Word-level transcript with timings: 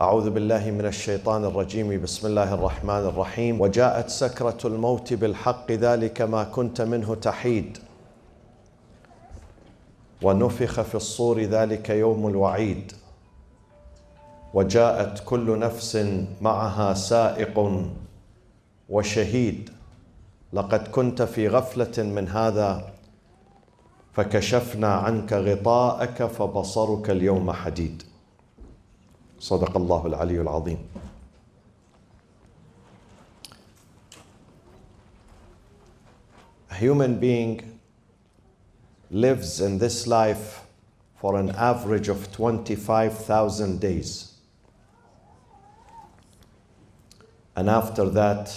أعوذ 0.00 0.30
بالله 0.30 0.70
من 0.70 0.86
الشيطان 0.86 1.44
الرجيم. 1.44 2.02
بسم 2.02 2.26
الله 2.26 2.54
الرحمن 2.54 3.04
الرحيم. 3.14 3.60
وجاءت 3.60 4.08
سكرة 4.08 4.58
الموت 4.64 5.12
بالحق 5.12 5.72
ذلك 5.72 6.22
ما 6.22 6.44
كنت 6.44 6.82
منه 6.82 7.14
تحيد. 7.14 7.78
ونفخ 10.22 10.80
في 10.80 10.94
الصور 10.94 11.42
ذلك 11.42 11.90
يوم 11.90 12.28
الوعيد. 12.28 12.92
وجاءت 14.54 15.22
كل 15.24 15.58
نفس 15.58 15.98
معها 16.40 16.94
سائق 16.94 17.82
وشهيد. 18.88 19.70
لقد 20.52 20.88
كنت 20.88 21.22
في 21.22 21.48
غفلة 21.48 22.02
من 22.02 22.28
هذا 22.28 22.90
فكشفنا 24.12 24.94
عنك 24.94 25.32
غطاءك 25.32 26.22
فبصرك 26.22 27.10
اليوم 27.10 27.52
حديد. 27.52 28.02
صدق 29.43 29.77
الله 29.77 30.05
العلي 30.05 30.41
العظيم 30.41 30.77
A 36.71 36.75
human 36.75 37.19
being 37.19 37.79
lives 39.11 39.59
in 39.59 39.79
this 39.79 40.07
life 40.07 40.61
for 41.19 41.37
an 41.37 41.49
average 41.51 42.07
of 42.07 42.31
25,000 42.31 43.79
days. 43.79 44.33
And 47.55 47.69
after 47.69 48.07
that, 48.11 48.55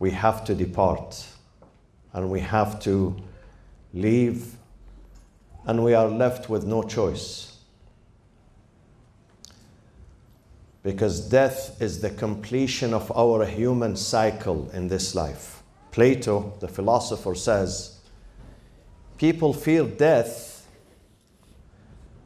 we 0.00 0.10
have 0.10 0.44
to 0.46 0.54
depart 0.54 1.26
and 2.12 2.30
we 2.30 2.40
have 2.40 2.80
to 2.80 3.16
leave, 3.94 4.56
and 5.66 5.84
we 5.84 5.94
are 5.94 6.08
left 6.08 6.48
with 6.48 6.64
no 6.64 6.82
choice. 6.82 7.53
Because 10.85 11.19
death 11.19 11.81
is 11.81 11.99
the 11.99 12.11
completion 12.11 12.93
of 12.93 13.11
our 13.17 13.43
human 13.43 13.95
cycle 13.95 14.69
in 14.69 14.87
this 14.87 15.15
life. 15.15 15.63
Plato, 15.89 16.53
the 16.59 16.67
philosopher, 16.67 17.33
says 17.33 18.01
people 19.17 19.51
fear 19.51 19.83
death 19.83 20.67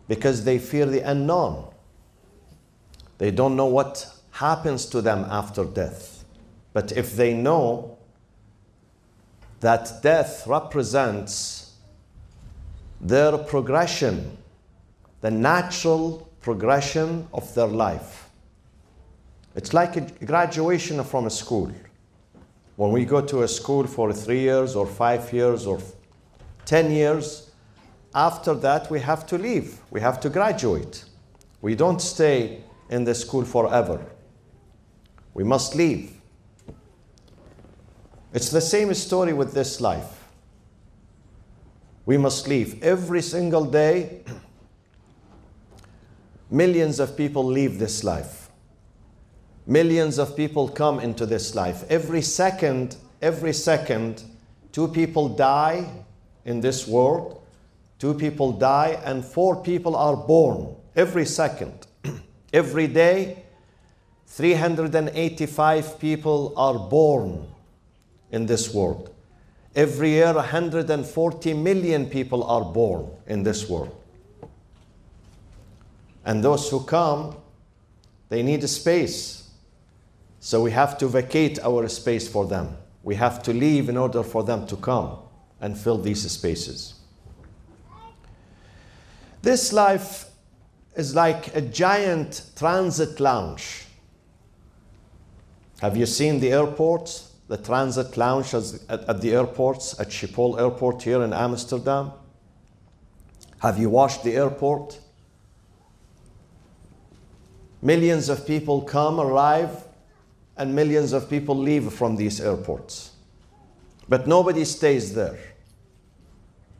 because 0.10 0.44
they 0.44 0.60
fear 0.60 0.86
the 0.88 1.00
unknown. 1.00 1.74
They 3.18 3.32
don't 3.32 3.56
know 3.56 3.68
what 3.68 4.06
happens 4.32 4.86
to 4.88 5.02
them 5.02 5.26
after 5.30 5.64
death. 5.64 6.26
But 6.74 6.92
if 6.92 7.16
they 7.16 7.34
know 7.34 7.98
that 9.62 10.04
death 10.04 10.46
represents 10.46 11.76
their 13.00 13.38
progression, 13.38 14.38
the 15.22 15.32
natural 15.32 16.30
progression 16.42 17.26
of 17.34 17.56
their 17.56 17.68
life. 17.68 18.29
It's 19.56 19.74
like 19.74 19.98
a 19.98 20.02
graduation 20.02 21.04
from 21.04 21.26
a 21.26 21.30
school. 21.30 21.72
When 22.76 22.92
we 22.92 23.06
go 23.06 23.22
to 23.22 23.44
a 23.44 23.48
school 23.48 23.88
for 23.88 24.14
three 24.14 24.40
years 24.40 24.76
or 24.76 24.86
five 24.86 25.34
years 25.34 25.66
or 25.66 25.80
10 26.66 26.92
years, 26.92 27.52
after 28.14 28.54
that 28.54 28.90
we 28.90 29.00
have 29.00 29.26
to 29.28 29.38
leave. 29.38 29.80
We 29.92 30.02
have 30.02 30.20
to 30.22 30.30
graduate. 30.30 31.04
We 31.62 31.76
don't 31.76 32.02
stay 32.02 32.64
in 32.90 33.04
the 33.04 33.14
school 33.14 33.44
forever. 33.44 34.06
We 35.34 35.44
must 35.44 35.76
leave. 35.76 36.14
It's 38.34 38.50
the 38.50 38.62
same 38.62 38.94
story 38.94 39.34
with 39.34 39.54
this 39.54 39.82
life. 39.82 40.24
We 42.06 42.18
must 42.18 42.48
leave. 42.48 42.82
Every 42.84 43.22
single 43.22 43.66
day, 43.66 44.22
millions 46.50 47.00
of 47.00 47.18
people 47.18 47.44
leave 47.44 47.78
this 47.78 48.04
life. 48.04 48.39
Millions 49.66 50.18
of 50.18 50.36
people 50.36 50.68
come 50.68 51.00
into 51.00 51.26
this 51.26 51.56
life. 51.56 51.84
Every 51.90 52.22
second, 52.22 52.96
every 53.22 53.54
second, 53.54 54.24
two 54.72 54.88
people 54.88 55.30
die 55.30 55.90
in 56.46 56.62
this 56.62 56.88
world, 56.88 57.42
two 58.00 58.14
people 58.14 58.52
die, 58.52 59.00
and 59.04 59.24
four 59.24 59.62
people 59.62 59.96
are 59.96 60.16
born 60.16 60.76
every 60.96 61.26
second. 61.26 61.88
every 62.54 62.88
day, 62.88 63.44
385 64.28 66.00
people 66.00 66.54
are 66.56 66.78
born 66.78 67.48
in 68.32 68.46
this 68.46 68.74
world. 68.74 69.14
Every 69.76 70.12
year, 70.12 70.34
140 70.34 71.54
million 71.54 72.08
people 72.08 72.44
are 72.44 72.64
born 72.64 73.10
in 73.28 73.44
this 73.44 73.70
world. 73.70 73.96
And 76.26 76.44
those 76.44 76.70
who 76.70 76.84
come, 76.84 77.36
they 78.30 78.44
need 78.44 78.64
a 78.64 78.68
space. 78.68 79.39
So 80.40 80.62
we 80.62 80.72
have 80.72 80.98
to 81.00 81.08
vacate 81.08 81.60
our 81.60 81.88
space 81.88 82.28
for 82.28 82.46
them. 82.46 82.78
We 83.04 83.16
have 83.16 83.44
to 83.44 83.54
leave 83.54 83.90
in 83.90 83.98
order 83.98 84.24
for 84.24 84.44
them 84.44 84.68
to 84.68 84.76
come 84.76 85.18
and 85.62 85.78
fill 85.78 85.98
these 85.98 86.30
spaces. 86.30 86.96
This 89.42 89.72
life 89.74 90.26
is 90.96 91.16
like 91.16 91.56
a 91.56 91.62
giant 91.62 92.44
transit 92.56 93.20
lounge. 93.20 93.86
Have 95.82 95.96
you 95.96 96.06
seen 96.06 96.40
the 96.40 96.52
airports? 96.52 97.30
the 97.50 97.58
transit 97.58 98.16
lounge 98.16 98.54
at, 98.54 99.22
the 99.22 99.34
airports, 99.34 100.00
at 100.00 100.10
Schiphol 100.10 100.60
Airport 100.60 101.02
here 101.02 101.24
in 101.24 101.34
Amsterdam? 101.34 102.12
Have 103.60 103.80
you 103.80 103.90
watched 103.90 104.24
the 104.24 104.36
airport? 104.36 105.00
Millions 107.82 108.30
of 108.30 108.46
people 108.46 108.84
come, 108.84 109.20
arrive, 109.20 109.84
and 110.60 110.76
millions 110.76 111.14
of 111.14 111.30
people 111.30 111.56
leave 111.56 111.92
from 111.94 112.18
these 112.18 112.42
airports. 112.42 113.14
But 114.10 114.28
nobody 114.28 114.66
stays 114.66 115.16
there. 115.16 115.40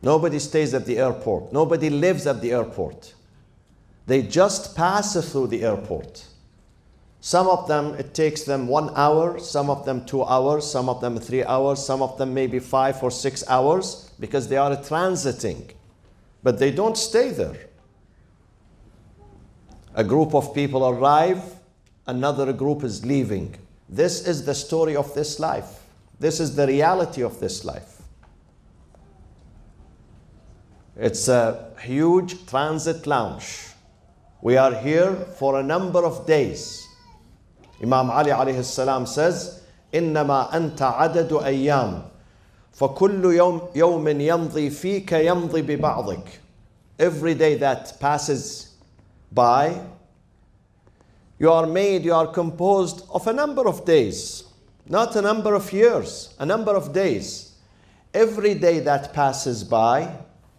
Nobody 0.02 0.38
stays 0.40 0.74
at 0.74 0.86
the 0.86 0.98
airport. 0.98 1.54
Nobody 1.54 1.90
lives 1.90 2.28
at 2.28 2.42
the 2.42 2.52
airport. 2.52 3.14
They 4.06 4.22
just 4.22 4.76
pass 4.76 5.14
through 5.32 5.48
the 5.48 5.64
airport. 5.64 6.26
Some 7.22 7.48
of 7.48 7.68
them, 7.68 7.96
it 7.96 8.14
takes 8.14 8.44
them 8.44 8.68
one 8.68 8.92
hour, 8.96 9.40
some 9.40 9.70
of 9.70 9.86
them 9.86 10.06
two 10.06 10.24
hours, 10.24 10.70
some 10.70 10.90
of 10.90 11.00
them 11.00 11.18
three 11.18 11.44
hours, 11.44 11.86
some 11.86 12.02
of 12.02 12.18
them 12.18 12.34
maybe 12.34 12.60
five 12.60 13.02
or 13.02 13.12
six 13.12 13.48
hours 13.48 14.12
because 14.20 14.50
they 14.50 14.58
are 14.58 14.76
transiting. 14.76 15.72
But 16.44 16.60
they 16.60 16.72
don't 16.72 16.98
stay 16.98 17.32
there. 17.32 17.68
A 19.96 20.04
group 20.04 20.34
of 20.34 20.54
people 20.54 20.88
arrive, 20.88 21.44
another 22.08 22.52
group 22.52 22.84
is 22.84 23.06
leaving. 23.06 23.56
This 23.89 24.27
is 24.27 24.45
the 24.45 24.55
story 24.55 24.97
of 24.97 25.15
this 25.15 25.39
life. 25.39 25.83
This 26.19 26.41
is 26.41 26.57
the 26.57 26.67
reality 26.67 27.23
of 27.23 27.41
this 27.41 27.65
life. 27.65 28.03
It's 30.97 31.29
a 31.29 31.73
huge 31.81 32.47
transit 32.47 33.07
lounge. 33.07 33.69
We 34.43 34.57
are 34.57 34.75
here 34.75 35.15
for 35.15 35.59
a 35.59 35.63
number 35.63 36.05
of 36.05 36.27
days. 36.27 36.87
Imam 37.83 38.11
Ali 38.11 38.31
alayhi 38.31 38.65
salam 38.65 39.07
says, 39.07 39.61
إنما 39.93 40.55
أنت 40.55 40.83
عدد 40.83 41.33
أيام 41.33 42.03
فكل 42.73 43.25
يوم 43.25 43.69
يوم 43.75 44.09
يمضي 44.09 44.71
فيك 44.71 45.13
يمضي 45.13 45.63
ببعضك. 45.63 46.27
Every 46.99 47.35
day 47.35 47.57
that 47.57 47.99
passes 48.01 48.75
by, 49.33 49.81
you 51.39 51.51
are 51.51 51.67
made, 51.67 52.05
you 52.05 52.15
are 52.15 52.27
composed 52.27 53.07
of 53.11 53.27
a 53.27 53.33
number 53.33 53.67
of 53.67 53.85
days, 53.85 54.45
not 54.89 55.17
a 55.17 55.23
number 55.23 55.55
of 55.55 55.73
years, 55.73 56.35
a 56.39 56.47
number 56.47 56.73
of 56.73 56.93
days. 56.93 57.53
Every 58.13 58.55
day 58.55 58.81
that 58.81 59.13
passes 59.13 59.65
by 59.65 60.17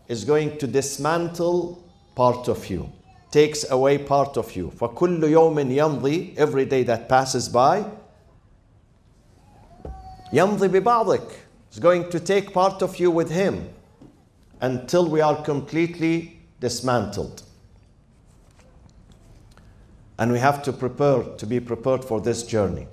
is 0.08 0.26
going 0.26 0.58
to 0.58 0.68
dismantle 0.68 1.84
part 2.16 2.48
of 2.48 2.70
you 2.70 2.92
takes 3.36 3.70
away 3.70 3.98
part 3.98 4.38
of 4.38 4.56
you. 4.56 4.72
فَكُلُّ 4.80 5.20
يَوْمٍ 5.20 5.58
يَمْضِي 5.82 6.38
Every 6.38 6.66
day 6.66 6.84
that 6.84 7.10
passes 7.10 7.50
by, 7.50 7.84
يَمْضِي 10.32 10.70
بِبَعْضِك 10.70 11.32
is 11.74 11.80
going 11.80 12.10
to 12.12 12.20
take 12.22 12.54
part 12.54 12.82
of 12.82 12.98
you 12.98 13.12
with 13.12 13.30
him 13.30 13.68
until 14.62 15.10
we 15.10 15.20
are 15.20 15.44
completely 15.44 16.40
dismantled. 16.62 17.44
And 20.21 20.31
we 20.31 20.39
have 20.39 20.63
to 20.65 20.73
prepare 20.73 21.23
to 21.23 21.47
be 21.47 21.59
prepared 21.59 22.05
for 22.05 22.21
this 22.21 22.45
journey. 22.45 22.87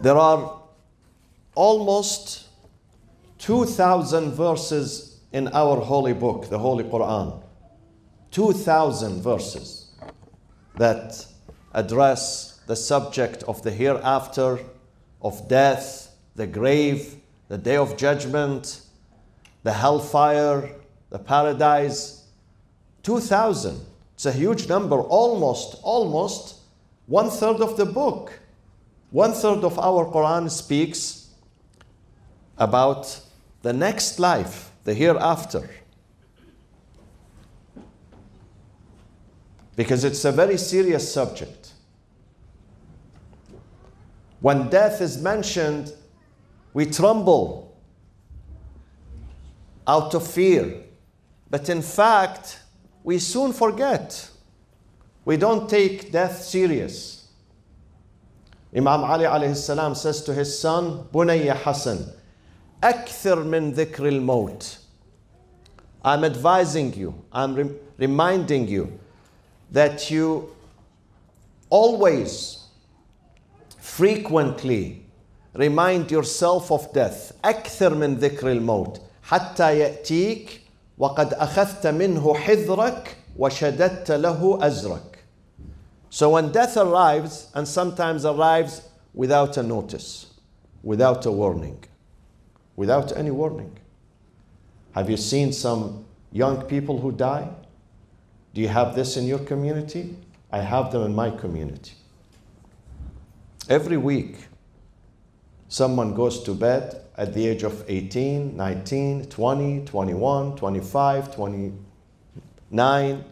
There 0.00 0.16
are 0.16 0.62
almost 1.54 2.48
2,000 3.38 4.32
verses 4.32 5.20
in 5.32 5.48
our 5.48 5.78
holy 5.80 6.14
book, 6.14 6.48
the 6.48 6.58
Holy 6.58 6.84
Quran. 6.84 7.42
2,000 8.30 9.20
verses 9.22 9.90
that 10.76 11.26
address 11.74 12.60
the 12.66 12.76
subject 12.76 13.42
of 13.42 13.62
the 13.62 13.70
hereafter, 13.70 14.58
of 15.20 15.48
death, 15.48 16.16
the 16.34 16.46
grave, 16.46 17.16
the 17.48 17.58
day 17.58 17.76
of 17.76 17.98
judgment, 17.98 18.80
the 19.64 19.72
hellfire, 19.72 20.70
the 21.10 21.18
paradise. 21.18 22.19
2,000. 23.02 23.80
It's 24.14 24.26
a 24.26 24.32
huge 24.32 24.68
number, 24.68 25.00
almost, 25.00 25.76
almost 25.82 26.60
one 27.06 27.30
third 27.30 27.60
of 27.60 27.76
the 27.76 27.86
book. 27.86 28.38
One 29.10 29.32
third 29.32 29.64
of 29.64 29.78
our 29.78 30.04
Quran 30.06 30.50
speaks 30.50 31.30
about 32.56 33.20
the 33.62 33.72
next 33.72 34.18
life, 34.18 34.70
the 34.84 34.94
hereafter. 34.94 35.68
Because 39.74 40.04
it's 40.04 40.24
a 40.24 40.32
very 40.32 40.56
serious 40.56 41.12
subject. 41.12 41.72
When 44.40 44.68
death 44.68 45.00
is 45.00 45.20
mentioned, 45.20 45.92
we 46.72 46.86
tremble 46.86 47.76
out 49.86 50.14
of 50.14 50.26
fear. 50.26 50.84
But 51.50 51.68
in 51.68 51.82
fact, 51.82 52.60
we 53.03 53.19
soon 53.19 53.53
forget. 53.53 54.29
We 55.25 55.37
don't 55.37 55.69
take 55.69 56.11
death 56.11 56.41
serious. 56.43 57.27
Imam 58.75 59.03
Ali 59.03 59.23
alayhi 59.25 59.55
salam 59.55 59.95
says 59.95 60.21
to 60.23 60.33
his 60.33 60.59
son, 60.59 61.05
Bunayya 61.13 61.55
Hassan, 61.55 62.05
أكثر 62.83 63.43
من 63.43 63.73
ذكر 63.73 64.05
الموت. 64.21 64.77
I'm 66.03 66.23
advising 66.23 66.93
you, 66.93 67.15
I'm 67.31 67.55
re- 67.55 67.71
reminding 67.97 68.67
you 68.67 68.99
that 69.71 70.11
you 70.11 70.53
always, 71.69 72.63
frequently 73.79 75.05
remind 75.55 76.11
yourself 76.11 76.71
of 76.71 76.91
death. 76.93 77.31
أكثر 77.43 77.95
من 77.95 78.17
ذكر 78.19 78.51
الموت 78.51 79.01
حتى 79.23 79.79
يأتيك 79.79 80.61
وقد 80.99 81.33
أخذت 81.33 81.87
منه 81.87 82.33
حذرك 82.33 83.17
وشددت 83.37 84.11
له 84.11 84.59
أزرك. 84.61 85.15
So 86.09 86.29
when 86.29 86.51
death 86.51 86.77
arrives, 86.77 87.51
and 87.53 87.67
sometimes 87.67 88.25
arrives 88.25 88.81
without 89.13 89.57
a 89.57 89.63
notice, 89.63 90.27
without 90.83 91.25
a 91.25 91.31
warning, 91.31 91.83
without 92.75 93.15
any 93.17 93.31
warning. 93.31 93.77
Have 94.93 95.09
you 95.09 95.17
seen 95.17 95.51
some 95.51 96.05
young 96.31 96.61
people 96.63 96.99
who 96.99 97.11
die? 97.11 97.49
Do 98.53 98.61
you 98.61 98.69
have 98.69 98.95
this 98.95 99.17
in 99.17 99.25
your 99.25 99.39
community? 99.39 100.15
I 100.51 100.59
have 100.59 100.93
them 100.93 101.03
in 101.03 101.13
my 101.13 101.31
community. 101.31 101.95
Every 103.67 103.97
week, 103.97 104.37
someone 105.67 106.13
goes 106.13 106.43
to 106.43 106.53
bed 106.53 107.01
at 107.19 107.33
the 107.33 107.47
age 107.47 107.63
of 107.63 107.83
18, 107.87 108.55
19, 108.55 109.25
20, 109.25 109.85
21, 109.85 110.55
25, 110.55 111.35
29. 111.35 113.25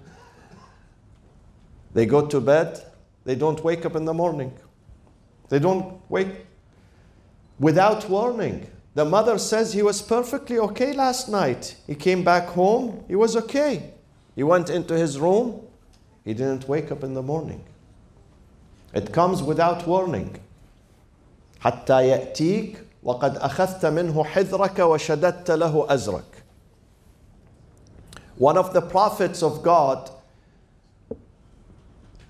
They 1.93 2.05
go 2.05 2.25
to 2.25 2.41
bed, 2.41 2.81
they 3.25 3.35
don't 3.35 3.63
wake 3.63 3.85
up 3.85 3.95
in 3.95 4.05
the 4.05 4.13
morning. 4.13 4.53
They 5.49 5.59
don't 5.59 6.01
wake 6.09 6.45
without 7.59 8.09
warning. 8.09 8.69
The 8.95 9.05
mother 9.05 9.37
says 9.37 9.73
he 9.73 9.81
was 9.81 10.01
perfectly 10.01 10.59
okay 10.59 10.93
last 10.93 11.29
night. 11.29 11.75
He 11.87 11.95
came 11.95 12.23
back 12.23 12.47
home, 12.47 13.03
he 13.07 13.15
was 13.15 13.35
okay. 13.35 13.93
He 14.35 14.43
went 14.43 14.69
into 14.69 14.95
his 14.95 15.19
room, 15.19 15.61
he 16.23 16.33
didn't 16.33 16.67
wake 16.67 16.91
up 16.91 17.03
in 17.03 17.13
the 17.13 17.21
morning. 17.21 17.63
It 18.93 19.11
comes 19.11 19.41
without 19.41 19.87
warning. 19.87 20.39
حتى 21.63 22.07
يأتيك 22.07 22.77
وقد 23.03 23.37
أخذت 23.37 23.85
منه 23.85 24.23
حذرك 24.23 24.79
وشددت 24.79 25.51
له 25.51 25.87
أزرك. 25.89 26.23
One 28.37 28.57
of 28.57 28.73
the 28.73 28.81
prophets 28.81 29.43
of 29.43 29.61
God, 29.61 30.09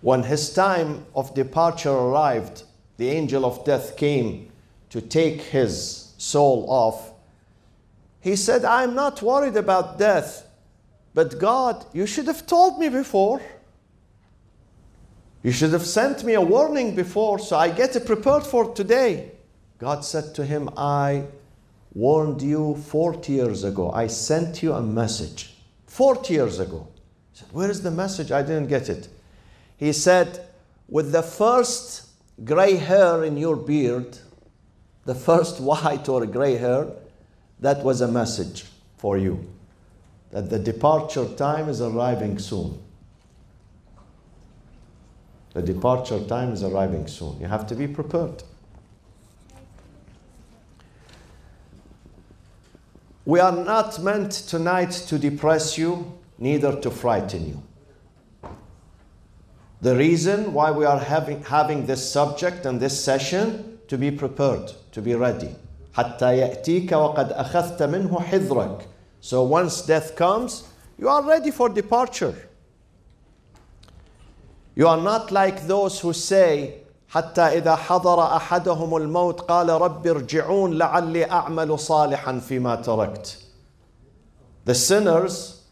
when 0.01 0.23
his 0.23 0.53
time 0.53 1.05
of 1.15 1.33
departure 1.33 1.91
arrived, 1.91 2.63
the 2.97 3.09
angel 3.09 3.45
of 3.45 3.63
death 3.63 3.95
came 3.95 4.51
to 4.89 5.01
take 5.01 5.41
his 5.41 6.13
soul 6.17 6.65
off. 6.69 7.11
He 8.19 8.35
said, 8.35 8.65
I'm 8.65 8.95
not 8.95 9.21
worried 9.21 9.55
about 9.55 9.97
death, 9.97 10.47
but 11.13 11.39
God, 11.39 11.85
you 11.93 12.05
should 12.05 12.27
have 12.27 12.45
told 12.45 12.79
me 12.79 12.89
before. 12.89 13.41
You 15.41 15.51
should 15.51 15.73
have 15.73 15.85
sent 15.85 16.23
me 16.23 16.33
a 16.33 16.41
warning 16.41 16.95
before 16.95 17.37
so 17.39 17.57
I 17.57 17.69
get 17.69 18.05
prepared 18.05 18.43
for 18.43 18.73
today. 18.73 19.31
God 19.78 20.04
said 20.04 20.34
to 20.34 20.44
him, 20.44 20.68
I 20.76 21.24
warned 21.94 22.42
you 22.42 22.76
40 22.76 23.32
years 23.32 23.64
ago. 23.64 23.90
I 23.92 24.08
sent 24.08 24.62
you 24.62 24.72
a 24.72 24.82
message 24.82 25.54
40 25.86 26.34
years 26.34 26.58
ago. 26.58 26.88
He 27.32 27.38
said, 27.38 27.48
Where 27.52 27.70
is 27.70 27.82
the 27.82 27.90
message? 27.90 28.32
I 28.32 28.42
didn't 28.42 28.68
get 28.68 28.88
it. 28.88 29.08
He 29.76 29.92
said, 29.92 30.46
With 30.88 31.12
the 31.12 31.22
first 31.22 32.08
gray 32.44 32.76
hair 32.76 33.24
in 33.24 33.36
your 33.36 33.56
beard, 33.56 34.18
the 35.04 35.14
first 35.14 35.60
white 35.70 36.08
or 36.08 36.26
gray 36.26 36.56
hair, 36.56 36.88
that 37.60 37.84
was 37.84 38.00
a 38.00 38.08
message 38.08 38.66
for 38.96 39.16
you 39.16 39.48
that 40.30 40.50
the 40.50 40.58
departure 40.58 41.26
time 41.36 41.68
is 41.68 41.80
arriving 41.80 42.38
soon. 42.38 42.78
The 45.54 45.62
departure 45.62 46.22
time 46.24 46.52
is 46.52 46.62
arriving 46.62 47.06
soon. 47.06 47.40
You 47.40 47.46
have 47.46 47.66
to 47.68 47.74
be 47.74 47.88
prepared. 47.88 48.42
We 53.27 53.39
are 53.39 53.51
not 53.51 54.01
meant 54.01 54.31
tonight 54.31 54.91
to 55.07 55.17
depress 55.17 55.77
you, 55.77 56.13
neither 56.37 56.79
to 56.81 56.91
frighten 56.91 57.47
you. 57.47 57.63
The 59.81 59.95
reason 59.95 60.53
why 60.53 60.71
we 60.71 60.85
are 60.85 60.99
having, 60.99 61.43
having 61.43 61.85
this 61.85 62.09
subject 62.09 62.65
and 62.65 62.79
this 62.79 63.01
session 63.03 63.79
to 63.87 63.97
be 63.97 64.11
prepared, 64.11 64.71
to 64.91 65.01
be 65.01 65.15
ready. 65.15 65.55
حتى 65.95 66.37
يأتيك 66.37 66.91
وقد 66.91 67.31
أخذت 67.33 67.83
منه 67.83 68.19
حذرك. 68.19 68.87
So 69.21 69.43
once 69.43 69.81
death 69.83 70.15
comes, 70.15 70.67
you 70.97 71.07
are 71.07 71.23
ready 71.23 71.51
for 71.51 71.69
departure. 71.69 72.49
You 74.75 74.87
are 74.87 74.97
not 74.97 75.31
like 75.31 75.67
those 75.67 75.99
who 75.99 76.13
say, 76.13 76.79
حتى 77.08 77.40
إذا 77.40 77.76
حضر 77.76 78.36
أحدهم 78.36 78.96
الموت 78.96 79.40
قال 79.40 79.68
رب 79.68 80.06
ارجعون 80.06 80.78
لعلي 80.78 81.30
أعمل 81.30 81.78
صالحا 81.78 82.38
فيما 82.38 82.76
تركت. 82.82 83.36
The 84.64 84.74
sinners 84.74 85.62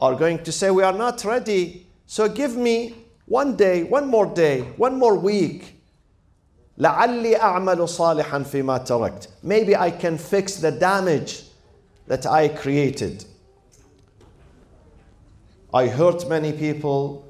are 0.00 0.14
going 0.16 0.42
to 0.42 0.50
say, 0.50 0.70
We 0.70 0.82
are 0.82 0.92
not 0.92 1.24
ready, 1.24 1.86
so 2.06 2.28
give 2.28 2.56
me 2.56 2.94
one 3.26 3.56
day, 3.56 3.84
one 3.84 4.08
more 4.08 4.26
day, 4.26 4.62
one 4.76 4.98
more 4.98 5.14
week. 5.14 5.78
لعلي 6.78 7.36
أعمل 7.36 7.88
صالحا 7.88 8.42
فيما 8.42 8.78
تركت. 8.78 9.28
Maybe 9.44 9.76
I 9.76 9.90
can 9.90 10.18
fix 10.18 10.56
the 10.56 10.72
damage 10.72 11.44
that 12.08 12.26
I 12.26 12.48
created. 12.48 13.24
I 15.72 15.86
hurt 15.86 16.28
many 16.28 16.52
people. 16.52 17.24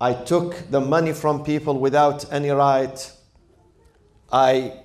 I 0.00 0.14
took 0.14 0.70
the 0.70 0.80
money 0.80 1.12
from 1.12 1.44
people 1.44 1.78
without 1.78 2.32
any 2.32 2.50
right. 2.50 3.12
I 4.32 4.80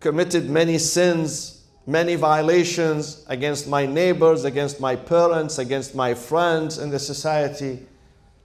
committed 0.00 0.50
many 0.50 0.78
sins, 0.78 1.66
many 1.86 2.16
violations 2.16 3.24
against 3.28 3.68
my 3.68 3.86
neighbors, 3.86 4.44
against 4.44 4.80
my 4.80 4.96
parents, 4.96 5.58
against 5.58 5.94
my 5.94 6.14
friends 6.14 6.78
in 6.78 6.90
the 6.90 6.98
society. 6.98 7.86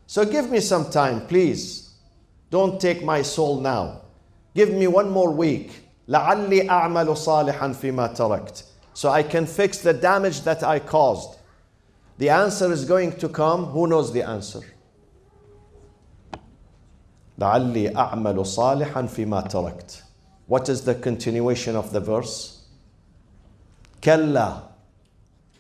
So 0.07 0.25
give 0.25 0.51
me 0.51 0.60
some 0.60 0.91
time, 0.91 1.25
please. 1.27 1.95
Don't 2.51 2.79
take 2.79 3.03
my 3.03 3.22
soul 3.22 3.60
now. 3.60 4.01
Give 4.53 4.72
me 4.72 4.88
one 4.88 5.10
more 5.10 5.31
week. 5.31 5.72
لعلي 6.07 6.69
أعمل 6.69 7.17
صالحا 7.17 7.74
فيما 7.74 8.15
تركت. 8.15 8.63
So 8.93 9.10
I 9.10 9.24
can 9.24 9.45
fix 9.45 9.79
the 9.79 9.93
damage 9.93 10.41
that 10.41 10.63
I 10.63 10.79
caused. 10.79 11.39
The 12.17 12.29
answer 12.29 12.72
is 12.72 12.86
going 12.86 13.13
to 13.17 13.27
come. 13.27 13.65
Who 13.65 13.88
knows 13.88 14.13
the 14.13 14.22
answer? 14.22 14.62
لعلي 17.40 17.97
أعمل 17.97 18.47
صالحا 18.47 19.06
فيما 19.06 19.40
تركت. 19.49 20.02
What 20.47 20.68
is 20.68 20.82
the 20.82 20.94
continuation 20.94 21.75
of 21.75 21.92
the 21.92 22.00
verse? 22.00 22.59
كلا. 24.02 24.62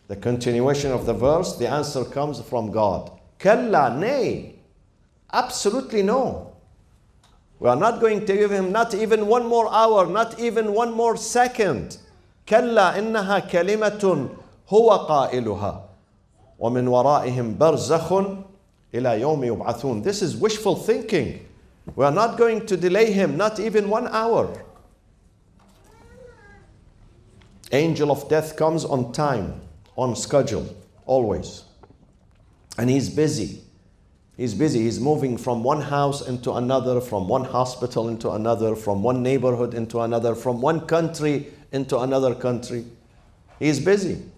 The 0.08 0.16
continuation 0.16 0.90
of 0.90 1.06
the 1.06 1.14
verse, 1.14 1.56
the 1.56 1.68
answer 1.68 2.04
comes 2.04 2.40
from 2.40 2.70
God. 2.70 3.10
كلا, 3.38 3.98
nay. 3.98 4.56
Absolutely 5.32 6.02
no. 6.02 6.52
We 7.60 7.68
are 7.68 7.76
not 7.76 8.00
going 8.00 8.26
to 8.26 8.34
give 8.34 8.50
him 8.50 8.72
not 8.72 8.94
even 8.94 9.26
one 9.26 9.46
more 9.46 9.72
hour, 9.72 10.06
not 10.06 10.38
even 10.40 10.72
one 10.74 10.92
more 10.92 11.16
second. 11.16 11.98
كلا 12.46 12.98
إنها 12.98 13.38
كلمة 13.38 14.28
هو 14.68 14.90
قائلها 14.90 15.84
ومن 16.58 16.88
ورائهم 16.88 17.58
برزخ 17.58 18.12
إلى 18.94 19.20
يوم 19.20 19.44
يبعثون. 19.44 20.02
This 20.02 20.20
is 20.20 20.36
wishful 20.36 20.74
thinking. 20.74 21.46
We 21.95 22.03
are 22.03 22.11
not 22.11 22.37
going 22.37 22.65
to 22.67 22.77
delay 22.77 23.11
him, 23.11 23.37
not 23.37 23.59
even 23.59 23.89
one 23.89 24.07
hour. 24.07 24.63
Angel 27.71 28.11
of 28.11 28.27
death 28.29 28.55
comes 28.55 28.85
on 28.85 29.11
time, 29.11 29.61
on 29.95 30.15
schedule, 30.15 30.75
always. 31.05 31.63
And 32.77 32.89
he's 32.89 33.09
busy. 33.09 33.61
He's 34.37 34.53
busy. 34.53 34.81
He's 34.81 34.99
moving 34.99 35.37
from 35.37 35.63
one 35.63 35.81
house 35.81 36.27
into 36.27 36.53
another, 36.53 36.99
from 36.99 37.27
one 37.27 37.45
hospital 37.45 38.09
into 38.09 38.31
another, 38.31 38.75
from 38.75 39.01
one 39.01 39.23
neighborhood 39.23 39.73
into 39.73 40.01
another, 40.01 40.35
from 40.35 40.61
one 40.61 40.81
country 40.81 41.47
into 41.71 41.99
another 41.99 42.35
country. 42.35 42.85
He's 43.59 43.79
busy. 43.79 44.29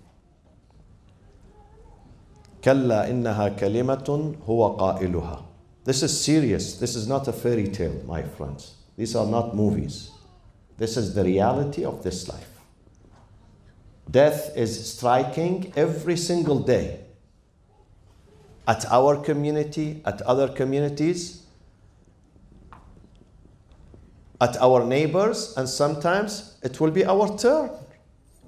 كلا 2.64 3.10
إنها 3.10 3.50
كلمة 3.50 4.36
هو 4.46 4.78
قائلها. 4.78 5.44
This 5.84 6.04
is 6.04 6.20
serious. 6.20 6.78
This 6.78 6.96
is 6.96 7.08
not 7.08 7.28
a 7.28 7.34
fairy 7.34 7.70
tale, 7.70 8.02
my 8.06 8.22
friends. 8.22 8.76
These 8.98 9.16
are 9.16 9.26
not 9.26 9.56
movies. 9.56 10.12
This 10.78 10.98
is 10.98 11.14
the 11.14 11.24
reality 11.24 11.86
of 11.86 12.04
this 12.04 12.28
life. 12.28 12.50
Death 14.10 14.52
is 14.56 14.94
striking 14.94 15.72
every 15.76 16.18
single 16.18 16.60
day 16.60 17.02
at 18.68 18.86
our 18.92 19.18
community, 19.18 20.02
at 20.06 20.22
other 20.24 20.50
communities, 20.50 21.44
at 24.40 24.58
our 24.58 24.86
neighbors, 24.86 25.54
and 25.58 25.68
sometimes 25.68 26.58
it 26.64 26.80
will 26.80 26.92
be 26.92 27.06
our 27.06 27.38
turn. 27.38 27.70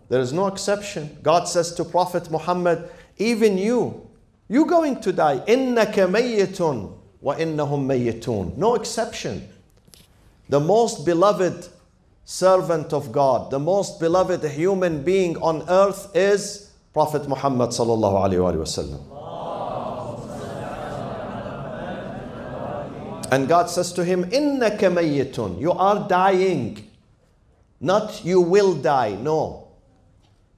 There 0.09 0.19
is 0.19 0.33
no 0.33 0.47
exception. 0.47 1.17
God 1.23 1.47
says 1.47 1.73
to 1.75 1.85
Prophet 1.85 2.29
Muhammad, 2.29 2.89
even 3.17 3.57
you, 3.57 4.09
you 4.47 4.65
going 4.65 5.01
to 5.01 5.13
die. 5.13 5.39
إِنَّكَ 5.47 5.93
مَيِّتٌ 5.93 6.95
وَإِنَّهُمْ 7.23 7.85
مَيِّتُونَ 7.85 8.57
No 8.57 8.75
exception. 8.75 9.47
The 10.47 10.59
most 10.59 11.05
beloved 11.05 11.67
servant 12.25 12.93
of 12.93 13.11
God, 13.11 13.51
the 13.51 13.59
most 13.59 13.99
beloved 13.99 14.43
human 14.43 15.03
being 15.03 15.37
on 15.37 15.63
earth 15.69 16.15
is 16.15 16.71
Prophet 16.93 17.27
Muhammad 17.27 17.69
sallallahu 17.69 18.23
alaihi 18.23 18.57
wasallam. 18.57 19.01
And 23.31 23.47
God 23.47 23.69
says 23.69 23.93
to 23.93 24.03
him, 24.03 24.25
إِنَّكَ 24.25 24.79
مَيِّتٌ 24.79 25.59
You 25.59 25.71
are 25.73 26.07
dying. 26.07 26.89
Not 27.79 28.25
you 28.25 28.41
will 28.41 28.73
die, 28.73 29.15
no. 29.21 29.67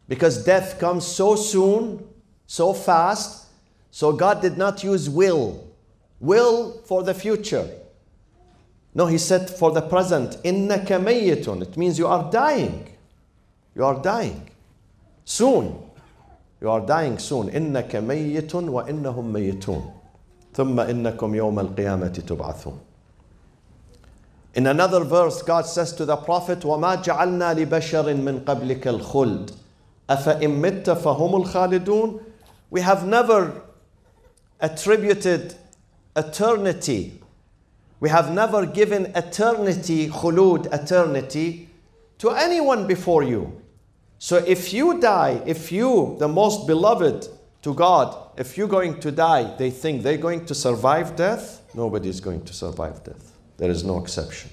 Because 0.08 0.44
death 0.44 0.80
comes 0.80 1.06
so 1.06 1.36
soon, 1.36 2.08
so 2.48 2.74
fast, 2.74 3.48
so 3.92 4.14
God 4.14 4.42
did 4.42 4.58
not 4.58 4.84
use 4.84 5.10
will. 5.10 5.65
Will 6.20 6.82
for 6.86 7.04
the 7.04 7.14
future. 7.14 7.68
No, 8.94 9.06
he 9.08 9.18
said 9.18 9.50
for 9.50 9.72
the 9.72 9.82
present, 9.82 10.38
إِنَّكَ 10.44 10.88
مَيِّتٌ 10.88 11.62
It 11.62 11.78
means 11.78 11.98
you 11.98 12.08
are 12.08 12.30
dying. 12.30 12.88
You 13.76 13.86
are 13.86 14.02
dying. 14.02 14.50
Soon. 15.24 15.82
You 16.60 16.70
are 16.70 16.82
dying 16.86 17.18
soon. 17.18 17.50
إِنَّكَ 17.50 17.90
مَيِّتٌ 17.90 18.52
وَإِنَّهُمْ 18.52 19.32
مَيِّتُونَ 19.32 19.94
ثم 20.54 20.80
إنكم 20.80 21.36
يوم 21.36 21.60
القيامة 21.60 22.24
تبعثون. 22.28 22.80
In 24.54 24.68
another 24.68 25.06
verse, 25.06 25.42
God 25.42 25.66
says 25.66 25.94
to 25.94 26.04
the 26.04 26.18
Prophet, 26.18 26.60
وَمَا 26.60 27.02
جَعَلْنَا 27.04 27.56
لِبَشَرٍ 27.66 28.14
مِّن 28.16 28.44
قَبْلِكَ 28.44 28.86
الْخُلْدِ 28.86 29.52
أَفَإِن 30.10 30.62
مِتَّ 30.62 30.90
فَهُمُ 30.90 31.46
الْخَالِدُونَ 31.46 32.22
We 32.70 32.82
have 32.82 33.06
never 33.06 33.62
attributed 34.60 35.56
eternity. 36.16 37.22
We 38.00 38.10
have 38.10 38.32
never 38.32 38.66
given 38.66 39.08
eternity, 39.16 40.10
khulud, 40.10 40.74
eternity, 40.74 41.70
to 42.18 42.32
anyone 42.32 42.88
before 42.88 43.24
you. 43.24 43.62
So 44.18 44.38
if 44.38 44.74
you 44.74 45.00
die, 45.00 45.42
if 45.46 45.72
you, 45.72 46.16
the 46.20 46.28
most 46.28 46.68
beloved 46.68 47.28
to 47.64 47.74
God, 47.74 48.16
if 48.38 48.58
you're 48.58 48.68
going 48.68 49.00
to 49.00 49.12
die, 49.12 49.56
they 49.58 49.70
think 49.70 50.04
they're 50.04 50.18
going 50.18 50.46
to 50.46 50.56
survive 50.56 51.16
death? 51.16 51.62
Nobody 51.74 52.10
is 52.10 52.20
going 52.20 52.44
to 52.46 52.54
survive 52.54 53.04
death. 53.04 53.38
There 53.58 53.70
is 53.70 53.84
no 53.84 53.98
exception. 54.00 54.52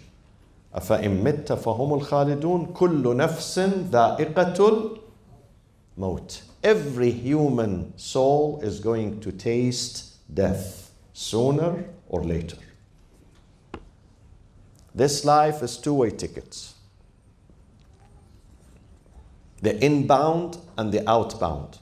أفإن 0.74 1.22
مت 1.24 1.52
فهم 1.52 1.94
الخالدون 1.94 2.66
كل 2.74 3.16
نفس 3.16 3.58
ذائقة 3.90 4.98
الموت. 5.98 6.42
Every 6.62 7.10
human 7.10 7.92
soul 7.96 8.60
is 8.62 8.80
going 8.80 9.20
to 9.20 9.32
taste 9.32 10.16
death 10.34 10.81
sooner 11.13 11.85
or 12.07 12.23
later. 12.23 12.57
This 14.93 15.23
life 15.23 15.63
is 15.63 15.77
two-way 15.77 16.11
tickets. 16.11 16.75
The 19.61 19.83
inbound 19.83 20.57
and 20.77 20.91
the 20.91 21.09
outbound. 21.09 21.79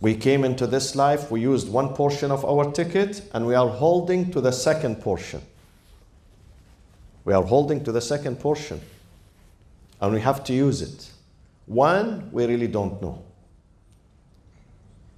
We 0.00 0.16
came 0.16 0.44
into 0.44 0.66
this 0.66 0.94
life, 0.94 1.30
we 1.30 1.40
used 1.40 1.68
one 1.68 1.90
portion 1.94 2.30
of 2.30 2.44
our 2.44 2.70
ticket, 2.72 3.22
and 3.32 3.46
we 3.46 3.54
are 3.54 3.68
holding 3.68 4.30
to 4.32 4.40
the 4.40 4.52
second 4.52 5.00
portion. 5.00 5.42
We 7.24 7.32
are 7.32 7.42
holding 7.42 7.84
to 7.84 7.92
the 7.92 8.00
second 8.00 8.40
portion, 8.40 8.80
and 10.00 10.12
we 10.12 10.20
have 10.20 10.44
to 10.44 10.52
use 10.52 10.82
it. 10.82 11.10
One, 11.66 12.28
we 12.32 12.44
really 12.46 12.66
don't 12.66 13.00
know. 13.00 13.22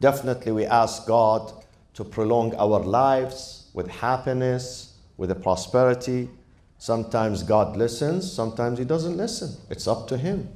Definitely, 0.01 0.53
we 0.53 0.67
ask 0.67 1.07
God 1.07 1.53
to 1.96 2.04
prolong 2.04 2.56
our 2.56 2.80
lives 2.80 3.70
with 3.74 3.88
happiness, 3.88 4.96
with 5.18 5.30
the 5.30 5.36
prosperity. 5.36 6.30
Sometimes 6.78 7.44
God 7.44 7.78
listens, 7.78 8.32
sometimes 8.32 8.80
He 8.80 8.86
doesn't 8.86 9.18
listen. 9.18 9.56
It's 9.70 9.88
up 9.88 10.08
to 10.08 10.18
Him. 10.18 10.50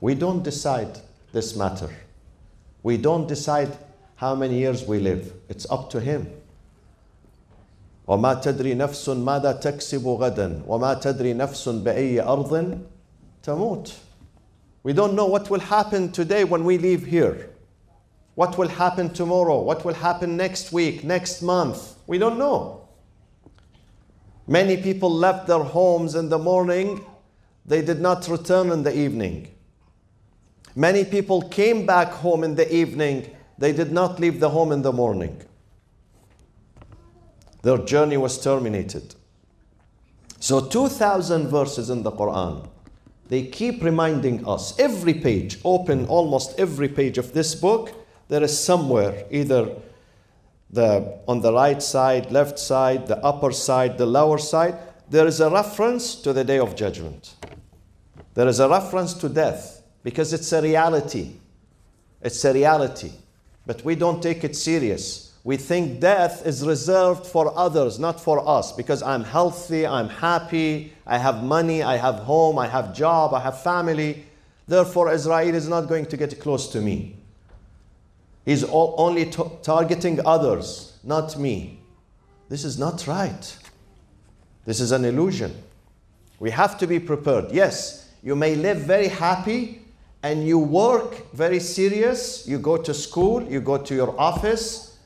We 0.00 0.14
don't 0.14 0.42
decide 0.42 0.98
this 1.32 1.56
matter. 1.56 1.90
We 2.82 2.96
don't 2.96 3.28
decide 3.28 3.76
how 4.16 4.34
many 4.34 4.58
years 4.58 4.84
we 4.84 4.98
live. 4.98 5.32
It's 5.48 5.68
up 5.70 5.90
to 5.90 6.00
Him. 6.00 6.28
وما 8.08 8.34
تدري 8.34 8.74
نفس 8.74 9.08
ماذا 9.08 9.52
تكسب 9.52 10.06
غدا 10.06 10.62
وما 10.66 10.94
تدري 10.94 11.34
نفس 11.34 11.68
بأي 11.68 12.20
أرض 12.22 12.78
تموت. 13.42 13.92
We 14.82 14.92
don't 14.94 15.14
know 15.14 15.26
what 15.26 15.50
will 15.50 15.60
happen 15.60 16.10
today 16.10 16.44
when 16.44 16.64
we 16.64 16.78
leave 16.78 17.04
here. 17.04 17.50
What 18.35 18.57
will 18.57 18.67
happen 18.67 19.13
tomorrow? 19.13 19.61
What 19.61 19.85
will 19.85 19.93
happen 19.93 20.35
next 20.35 20.71
week, 20.71 21.03
next 21.03 21.41
month? 21.41 21.95
We 22.07 22.17
don't 22.17 22.39
know. 22.39 22.87
Many 24.47 24.77
people 24.77 25.11
left 25.11 25.47
their 25.47 25.63
homes 25.63 26.15
in 26.15 26.29
the 26.29 26.39
morning, 26.39 27.05
they 27.65 27.81
did 27.81 28.01
not 28.01 28.27
return 28.27 28.71
in 28.71 28.83
the 28.83 28.95
evening. 28.97 29.49
Many 30.75 31.05
people 31.05 31.43
came 31.43 31.85
back 31.85 32.09
home 32.09 32.43
in 32.43 32.55
the 32.55 32.73
evening, 32.73 33.33
they 33.57 33.71
did 33.71 33.91
not 33.91 34.19
leave 34.19 34.39
the 34.39 34.49
home 34.49 34.71
in 34.71 34.81
the 34.81 34.91
morning. 34.91 35.41
Their 37.61 37.77
journey 37.77 38.17
was 38.17 38.41
terminated. 38.41 39.15
So, 40.39 40.59
2,000 40.59 41.47
verses 41.47 41.89
in 41.89 42.03
the 42.03 42.11
Quran, 42.11 42.67
they 43.29 43.45
keep 43.45 43.81
reminding 43.81 44.45
us 44.45 44.77
every 44.77 45.13
page, 45.13 45.59
open 45.63 46.05
almost 46.07 46.59
every 46.59 46.89
page 46.89 47.17
of 47.17 47.33
this 47.33 47.55
book, 47.55 48.02
there 48.27 48.43
is 48.43 48.57
somewhere 48.57 49.25
either 49.31 49.75
the, 50.69 51.19
on 51.27 51.41
the 51.41 51.53
right 51.53 51.81
side, 51.81 52.31
left 52.31 52.57
side, 52.57 53.07
the 53.07 53.17
upper 53.23 53.51
side, 53.51 53.97
the 53.97 54.05
lower 54.05 54.37
side, 54.37 54.75
there 55.09 55.27
is 55.27 55.39
a 55.39 55.49
reference 55.49 56.15
to 56.15 56.33
the 56.33 56.43
day 56.43 56.57
of 56.57 56.75
judgment. 56.75 57.35
There 58.33 58.47
is 58.47 58.59
a 58.59 58.67
reference 58.67 59.13
to 59.15 59.29
death 59.29 59.83
because 60.03 60.33
it's 60.33 60.51
a 60.51 60.61
reality. 60.61 61.33
It's 62.21 62.43
a 62.43 62.53
reality. 62.53 63.11
But 63.65 63.85
we 63.85 63.95
don't 63.95 64.23
take 64.23 64.43
it 64.43 64.55
serious. 64.55 65.33
We 65.43 65.57
think 65.57 65.99
death 65.99 66.45
is 66.45 66.65
reserved 66.65 67.27
for 67.27 67.55
others, 67.57 67.99
not 67.99 68.19
for 68.19 68.47
us, 68.47 68.71
because 68.71 69.03
I'm 69.03 69.23
healthy, 69.23 69.85
I'm 69.85 70.07
happy, 70.07 70.93
I 71.05 71.17
have 71.17 71.43
money, 71.43 71.83
I 71.83 71.97
have 71.97 72.15
home, 72.15 72.57
I 72.57 72.67
have 72.67 72.95
job, 72.95 73.33
I 73.33 73.41
have 73.41 73.61
family. 73.61 74.25
Therefore, 74.67 75.09
Izra'il 75.09 75.53
is 75.53 75.67
not 75.67 75.89
going 75.89 76.05
to 76.05 76.17
get 76.17 76.39
close 76.39 76.69
to 76.69 76.79
me. 76.79 77.17
He's 78.45 78.63
all, 78.63 78.95
only 78.97 79.31
targeting 79.61 80.19
others, 80.25 80.97
not 81.03 81.37
me. 81.37 81.79
This 82.49 82.65
is 82.65 82.77
not 82.77 83.07
right. 83.07 83.57
This 84.65 84.79
is 84.79 84.91
an 84.91 85.05
illusion. 85.05 85.53
We 86.39 86.51
have 86.51 86.77
to 86.79 86.87
be 86.87 86.99
prepared. 86.99 87.51
Yes, 87.51 88.09
you 88.21 88.35
may 88.35 88.55
live 88.55 88.79
very 88.79 89.07
happy 89.07 89.81
and 90.23 90.45
you 90.45 90.57
work 90.57 91.31
very 91.33 91.59
serious. 91.59 92.47
You 92.47 92.59
go 92.59 92.77
to 92.77 92.93
school, 92.93 93.43
you 93.43 93.61
go 93.61 93.77
to 93.77 93.95
your 93.95 94.19
office, 94.19 94.97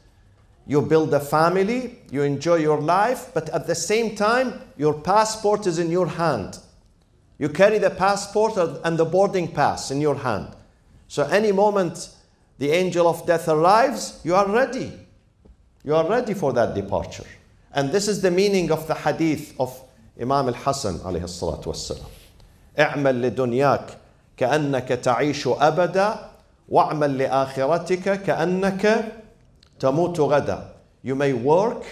you 0.66 0.82
build 0.82 1.14
a 1.14 1.20
family, 1.20 2.00
you 2.12 2.24
enjoy 2.24 2.56
your 2.56 2.82
life, 2.82 3.32
but 3.34 3.50
at 3.50 3.68
the 3.68 3.76
same 3.76 4.16
time, 4.16 4.62
your 4.78 4.94
passport 4.94 5.66
is 5.66 5.80
in 5.80 5.90
your 5.90 6.08
hand. 6.08 6.60
You 7.40 7.50
carry 7.50 7.78
the 7.78 7.92
passport 7.92 8.58
and 8.84 8.98
the 8.98 9.06
boarding 9.06 9.48
pass 9.48 9.92
in 9.92 10.02
your 10.02 10.16
hand. 10.16 10.56
So, 11.08 11.24
any 11.24 11.52
moment 11.52 12.10
the 12.59 12.71
angel 12.71 13.09
of 13.09 13.27
death 13.27 13.49
arrives, 13.49 14.21
you 14.25 14.35
are 14.35 14.49
ready. 14.49 14.93
You 15.85 15.95
are 15.95 16.09
ready 16.09 16.35
for 16.35 16.53
that 16.53 16.75
departure. 16.75 17.27
And 17.73 17.91
this 17.91 18.07
is 18.09 18.21
the 18.23 18.31
meaning 18.31 18.71
of 18.71 18.87
the 18.87 18.95
hadith 18.95 19.55
of 19.59 19.79
Imam 20.21 20.49
al-Hasan 20.49 20.99
عليه 20.99 21.25
الصلاة 21.25 21.67
والسلام. 21.67 22.09
اعمل 22.79 23.23
لدنياك 23.23 23.99
كأنك 24.37 24.89
تعيش 24.89 25.49
أبدا 25.49 26.33
وَعْمَلْ 26.73 27.19
لِآخِرَتِكَ 27.19 28.23
كَأَنَّكَ 28.25 29.13
تَمُوتُ 29.79 30.17
غَدًا 30.17 30.69
You 31.03 31.15
may 31.15 31.33
work 31.33 31.85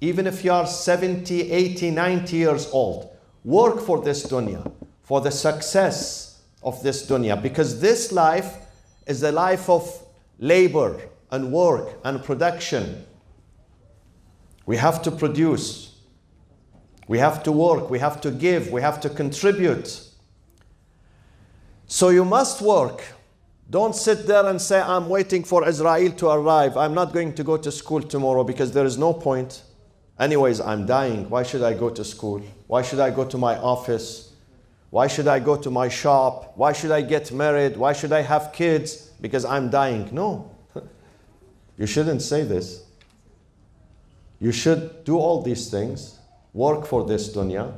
even 0.00 0.26
if 0.26 0.44
you 0.44 0.52
are 0.52 0.66
70, 0.66 1.52
80, 1.52 1.90
90 1.90 2.36
years 2.36 2.68
old. 2.72 3.10
Work 3.44 3.80
for 3.80 4.00
this 4.00 4.26
dunya, 4.26 4.70
for 5.02 5.20
the 5.20 5.30
success 5.30 6.40
of 6.62 6.82
this 6.82 7.06
dunya, 7.06 7.40
because 7.40 7.80
this 7.80 8.10
life 8.10 8.56
is 9.06 9.22
a 9.22 9.30
life 9.30 9.68
of 9.68 9.86
labor 10.39 10.99
and 11.31 11.51
work 11.51 11.99
and 12.03 12.23
production. 12.23 13.05
We 14.65 14.77
have 14.77 15.01
to 15.03 15.11
produce. 15.11 15.95
We 17.07 17.19
have 17.19 17.43
to 17.43 17.51
work. 17.51 17.89
We 17.89 17.99
have 17.99 18.19
to 18.21 18.31
give. 18.31 18.71
We 18.71 18.81
have 18.81 18.99
to 19.01 19.09
contribute. 19.09 20.01
So 21.87 22.09
you 22.09 22.25
must 22.25 22.61
work. 22.61 23.03
Don't 23.69 23.95
sit 23.95 24.27
there 24.27 24.45
and 24.45 24.61
say, 24.61 24.79
I'm 24.79 25.09
waiting 25.09 25.43
for 25.43 25.63
Izra'il 25.63 26.17
to 26.17 26.29
arrive. 26.29 26.77
I'm 26.77 26.93
not 26.93 27.13
going 27.13 27.33
to 27.35 27.43
go 27.43 27.57
to 27.57 27.71
school 27.71 28.01
tomorrow 28.01 28.43
because 28.43 28.71
there 28.71 28.85
is 28.85 28.97
no 28.97 29.13
point. 29.13 29.63
Anyways, 30.19 30.59
I'm 30.61 30.85
dying. 30.85 31.29
Why 31.29 31.43
should 31.43 31.63
I 31.63 31.73
go 31.73 31.89
to 31.89 32.03
school? 32.03 32.41
Why 32.67 32.81
should 32.81 32.99
I 32.99 33.09
go 33.09 33.25
to 33.25 33.37
my 33.37 33.57
office? 33.57 34.33
Why 34.89 35.07
should 35.07 35.27
I 35.27 35.39
go 35.39 35.57
to 35.57 35.69
my 35.69 35.89
shop? 35.89 36.53
Why 36.55 36.71
should 36.73 36.91
I 36.91 37.01
get 37.01 37.31
married? 37.31 37.77
Why 37.77 37.93
should 37.93 38.13
I 38.13 38.21
have 38.21 38.51
kids? 38.53 39.06
Because 39.20 39.44
I'm 39.44 39.70
dying. 39.70 40.08
No. 40.12 40.50
you 41.78 41.86
shouldn't 41.86 42.22
say 42.22 42.42
this. 42.42 42.84
You 44.40 44.50
should 44.50 45.04
do 45.04 45.18
all 45.18 45.42
these 45.42 45.70
things, 45.70 46.18
work 46.52 46.84
for 46.84 47.06
this 47.06 47.34
dunya, 47.34 47.72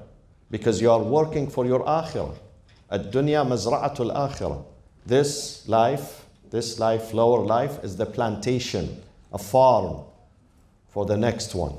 because 0.50 0.80
you 0.80 0.90
are 0.90 1.02
working 1.02 1.50
for 1.50 1.66
your 1.66 1.84
akhirah. 1.84 2.34
Ad-dunya 2.90 3.46
mazra'atul 3.46 4.14
akhirah. 4.14 4.64
This 5.04 5.68
life, 5.68 6.24
this 6.50 6.78
life, 6.78 7.12
lower 7.12 7.44
life, 7.44 7.82
is 7.84 7.96
the 7.96 8.06
plantation, 8.06 9.02
a 9.32 9.38
farm 9.38 10.04
for 10.88 11.04
the 11.04 11.16
next 11.16 11.54
one. 11.54 11.74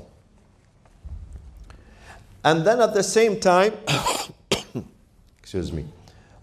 And 2.44 2.64
then 2.64 2.80
at 2.80 2.94
the 2.94 3.02
same 3.02 3.40
time, 3.40 3.72
excuse 5.40 5.72
me, 5.72 5.84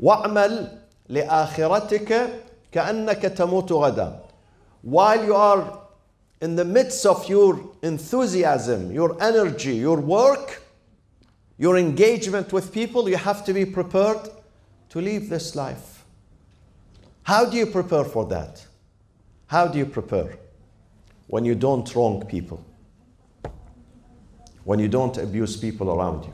وَعْمَلْ 0.01 0.79
لِآخِرَتِكَ 1.09 2.39
كَأَنَّكَ 2.71 3.35
تَمُوتُ 3.35 3.67
غَدًا 3.67 4.19
While 4.81 5.25
you 5.25 5.35
are 5.35 5.79
in 6.41 6.55
the 6.55 6.65
midst 6.65 7.05
of 7.05 7.29
your 7.29 7.59
enthusiasm, 7.81 8.91
your 8.91 9.21
energy, 9.21 9.75
your 9.75 9.99
work, 9.99 10.61
your 11.57 11.77
engagement 11.77 12.51
with 12.51 12.73
people, 12.73 13.07
you 13.07 13.15
have 13.15 13.45
to 13.45 13.53
be 13.53 13.65
prepared 13.65 14.29
to 14.89 14.99
leave 14.99 15.29
this 15.29 15.55
life. 15.55 16.03
How 17.23 17.45
do 17.45 17.55
you 17.55 17.65
prepare 17.65 18.03
for 18.03 18.25
that? 18.25 18.65
How 19.47 19.67
do 19.67 19.77
you 19.77 19.85
prepare? 19.85 20.37
When 21.27 21.45
you 21.45 21.55
don't 21.55 21.95
wrong 21.95 22.25
people, 22.25 22.63
when 24.65 24.79
you 24.79 24.87
don't 24.87 25.17
abuse 25.17 25.55
people 25.55 25.91
around 25.91 26.25
you, 26.25 26.33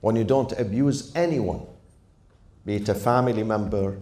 when 0.00 0.16
you 0.16 0.24
don't 0.24 0.52
abuse 0.52 1.10
anyone, 1.16 1.66
be 2.64 2.76
it 2.76 2.88
a 2.88 2.94
family 2.94 3.42
member, 3.42 3.98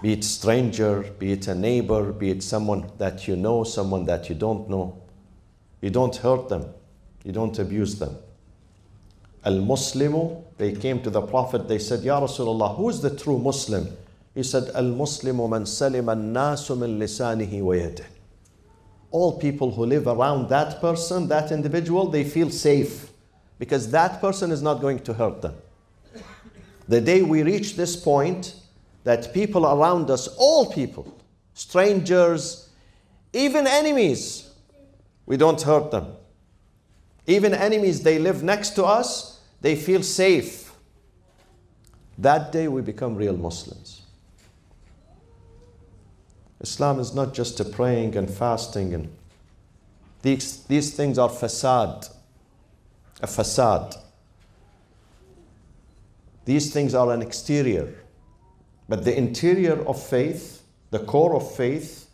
be 0.00 0.12
it 0.12 0.24
stranger, 0.24 1.02
be 1.18 1.32
it 1.32 1.48
a 1.48 1.54
neighbor, 1.54 2.12
be 2.12 2.30
it 2.30 2.42
someone 2.42 2.90
that 2.98 3.26
you 3.26 3.36
know, 3.36 3.64
someone 3.64 4.04
that 4.04 4.28
you 4.28 4.34
don't 4.34 4.68
know. 4.70 5.00
You 5.80 5.90
don't 5.90 6.14
hurt 6.14 6.48
them, 6.48 6.66
you 7.24 7.32
don't 7.32 7.58
abuse 7.58 7.98
them. 7.98 8.16
Al 9.44 9.54
Muslimu, 9.54 10.42
they 10.56 10.72
came 10.72 11.02
to 11.02 11.10
the 11.10 11.22
Prophet, 11.22 11.68
they 11.68 11.78
said, 11.78 12.02
Ya 12.02 12.20
Rasulullah, 12.20 12.76
who 12.76 12.88
is 12.90 13.00
the 13.00 13.16
true 13.16 13.38
Muslim? 13.38 13.88
He 14.34 14.42
said, 14.42 14.70
Al 14.74 14.84
Muslimu 14.84 15.48
man 15.48 15.66
salim 15.66 16.08
al 16.08 16.16
nasu 16.16 16.78
min 16.78 16.98
lisanihi 16.98 17.60
wa 17.60 17.74
yadih. 17.74 18.04
All 19.10 19.38
people 19.38 19.70
who 19.70 19.86
live 19.86 20.06
around 20.06 20.48
that 20.50 20.80
person, 20.80 21.28
that 21.28 21.50
individual, 21.50 22.08
they 22.08 22.24
feel 22.24 22.50
safe 22.50 23.10
because 23.58 23.90
that 23.90 24.20
person 24.20 24.50
is 24.50 24.62
not 24.62 24.80
going 24.80 24.98
to 25.00 25.14
hurt 25.14 25.42
them. 25.42 25.54
The 26.88 27.00
day 27.00 27.22
we 27.22 27.42
reach 27.42 27.76
this 27.76 27.96
point, 27.96 28.54
that 29.08 29.32
people 29.32 29.64
around 29.64 30.10
us, 30.10 30.28
all 30.36 30.70
people, 30.70 31.18
strangers, 31.54 32.68
even 33.32 33.66
enemies, 33.66 34.50
we 35.24 35.38
don't 35.38 35.62
hurt 35.62 35.90
them. 35.90 36.12
Even 37.26 37.54
enemies, 37.54 38.02
they 38.02 38.18
live 38.18 38.42
next 38.42 38.74
to 38.74 38.84
us, 38.84 39.40
they 39.62 39.74
feel 39.76 40.02
safe. 40.02 40.74
That 42.18 42.52
day 42.52 42.68
we 42.68 42.82
become 42.82 43.14
real 43.14 43.34
Muslims. 43.34 44.02
Islam 46.60 47.00
is 47.00 47.14
not 47.14 47.32
just 47.32 47.58
a 47.60 47.64
praying 47.64 48.14
and 48.14 48.28
fasting 48.28 48.92
and 48.92 49.08
these, 50.20 50.64
these 50.64 50.94
things 50.94 51.16
are 51.16 51.30
facade, 51.30 52.08
a 53.22 53.26
facade. 53.26 53.94
These 56.44 56.74
things 56.74 56.94
are 56.94 57.10
an 57.10 57.22
exterior. 57.22 57.94
But 58.89 59.05
the 59.05 59.17
interior 59.17 59.81
of 59.87 60.01
faith, 60.01 60.63
the 60.91 60.99
core 60.99 61.35
of 61.35 61.55
faith, 61.55 62.09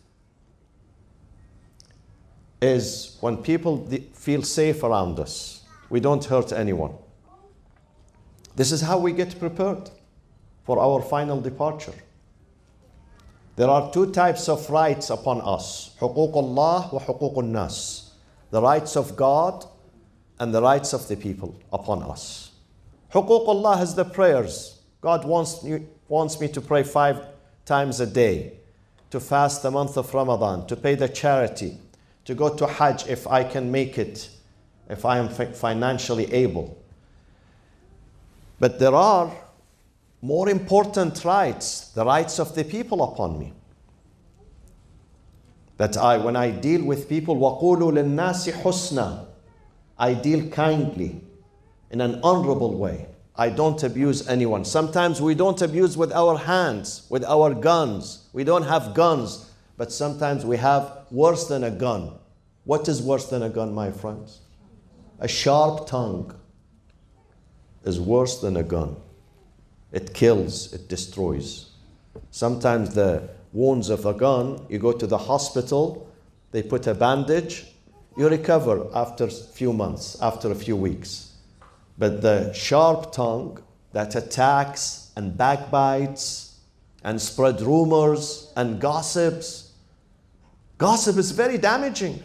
is 2.62 3.16
when 3.20 3.38
people 3.38 3.86
feel 4.12 4.42
safe 4.42 4.82
around 4.82 5.18
us. 5.18 5.62
We 5.88 6.00
don't 6.00 6.24
hurt 6.24 6.52
anyone. 6.52 6.94
This 8.54 8.72
is 8.72 8.80
how 8.82 8.98
we 8.98 9.12
get 9.12 9.38
prepared 9.38 9.90
for 10.64 10.78
our 10.78 11.02
final 11.02 11.40
departure. 11.40 11.94
There 13.56 13.68
are 13.68 13.92
two 13.92 14.12
types 14.12 14.48
of 14.48 14.70
rights 14.70 15.10
upon 15.10 15.40
us 15.40 15.90
حقوق 16.00 16.36
الله 16.36 16.94
وحقوق 16.94 17.38
الناس 17.38 18.10
the 18.50 18.60
rights 18.60 18.96
of 18.96 19.16
God 19.16 19.66
and 20.38 20.54
the 20.54 20.62
rights 20.62 20.92
of 20.92 21.06
the 21.08 21.16
people 21.16 21.54
upon 21.72 22.02
us. 22.02 22.52
حقوق 23.12 23.48
Allah 23.48 23.82
is 23.82 23.94
the 23.94 24.04
prayers. 24.04 24.80
God 25.00 25.24
wants 25.24 25.62
you, 25.62 25.86
wants 26.08 26.40
me 26.40 26.48
to 26.48 26.60
pray 26.60 26.82
five 26.82 27.22
times 27.64 28.00
a 28.00 28.06
day, 28.06 28.54
to 29.10 29.20
fast 29.20 29.62
the 29.62 29.70
month 29.70 29.96
of 29.96 30.12
Ramadan, 30.12 30.66
to 30.66 30.76
pay 30.76 30.94
the 30.94 31.08
charity, 31.08 31.78
to 32.24 32.34
go 32.34 32.54
to 32.54 32.66
Hajj 32.66 33.06
if 33.08 33.26
I 33.26 33.44
can 33.44 33.70
make 33.70 33.98
it, 33.98 34.28
if 34.88 35.04
I 35.04 35.18
am 35.18 35.28
financially 35.28 36.32
able. 36.32 36.76
But 38.58 38.78
there 38.78 38.94
are 38.94 39.32
more 40.22 40.48
important 40.48 41.24
rights, 41.24 41.88
the 41.94 42.04
rights 42.04 42.38
of 42.38 42.54
the 42.54 42.64
people 42.64 43.02
upon 43.02 43.38
me. 43.38 43.52
That 45.78 45.96
I, 45.96 46.18
when 46.18 46.36
I 46.36 46.50
deal 46.50 46.84
with 46.84 47.08
people, 47.08 47.36
وَقُولُوا 47.36 47.92
لِلنَّاسِ 47.92 48.52
حُسْنًا 48.62 49.26
I 49.98 50.14
deal 50.14 50.48
kindly, 50.48 51.20
in 51.90 52.00
an 52.00 52.20
honorable 52.22 52.76
way. 52.76 53.06
I 53.37 53.49
don't 53.49 53.81
abuse 53.83 54.27
anyone. 54.27 54.63
Sometimes 54.63 55.21
we 55.21 55.35
don't 55.35 55.61
abuse 55.61 55.97
with 55.97 56.11
our 56.13 56.37
hands, 56.37 57.05
with 57.09 57.25
our 57.25 57.53
guns. 57.53 58.29
We 58.31 58.45
don't 58.45 58.63
have 58.63 58.93
guns, 58.93 59.51
but 59.77 59.91
sometimes 59.91 60.45
we 60.45 60.57
have 60.57 61.05
worse 61.11 61.47
than 61.47 61.63
a 61.63 61.71
gun. 61.71 62.13
What 62.63 62.87
is 62.87 63.01
worse 63.01 63.27
than 63.27 63.43
a 63.43 63.49
gun, 63.49 63.73
my 63.73 63.91
friends? 63.91 64.39
A 65.19 65.27
sharp 65.27 65.87
tongue 65.87 66.33
is 67.83 67.99
worse 67.99 68.39
than 68.39 68.57
a 68.57 68.63
gun. 68.63 68.95
It 69.91 70.13
kills, 70.13 70.73
it 70.73 70.87
destroys. 70.87 71.71
Sometimes 72.31 72.95
the 72.95 73.29
wounds 73.53 73.89
of 73.89 74.05
a 74.05 74.13
gun, 74.13 74.65
you 74.69 74.79
go 74.79 74.91
to 74.91 75.07
the 75.07 75.17
hospital, 75.17 76.09
they 76.51 76.63
put 76.63 76.87
a 76.87 76.93
bandage, 76.93 77.65
you 78.17 78.29
recover 78.29 78.87
after 78.93 79.25
a 79.25 79.29
few 79.29 79.73
months, 79.73 80.17
after 80.21 80.51
a 80.51 80.55
few 80.55 80.75
weeks. 80.75 81.24
But 81.98 82.22
the 82.22 82.52
sharp 82.52 83.12
tongue 83.12 83.62
that 83.92 84.14
attacks 84.14 85.10
and 85.16 85.36
backbites 85.36 86.58
and 87.02 87.20
spread 87.20 87.60
rumors 87.60 88.52
and 88.56 88.80
gossips, 88.80 89.72
gossip 90.78 91.16
is 91.16 91.30
very 91.30 91.58
damaging. 91.58 92.22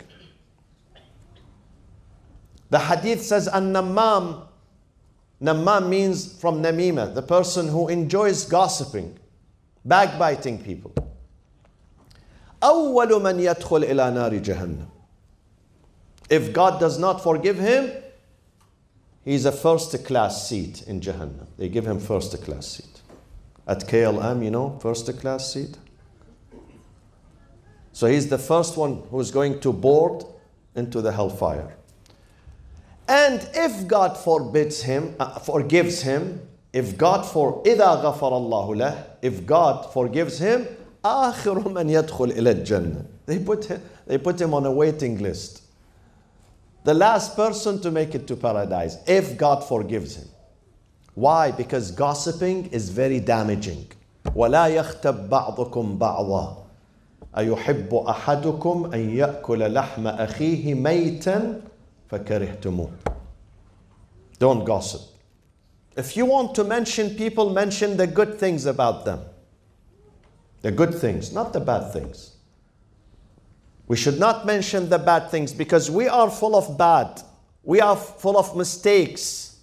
The 2.69 2.79
hadith 2.79 3.21
says, 3.21 3.47
An 3.47 3.73
Nammam, 3.73 4.47
Nammam 5.41 5.89
means 5.89 6.39
from 6.39 6.63
Namima, 6.63 7.13
the 7.13 7.21
person 7.21 7.67
who 7.67 7.87
enjoys 7.87 8.45
gossiping, 8.45 9.17
backbiting 9.83 10.63
people. 10.63 10.93
أول 12.63 13.21
من 13.21 13.39
يدخل 13.39 13.83
إلى 13.83 14.11
نار 14.11 14.41
جهنم. 14.41 14.87
If 16.29 16.53
God 16.53 16.79
does 16.79 16.97
not 16.97 17.21
forgive 17.21 17.59
him, 17.59 17.91
He's 19.23 19.45
a 19.45 19.51
first 19.51 20.05
class 20.05 20.47
seat 20.47 20.83
in 20.83 21.01
Jahannam. 21.01 21.47
They 21.57 21.67
give 21.67 21.87
him 21.87 21.99
first 21.99 22.39
class 22.43 22.67
seat. 22.67 23.01
At 23.67 23.87
KLM, 23.87 24.43
you 24.43 24.51
know, 24.51 24.77
first 24.79 25.07
class 25.19 25.53
seat. 25.53 25.77
So 27.91 28.07
he's 28.07 28.27
the 28.27 28.37
first 28.37 28.77
one 28.77 29.03
who's 29.09 29.31
going 29.31 29.61
to 29.61 29.73
board 29.73 30.23
into 30.75 31.01
the 31.01 31.11
hellfire. 31.11 31.75
And 33.07 33.47
if 33.53 33.87
God 33.87 34.17
forbids 34.17 34.83
him, 34.83 35.15
uh, 35.19 35.39
forgives 35.39 36.01
him, 36.01 36.41
if 36.73 36.97
God 36.97 37.25
for 37.25 37.63
إذا 37.63 38.03
غفر 38.03 38.37
الله 38.37 38.75
له 38.75 39.03
if 39.21 39.45
God 39.45 39.93
forgives 39.93 40.39
him 40.39 40.65
آخر 41.05 41.69
من 41.69 41.89
يدخل 41.89 42.31
إلى 42.31 42.51
الجنة 42.51 43.05
they 43.25 43.39
put 43.39 43.65
him, 43.65 43.81
they 44.05 44.17
put 44.17 44.41
him 44.41 44.53
on 44.53 44.65
a 44.65 44.71
waiting 44.71 45.19
list 45.19 45.58
the 46.83 46.93
last 46.93 47.35
person 47.35 47.81
to 47.81 47.91
make 47.91 48.13
it 48.15 48.27
to 48.27 48.35
paradise 48.35 48.97
if 49.07 49.37
God 49.37 49.63
forgives 49.63 50.15
him 50.15 50.27
why 51.15 51.51
because 51.51 51.91
gossiping 51.91 52.67
is 52.71 52.89
very 52.89 53.19
damaging 53.19 53.85
ولا 54.35 54.67
يختب 54.67 55.29
بعضكم 55.29 55.97
بعضا 55.97 56.65
أيحب 57.37 57.95
أحدكم 57.95 58.91
أن 58.93 59.17
يأكل 59.17 59.73
لحم 59.73 60.07
أخيه 60.07 60.73
ميتا 60.73 61.61
فكرهتموه 62.09 62.89
Don't 64.39 64.65
gossip. 64.65 65.01
If 65.95 66.17
you 66.17 66.25
want 66.25 66.55
to 66.55 66.65
mention 66.65 67.15
people, 67.15 67.51
mention 67.51 67.95
the 67.95 68.05
good 68.05 68.37
things 68.37 68.65
about 68.65 69.05
them. 69.05 69.21
The 70.61 70.71
good 70.71 70.93
things, 70.93 71.31
not 71.31 71.53
the 71.53 71.61
bad 71.61 71.93
things. 71.93 72.35
We 73.90 73.96
should 73.96 74.20
not 74.20 74.46
mention 74.46 74.88
the 74.88 75.00
bad 75.00 75.32
things 75.32 75.52
because 75.52 75.90
we 75.90 76.06
are 76.06 76.30
full 76.30 76.54
of 76.54 76.78
bad. 76.78 77.22
We 77.64 77.80
are 77.80 77.96
full 77.96 78.38
of 78.38 78.56
mistakes. 78.56 79.56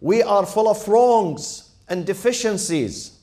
We 0.00 0.22
are 0.22 0.46
full 0.46 0.68
of 0.68 0.86
wrongs 0.86 1.68
and 1.88 2.06
deficiencies. 2.06 3.18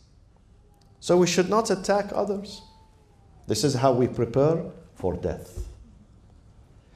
So 1.00 1.16
we 1.16 1.26
should 1.26 1.50
not 1.50 1.70
attack 1.70 2.12
others. 2.14 2.62
This 3.48 3.64
is 3.64 3.76
how 3.76 3.94
we 3.94 4.10
prepare 4.10 4.66
for 4.96 5.14
death. 5.14 5.70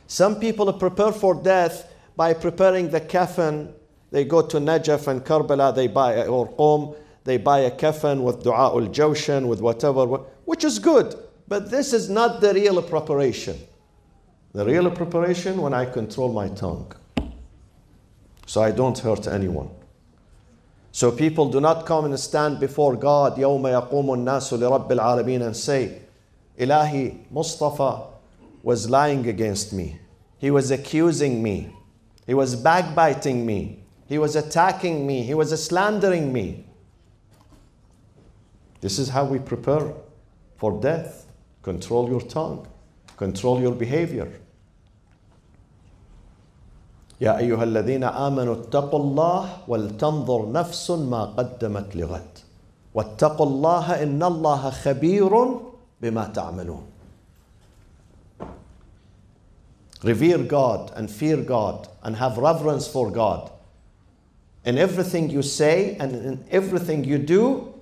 Some 0.06 0.42
people 0.42 0.74
prepare 0.74 1.14
for 1.14 1.34
death 1.34 1.90
by 2.18 2.34
preparing 2.34 2.90
the 2.90 3.00
coffin. 3.00 3.74
They 4.12 4.26
go 4.26 4.42
to 4.48 4.58
Najaf 4.58 5.08
and 5.08 5.24
Karbala, 5.24 5.74
they 5.74 5.88
buy, 5.88 6.26
or 6.26 6.50
Qom, 6.58 6.98
they 7.24 7.38
buy 7.38 7.60
a 7.60 7.72
coffin 7.72 8.22
with 8.22 8.44
dua 8.44 8.74
ul 8.74 8.90
jawshan, 8.90 9.48
with 9.48 9.62
whatever, 9.62 10.06
which 10.44 10.66
is 10.66 10.78
good. 10.78 11.16
But 11.49 11.71
this 11.71 11.93
is 11.93 12.09
not 12.09 12.41
the 12.41 12.55
real 12.55 12.83
preparation. 12.83 13.59
The 14.53 14.65
real 14.65 14.91
preparation 14.91 15.61
when 15.61 15.75
I 15.75 15.85
control 15.85 16.33
my 16.33 16.49
tongue. 16.49 16.93
So 18.47 18.63
I 18.63 18.71
don't 18.71 18.99
hurt 18.99 19.27
anyone. 19.27 19.71
So 20.93 21.11
people 21.11 21.51
do 21.51 21.61
not 21.61 21.87
come 21.87 22.05
and 22.05 22.19
stand 22.21 22.61
before 22.61 22.95
God 22.95 23.37
يوم 23.37 23.63
يقوم 23.63 24.15
الناس 24.15 24.55
لرب 24.55 24.93
العالمين 24.93 25.43
and 25.43 25.57
say, 25.57 26.03
Ilahi, 26.59 27.31
Mustafa 27.31 28.05
was 28.63 28.89
lying 28.89 29.29
against 29.29 29.73
me. 29.73 29.99
He 30.39 30.51
was 30.51 30.71
accusing 30.71 31.43
me. 31.43 31.75
He 32.27 32.35
was 32.35 32.55
backbiting 32.55 33.45
me. 33.45 33.81
He 34.07 34.19
was 34.19 34.37
attacking 34.37 35.07
me. 35.07 35.23
He 35.23 35.35
was 35.35 35.51
slandering 35.65 36.33
me. 36.33 36.65
This 38.81 38.99
is 38.99 39.09
how 39.09 39.25
we 39.25 39.39
prepare 39.39 39.95
for 40.57 40.81
death. 40.81 41.27
Control 41.62 42.10
your 42.10 42.22
tongue, 42.22 42.68
control 43.18 43.62
your 43.62 43.76
behavior. 43.76 44.32
يا 47.22 47.38
أيها 47.38 47.64
الذين 47.64 48.04
آمنوا 48.04 48.56
اتقوا 48.56 49.00
الله 49.00 49.50
ولتنظر 49.68 50.52
نفس 50.52 50.92
ما 50.92 51.26
قدمت 51.26 51.96
لغد 51.96 52.38
واتقوا 52.94 53.46
الله 53.46 54.04
إن 54.04 54.24
الله 54.24 54.70
خبير 54.70 55.32
بما 56.02 56.26
تعملون 56.28 56.84
Revere 60.02 60.44
God 60.48 60.94
and 60.96 61.12
fear 61.12 61.36
God 61.36 61.90
and 62.04 62.16
have 62.16 62.38
reverence 62.38 62.88
for 62.88 63.12
God. 63.12 63.52
In 64.64 64.78
everything 64.78 65.30
you 65.30 65.42
say 65.42 65.98
and 66.00 66.16
in 66.16 66.46
everything 66.50 67.04
you 67.04 67.18
do, 67.18 67.74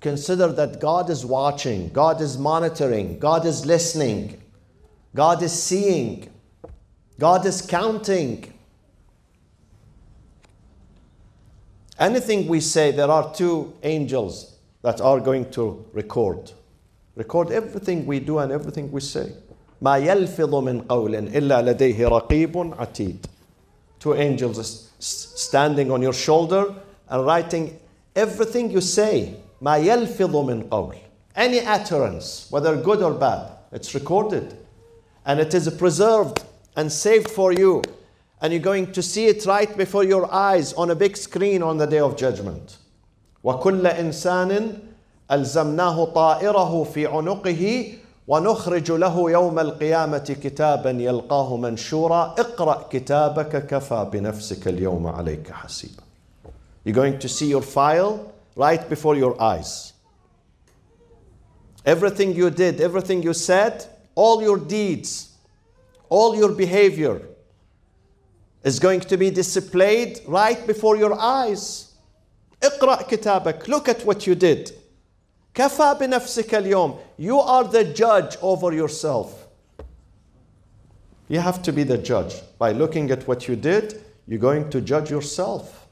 consider 0.00 0.48
that 0.48 0.80
God 0.80 1.10
is 1.10 1.24
watching, 1.24 1.88
God 1.90 2.20
is 2.20 2.36
monitoring, 2.36 3.18
God 3.18 3.46
is 3.46 3.64
listening, 3.64 4.42
God 5.14 5.42
is 5.42 5.52
seeing, 5.52 6.28
God 7.18 7.46
is 7.46 7.62
counting. 7.62 8.52
Anything 11.98 12.48
we 12.48 12.60
say, 12.60 12.90
there 12.90 13.10
are 13.10 13.32
two 13.32 13.74
angels 13.82 14.56
that 14.82 15.00
are 15.00 15.20
going 15.20 15.50
to 15.52 15.84
record. 15.92 16.50
Record 17.14 17.52
everything 17.52 18.06
we 18.06 18.18
do 18.18 18.38
and 18.38 18.50
everything 18.50 18.90
we 18.90 19.00
say. 19.00 19.32
ما 19.82 19.98
يلفظ 19.98 20.54
من 20.54 20.82
قول 20.88 21.14
إلا 21.14 21.62
لديه 21.62 22.08
رقيب 22.08 22.74
عتيد. 22.78 23.26
Two 24.00 24.14
angels 24.14 24.90
standing 24.98 25.90
on 25.90 26.02
your 26.02 26.12
shoulder 26.12 26.74
and 27.08 27.26
writing 27.26 27.78
everything 28.16 28.70
you 28.70 28.80
say. 28.80 29.36
ما 29.61 29.77
يلفظ 29.77 30.35
من 30.35 30.69
قول. 30.69 30.95
Any 31.35 31.59
utterance, 31.59 32.47
whether 32.49 32.75
good 32.75 33.01
or 33.01 33.13
bad, 33.13 33.51
it's 33.71 33.93
recorded. 33.93 34.57
And 35.25 35.39
it 35.39 35.53
is 35.53 35.69
preserved 35.69 36.43
and 36.75 36.91
saved 36.91 37.29
for 37.29 37.51
you. 37.51 37.83
And 38.41 38.53
you're 38.53 38.61
going 38.61 38.91
to 38.93 39.01
see 39.01 39.27
it 39.27 39.45
right 39.45 39.75
before 39.77 40.03
your 40.03 40.31
eyes 40.33 40.73
on 40.73 40.91
a 40.91 40.95
big 40.95 41.17
screen 41.17 41.61
on 41.61 41.77
the 41.77 41.85
day 41.87 41.99
of 41.99 42.15
judgment. 42.15 42.77
وكل 43.43 43.87
إنسان 43.87 44.73
ألزمناه 45.31 46.05
طائره 46.05 46.83
في 46.83 47.07
عنقه 47.07 47.93
ونخرج 48.27 48.91
له 48.91 49.31
يوم 49.31 49.59
القيامة 49.59 50.37
كتابا 50.43 50.89
يلقاه 50.89 51.57
منشورا 51.57 52.35
اقرأ 52.39 52.87
كتابك 52.89 53.67
كفى 53.67 54.07
بنفسك 54.13 54.67
اليوم 54.67 55.07
عليك 55.07 55.51
حسيبا 55.51 56.03
You're 56.85 56.93
going 56.93 57.19
to 57.19 57.29
see 57.29 57.47
your 57.47 57.61
file 57.61 58.33
right 58.56 58.88
before 58.88 59.16
your 59.16 59.40
eyes. 59.40 59.92
Everything 61.84 62.34
you 62.34 62.50
did, 62.50 62.80
everything 62.80 63.22
you 63.22 63.34
said, 63.34 63.86
all 64.14 64.42
your 64.42 64.58
deeds, 64.58 65.32
all 66.08 66.36
your 66.36 66.52
behavior 66.52 67.22
is 68.62 68.78
going 68.78 69.00
to 69.00 69.16
be 69.16 69.30
displayed 69.30 70.20
right 70.26 70.66
before 70.66 70.96
your 70.96 71.18
eyes. 71.18 71.94
اقرأ 72.62 73.02
كتابك, 73.08 73.68
look 73.68 73.88
at 73.88 74.04
what 74.04 74.26
you 74.26 74.34
did. 74.34 74.72
كفى 75.54 75.96
بنفسك 76.00 76.54
اليوم 76.54 76.98
you 77.18 77.38
are 77.38 77.64
the 77.64 77.84
judge 77.84 78.36
over 78.40 78.72
yourself 78.72 79.48
you 81.28 81.38
have 81.38 81.62
to 81.62 81.72
be 81.72 81.82
the 81.82 81.98
judge 81.98 82.36
by 82.58 82.72
looking 82.72 83.10
at 83.10 83.26
what 83.28 83.48
you 83.48 83.56
did 83.56 84.02
you're 84.26 84.38
going 84.38 84.70
to 84.70 84.80
judge 84.80 85.10
yourself 85.10 85.85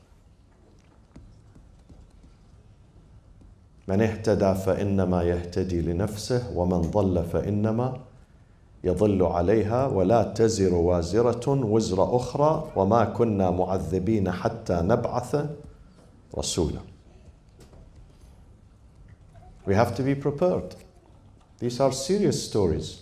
من 3.88 4.02
اهتدى 4.02 4.54
فانما 4.56 5.24
يهتدي 5.24 5.82
لنفسه 5.82 6.52
ومن 6.56 6.82
ضل 6.82 7.24
فانما 7.24 8.00
يضل 8.84 9.24
عليها 9.24 9.88
ولا 9.88 10.24
تزر 10.24 10.74
وازره 10.74 11.50
وزر 11.50 12.16
أخرى 12.16 12.72
وما 12.76 13.06
كنا 13.06 13.52
معذبين 13.52 14.32
حتى 14.32 14.74
نبعث 14.82 15.46
رسولا 16.38 16.80
We 19.66 19.74
have 19.74 19.96
to 19.96 20.04
be 20.04 20.14
prepared. 20.14 20.76
These 21.58 21.80
are 21.80 21.92
serious 21.92 22.48
stories. 22.48 23.02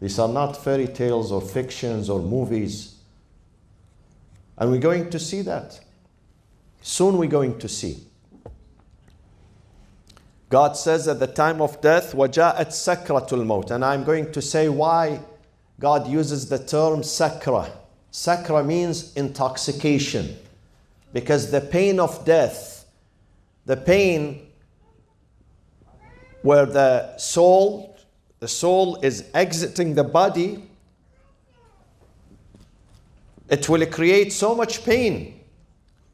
These 0.00 0.18
are 0.18 0.28
not 0.28 0.56
fairy 0.56 0.88
tales 0.88 1.30
or 1.30 1.40
fictions 1.40 2.10
or 2.10 2.20
movies. 2.20 2.96
And 4.58 4.72
we're 4.72 4.80
going 4.80 5.10
to 5.10 5.20
see 5.20 5.42
that. 5.42 5.78
Soon 6.82 7.16
we're 7.16 7.30
going 7.30 7.60
to 7.60 7.68
see. 7.68 8.08
God 10.51 10.77
says 10.77 11.07
at 11.07 11.19
the 11.19 11.27
time 11.27 11.61
of 11.61 11.81
death, 11.81 12.13
وَجَاءَتْ 12.13 12.67
سَكْرَةُ 12.67 13.29
الْمَوْتِ 13.29 13.71
And 13.71 13.83
I'm 13.83 14.03
going 14.03 14.31
to 14.31 14.41
say 14.41 14.69
why 14.69 15.19
God 15.79 16.07
uses 16.07 16.47
the 16.47 16.59
term 16.59 17.03
sakra. 17.03 17.69
Sakra 18.11 18.63
means 18.63 19.13
intoxication. 19.15 20.37
Because 21.13 21.51
the 21.51 21.61
pain 21.61 21.99
of 21.99 22.25
death, 22.25 22.85
the 23.65 23.77
pain 23.77 24.47
where 26.41 26.65
the 26.65 27.17
soul, 27.17 27.97
the 28.39 28.47
soul 28.47 28.97
is 29.01 29.25
exiting 29.33 29.95
the 29.95 30.03
body, 30.03 30.63
it 33.49 33.67
will 33.67 33.85
create 33.85 34.31
so 34.33 34.55
much 34.55 34.83
pain. 34.83 35.39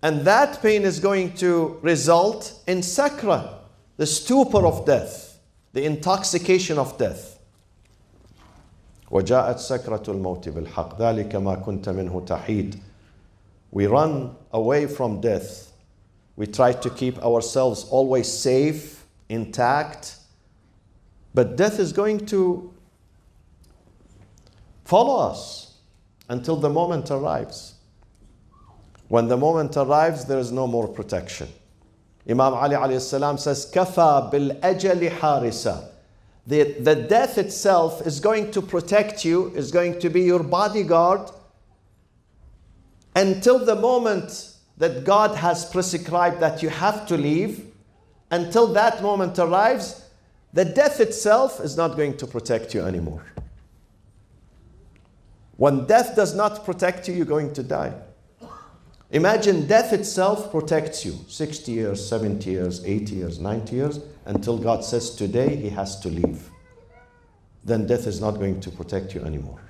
And 0.01 0.21
that 0.21 0.61
pain 0.61 0.83
is 0.83 0.99
going 0.99 1.33
to 1.35 1.79
result 1.81 2.59
in 2.67 2.83
sakra, 2.83 3.56
the 3.97 4.05
stupor 4.05 4.65
of 4.65 4.85
death, 4.85 5.39
the 5.73 5.85
intoxication 5.85 6.77
of 6.77 6.97
death. 6.97 7.39
وجاءت 9.11 9.59
سكرة 9.59 10.03
الموت 10.07 10.49
بالحق 10.49 11.01
ذلك 11.01 11.35
ما 11.35 11.55
كنت 11.55 11.89
منه 11.89 12.25
تحيد 12.25 12.79
We 13.71 13.87
run 13.87 14.35
away 14.51 14.85
from 14.85 15.19
death. 15.19 15.71
We 16.35 16.45
try 16.47 16.73
to 16.73 16.89
keep 16.89 17.17
ourselves 17.23 17.85
always 17.89 18.31
safe, 18.31 19.05
intact, 19.29 20.17
but 21.33 21.55
death 21.57 21.79
is 21.79 21.91
going 21.91 22.25
to 22.27 22.71
follow 24.85 25.17
us 25.27 25.73
until 26.29 26.55
the 26.55 26.69
moment 26.69 27.09
arrives. 27.09 27.75
When 29.07 29.27
the 29.27 29.37
moment 29.37 29.75
arrives, 29.77 30.25
there 30.25 30.39
is 30.39 30.51
no 30.51 30.67
more 30.67 30.87
protection. 30.87 31.49
Imam 32.28 32.54
Ali 32.54 32.76
alayhi 32.76 33.38
says, 33.38 33.70
Kafa 33.72 34.30
bil 34.30 34.50
ajali 34.60 35.10
harisa. 35.10 35.88
The, 36.46 36.74
the 36.80 36.94
death 36.94 37.38
itself 37.38 38.06
is 38.06 38.20
going 38.20 38.50
to 38.52 38.62
protect 38.62 39.24
you, 39.24 39.48
is 39.54 39.70
going 39.70 39.98
to 40.00 40.08
be 40.08 40.22
your 40.22 40.42
bodyguard 40.42 41.30
until 43.14 43.64
the 43.64 43.74
moment 43.74 44.54
that 44.76 45.04
God 45.04 45.36
has 45.36 45.64
prescribed 45.64 46.40
that 46.40 46.62
you 46.62 46.68
have 46.68 47.06
to 47.08 47.16
leave. 47.16 47.66
Until 48.30 48.66
that 48.74 49.02
moment 49.02 49.38
arrives, 49.38 50.04
the 50.52 50.64
death 50.64 51.00
itself 51.00 51.60
is 51.60 51.76
not 51.76 51.96
going 51.96 52.16
to 52.18 52.26
protect 52.26 52.74
you 52.74 52.82
anymore. 52.82 53.24
When 55.56 55.86
death 55.86 56.14
does 56.14 56.34
not 56.34 56.64
protect 56.64 57.08
you, 57.08 57.14
you're 57.14 57.26
going 57.26 57.52
to 57.54 57.62
die. 57.62 57.94
Imagine 59.10 59.66
death 59.66 59.94
itself 59.94 60.50
protects 60.50 61.06
you 61.06 61.14
60 61.28 61.72
years, 61.72 62.06
70 62.06 62.50
years, 62.50 62.84
80 62.84 63.14
years, 63.14 63.38
90 63.40 63.74
years, 63.76 64.00
until 64.26 64.58
God 64.58 64.84
says 64.84 65.14
today 65.14 65.56
he 65.56 65.70
has 65.70 65.98
to 66.00 66.08
leave. 66.08 66.50
Then 67.64 67.86
death 67.86 68.06
is 68.06 68.20
not 68.20 68.32
going 68.32 68.60
to 68.60 68.70
protect 68.70 69.14
you 69.14 69.22
anymore. 69.22 69.60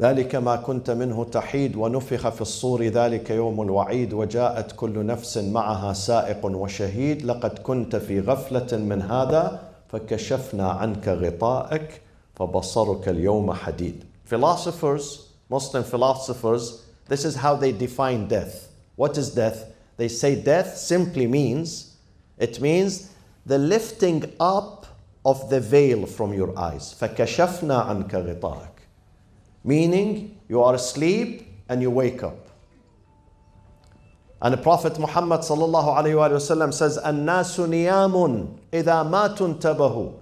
ذلك 0.00 0.34
ما 0.36 0.56
كنت 0.56 0.90
منه 0.90 1.24
تحيد 1.24 1.76
ونفخ 1.76 2.28
في 2.28 2.40
الصور 2.40 2.82
ذلك 2.82 3.30
يوم 3.30 3.62
الوعيد 3.62 4.12
وجاءت 4.12 4.72
كل 4.72 5.06
نفس 5.06 5.38
معها 5.38 5.92
سائق 5.92 6.46
وشهيد 6.46 7.22
لقد 7.22 7.58
كنت 7.58 7.96
في 7.96 8.20
غفلة 8.20 8.78
من 8.78 9.02
هذا 9.02 9.60
فكشفنا 9.88 10.70
عنك 10.70 11.08
غطاءك 11.08 12.00
فبصرك 12.34 13.08
اليوم 13.08 13.52
حديد 13.52 14.04
Philosophers, 14.25 15.33
Muslim 15.49 15.83
philosophers, 15.83 16.85
this 17.07 17.25
is 17.25 17.35
how 17.35 17.55
they 17.55 17.71
define 17.71 18.27
death. 18.27 18.69
What 18.95 19.17
is 19.17 19.31
death? 19.31 19.73
They 19.97 20.07
say 20.07 20.41
death 20.41 20.77
simply 20.77 21.27
means, 21.27 21.97
it 22.37 22.61
means 22.61 23.11
the 23.45 23.57
lifting 23.57 24.31
up 24.39 24.85
of 25.25 25.49
the 25.49 25.59
veil 25.59 26.05
from 26.05 26.33
your 26.33 26.57
eyes. 26.57 26.95
فكشفنا 26.99 27.81
عنك 27.85 28.11
غطاءك 28.11 28.71
meaning 29.63 30.39
you 30.47 30.61
are 30.61 30.75
asleep 30.75 31.47
and 31.69 31.81
you 31.81 31.89
wake 31.89 32.23
up. 32.23 32.47
And 34.41 34.53
the 34.53 34.57
Prophet 34.57 34.97
Muhammad 34.97 35.41
sallallahu 35.41 35.97
alayhi 35.97 36.17
wa 36.17 36.29
sallam 36.29 36.73
says, 36.73 36.97
"An-nasu 36.97 37.67
niyamun 37.67 38.57
idha 38.71 39.07
matun 39.07 39.61
tabahu." 39.61 40.15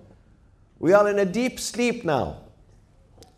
We 0.77 0.91
are 0.93 1.09
in 1.09 1.19
a 1.19 1.25
deep 1.25 1.59
sleep 1.59 2.03
now. 2.03 2.38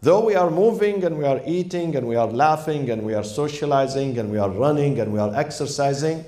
Though 0.05 0.25
we 0.25 0.35
are 0.35 0.49
moving 0.49 1.03
and 1.03 1.17
we 1.17 1.25
are 1.25 1.41
eating 1.45 1.95
and 1.95 2.07
we 2.07 2.15
are 2.15 2.27
laughing 2.27 2.89
and 2.89 3.03
we 3.03 3.13
are 3.13 3.23
socializing 3.23 4.17
and 4.17 4.31
we 4.31 4.39
are 4.39 4.49
running 4.49 4.99
and 4.99 5.13
we 5.13 5.19
are 5.19 5.33
exercising, 5.35 6.25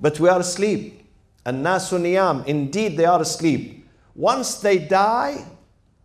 but 0.00 0.20
we 0.20 0.28
are 0.28 0.40
asleep. 0.40 1.02
An-nasu 1.46 1.98
niyam, 1.98 2.46
indeed 2.46 2.96
they 2.96 3.06
are 3.06 3.22
asleep. 3.22 3.88
Once 4.14 4.56
they 4.56 4.78
die, 4.78 5.44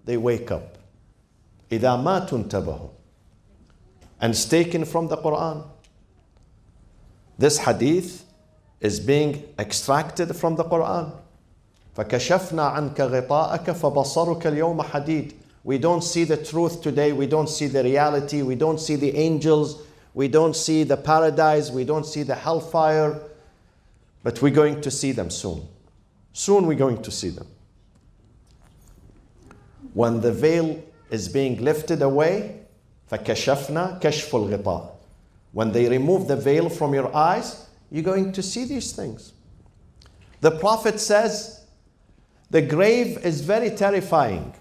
they 0.06 0.18
wake 0.18 0.50
up. 0.52 0.78
إذا 1.70 2.02
ما 2.02 2.26
تنتبهوا 2.26 2.90
and 4.22 4.32
it's 4.32 4.46
taken 4.46 4.86
from 4.86 5.10
the 5.10 5.18
Quran. 5.18 5.64
This 7.38 7.60
hadith 7.60 8.26
is 8.80 9.00
being 9.00 9.44
extracted 9.60 10.36
from 10.36 10.56
the 10.56 10.64
Quran. 10.64 11.12
فكشفنا 11.96 12.64
عنك 12.64 13.02
غطاءك 13.02 13.72
فبصرك 13.72 14.48
اليوم 14.48 14.82
حديد. 14.82 15.34
We 15.64 15.78
don't 15.78 16.02
see 16.02 16.24
the 16.24 16.38
truth 16.38 16.82
today. 16.82 17.12
We 17.12 17.28
don't 17.28 17.50
see 17.50 17.68
the 17.68 17.84
reality. 17.84 18.42
We 18.42 18.56
don't 18.56 18.80
see 18.80 18.96
the 18.96 19.16
angels. 19.16 19.82
We 20.14 20.28
don't 20.28 20.56
see 20.56 20.84
the 20.84 20.98
paradise. 20.98 21.70
We 21.72 21.84
don't 21.84 22.06
see 22.06 22.24
the 22.24 22.36
hellfire. 22.36 23.20
But 24.24 24.42
we're 24.42 24.54
going 24.54 24.82
to 24.82 24.92
see 24.92 25.12
them 25.12 25.30
soon. 25.30 25.68
Soon 26.34 26.68
we're 26.68 26.76
going 26.76 27.02
to 27.02 27.12
see 27.12 27.30
them. 27.30 27.48
When 29.94 30.22
the 30.22 30.32
veil 30.32 30.82
is 31.10 31.28
being 31.28 31.64
lifted 31.64 32.02
away, 32.02 32.62
فَكَشَفْنَا 33.12 34.02
كَشْفُ 34.02 34.30
الْغِطَاء 34.32 34.92
When 35.54 35.72
they 35.72 35.90
remove 35.90 36.28
the 36.28 36.36
veil 36.36 36.70
from 36.70 36.94
your 36.94 37.14
eyes, 37.16 37.68
you're 37.90 38.04
going 38.04 38.32
to 38.34 38.44
see 38.44 38.66
these 38.66 38.92
things. 38.92 39.34
The 40.42 40.52
Prophet 40.52 41.00
says, 41.00 41.66
the 42.50 42.62
grave 42.62 43.18
is 43.26 43.42
very 43.42 43.72
terrifying. 43.72 44.54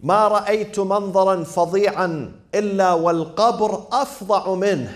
ما 0.00 0.28
رأيت 0.28 0.80
منظرا 0.80 1.44
فظيعا 1.44 2.32
إلا 2.54 2.92
والقبر 2.92 3.86
أفظع 3.92 4.54
منه. 4.54 4.92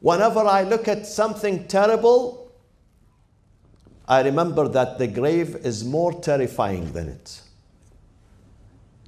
Whenever 0.00 0.40
I 0.40 0.62
look 0.62 0.88
at 0.88 1.06
something 1.06 1.66
terrible, 1.68 2.52
I 4.08 4.22
remember 4.22 4.68
that 4.68 4.98
the 4.98 5.06
grave 5.06 5.56
is 5.56 5.84
more 5.84 6.12
terrifying 6.12 6.92
than 6.92 7.08
it. 7.08 7.40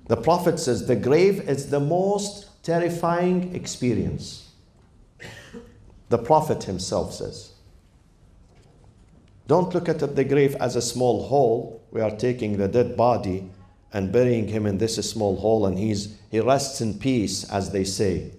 The 0.09 0.17
Prophet 0.17 0.59
says 0.59 0.87
the 0.87 0.97
grave 0.97 1.41
is 1.49 1.71
the 1.71 1.81
most 1.81 2.63
terrifying 2.63 3.55
experience. 3.55 4.51
The 6.09 6.19
Prophet 6.19 6.65
himself 6.65 7.15
says. 7.15 7.53
Don't 9.47 9.75
look 9.75 9.89
at 9.89 9.99
the 10.17 10.25
grave 10.25 10.57
as 10.57 10.77
a 10.77 10.83
small 10.83 11.27
hole. 11.29 11.83
We 11.91 12.01
are 12.01 12.11
taking 12.11 12.57
the 12.57 12.69
dead 12.69 12.97
body 12.97 13.51
and 13.93 14.13
burying 14.13 14.49
him 14.49 14.67
in 14.67 14.79
this 14.79 14.97
small 15.11 15.37
hole, 15.37 15.67
and 15.67 15.79
he's, 15.79 16.17
he 16.31 16.41
rests 16.41 16.81
in 16.81 16.99
peace, 16.99 17.45
as 17.51 17.71
they 17.71 17.85
say. 17.85 18.33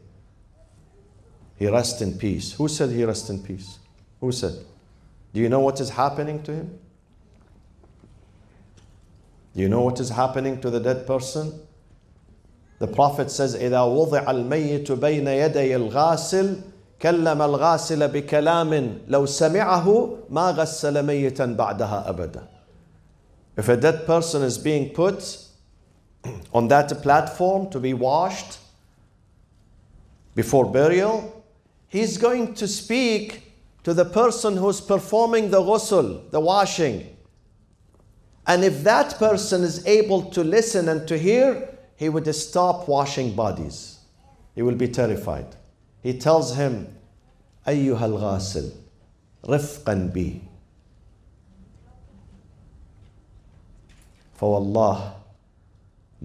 He 1.57 1.67
rests 1.67 2.01
in 2.01 2.17
peace. 2.17 2.53
Who 2.53 2.67
said 2.67 2.91
he 2.91 3.03
rests 3.03 3.29
in 3.29 3.43
peace? 3.43 3.79
Who 4.21 4.31
said? 4.31 4.53
Do 5.33 5.41
you 5.41 5.49
know 5.49 5.59
what 5.59 5.79
is 5.79 5.89
happening 5.89 6.41
to 6.43 6.53
him? 6.53 6.79
You 9.53 9.67
know 9.67 9.81
what 9.81 9.99
is 9.99 10.09
happening 10.09 10.61
to 10.61 10.69
the 10.69 10.79
dead 10.79 11.05
person? 11.05 11.59
The 12.79 12.87
Prophet 12.87 13.29
says, 13.29 13.55
إذا 13.55 13.81
وضع 13.81 14.31
الميت 14.31 14.91
بين 14.91 15.27
يدي 15.27 15.75
الغاسل 15.75 16.61
كلم 17.01 17.41
الغاسل 17.41 18.07
بكلام 18.07 18.99
لو 19.07 19.25
سمعه 19.25 20.17
ما 20.29 20.51
غسل 20.51 21.05
ميتا 21.05 21.45
بعدها 21.45 22.09
أبدا. 22.09 22.47
If 23.57 23.67
a 23.67 23.75
dead 23.75 24.05
person 24.05 24.43
is 24.43 24.57
being 24.57 24.89
put 24.91 25.42
on 26.53 26.67
that 26.67 27.01
platform 27.01 27.69
to 27.69 27.79
be 27.79 27.93
washed 27.93 28.59
before 30.35 30.71
burial, 30.71 31.43
he's 31.87 32.17
going 32.17 32.53
to 32.55 32.67
speak 32.67 33.43
to 33.83 33.93
the 33.93 34.05
person 34.05 34.57
who's 34.57 34.81
performing 34.81 35.49
the 35.51 35.61
ghusl, 35.61 36.29
the 36.31 36.39
washing. 36.39 37.15
And 38.45 38.63
if 38.63 38.83
that 38.83 39.17
person 39.17 39.63
is 39.63 39.85
able 39.85 40.23
to 40.31 40.43
listen 40.43 40.89
and 40.89 41.07
to 41.07 41.17
hear, 41.17 41.69
he 41.95 42.09
would 42.09 42.33
stop 42.33 42.87
washing 42.87 43.35
bodies. 43.35 43.99
He 44.55 44.61
will 44.61 44.75
be 44.75 44.87
terrified. 44.87 45.55
He 46.01 46.17
tells 46.17 46.55
him, 46.55 46.95
أيها 47.67 48.05
الغاسل 48.05 48.71
رفقا 49.45 49.93
بي 50.13 50.41
فوالله 54.39 55.12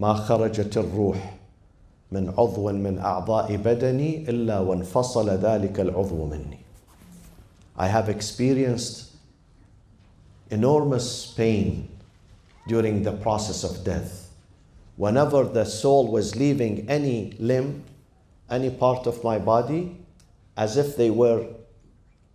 ما 0.00 0.14
خرجت 0.14 0.76
الروح 0.76 1.36
من 2.12 2.32
عضو 2.38 2.72
من 2.72 2.98
أعضاء 2.98 3.56
بدني 3.56 4.30
إلا 4.30 4.58
وانفصل 4.60 5.30
ذلك 5.30 5.80
العضو 5.80 6.24
مني. 6.24 6.58
I 7.76 7.88
have 7.88 8.08
experienced 8.08 9.12
enormous 10.50 11.26
pain 11.36 11.88
during 12.66 13.02
the 13.02 13.12
process 13.12 13.62
of 13.62 13.84
death. 13.84 14.30
Whenever 14.96 15.44
the 15.44 15.66
soul 15.66 16.10
was 16.10 16.34
leaving 16.34 16.88
any 16.88 17.34
limb, 17.38 17.84
any 18.50 18.70
part 18.70 19.06
of 19.06 19.22
my 19.22 19.38
body, 19.38 19.96
as 20.56 20.78
if 20.78 20.96
they 20.96 21.10
were 21.10 21.46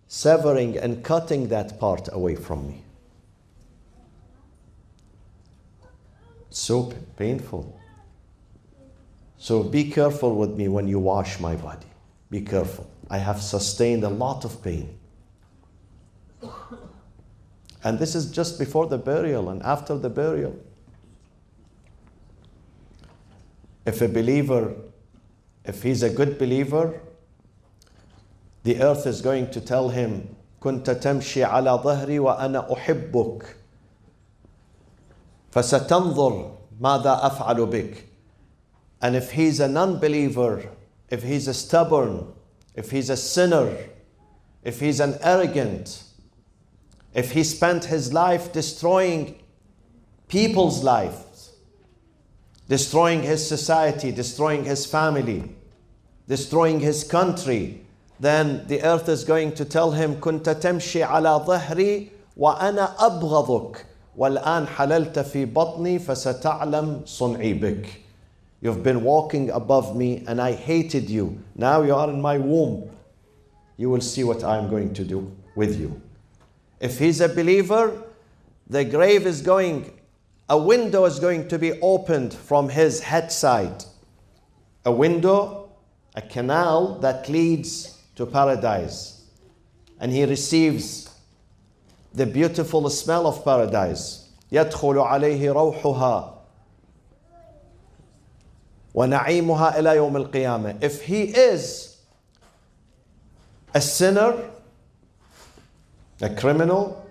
severing 0.07 0.77
and 0.77 1.03
cutting 1.03 1.47
that 1.47 1.79
part 1.79 2.09
away 2.13 2.35
from 2.35 2.67
me. 2.67 2.84
So 6.54 6.92
painful. 7.16 7.80
So 9.38 9.62
be 9.62 9.90
careful 9.90 10.36
with 10.36 10.50
me 10.50 10.68
when 10.68 10.86
you 10.88 10.98
wash 10.98 11.40
my 11.40 11.56
body. 11.56 11.86
Be 12.30 12.40
careful. 12.40 12.90
I 13.08 13.18
have 13.18 13.40
sustained 13.40 14.04
a 14.04 14.08
lot 14.08 14.44
of 14.44 14.62
pain. 14.62 14.98
And 17.82 17.98
this 17.98 18.14
is 18.14 18.30
just 18.30 18.58
before 18.58 18.86
the 18.86 18.98
burial 18.98 19.48
and 19.48 19.62
after 19.62 19.96
the 19.96 20.10
burial. 20.10 20.58
If 23.86 24.02
a 24.02 24.08
believer, 24.08 24.74
if 25.64 25.82
he's 25.82 26.02
a 26.02 26.10
good 26.10 26.38
believer, 26.38 27.00
the 28.62 28.82
earth 28.82 29.06
is 29.06 29.22
going 29.22 29.50
to 29.52 29.60
tell 29.60 29.88
him, 29.88 30.36
كنت 30.60 30.90
تمشي 30.90 31.44
على 31.44 31.70
ظهري 31.82 32.18
وأنا 32.18 32.72
أحبك 32.72 33.56
فستنظر 35.54 36.50
ماذا 36.80 37.26
أفعل 37.26 37.66
بك 37.66 38.04
And 39.02 39.16
if 39.16 39.32
he's 39.32 39.60
a 39.60 39.68
non 39.68 39.98
believer, 39.98 40.68
if 41.08 41.22
he's 41.22 41.48
a 41.48 41.54
stubborn 41.54 42.26
if 42.74 42.90
he's 42.90 43.10
a 43.10 43.16
sinner, 43.16 43.76
if 44.62 44.80
he's 44.80 45.00
an 45.00 45.18
arrogant, 45.22 46.04
if 47.14 47.32
he 47.32 47.42
spent 47.42 47.86
his 47.86 48.12
life 48.12 48.52
destroying 48.52 49.38
people's 50.28 50.84
lives, 50.84 51.52
destroying 52.68 53.22
his 53.22 53.46
society, 53.46 54.12
destroying 54.12 54.64
his 54.64 54.86
family, 54.86 55.56
destroying 56.28 56.78
his 56.80 57.02
country, 57.02 57.84
then 58.20 58.66
the 58.68 58.82
earth 58.82 59.08
is 59.08 59.24
going 59.24 59.52
to 59.52 59.64
tell 59.64 59.92
him 59.92 60.20
كنت 60.20 60.48
تمشي 60.48 61.02
على 61.02 61.44
ظهري 61.46 62.10
وأنا 62.36 62.96
أبغضك 62.98 63.84
والآن 64.16 64.66
حللت 64.66 65.18
في 65.18 65.44
بطني 65.44 65.98
فستعلم 65.98 67.02
صنعي 67.06 67.52
بك 67.54 67.86
You've 68.62 68.82
been 68.82 69.02
walking 69.02 69.48
above 69.50 69.96
me 69.96 70.22
and 70.26 70.38
I 70.40 70.52
hated 70.52 71.08
you. 71.08 71.42
Now 71.56 71.82
you 71.82 71.94
are 71.94 72.10
in 72.10 72.20
my 72.20 72.36
womb. 72.36 72.90
You 73.78 73.88
will 73.88 74.02
see 74.02 74.22
what 74.22 74.44
I'm 74.44 74.68
going 74.68 74.92
to 74.94 75.04
do 75.04 75.34
with 75.56 75.80
you. 75.80 76.00
If 76.78 76.98
he's 76.98 77.22
a 77.22 77.28
believer, 77.28 78.02
the 78.68 78.84
grave 78.84 79.26
is 79.26 79.40
going, 79.40 79.98
a 80.48 80.58
window 80.58 81.06
is 81.06 81.18
going 81.18 81.48
to 81.48 81.58
be 81.58 81.80
opened 81.80 82.34
from 82.34 82.68
his 82.68 83.00
head 83.00 83.32
side. 83.32 83.84
A 84.84 84.92
window, 84.92 85.70
a 86.14 86.22
canal 86.22 86.98
that 86.98 87.28
leads 87.30 87.98
to 88.16 88.26
paradise. 88.26 89.22
And 89.98 90.12
he 90.12 90.24
receives 90.24 91.03
the 92.14 92.26
beautiful 92.26 92.88
smell 92.90 93.26
of 93.26 93.44
paradise. 93.44 94.28
يدخل 94.52 94.98
عليه 94.98 95.52
روحها 95.52 96.34
ونعيمها 98.94 99.78
إلى 99.78 99.96
يوم 99.96 100.16
القيامة. 100.16 100.82
If 100.82 101.02
he 101.02 101.24
is 101.24 101.96
a 103.74 103.80
sinner, 103.80 104.34
a 106.20 106.30
criminal, 106.30 107.06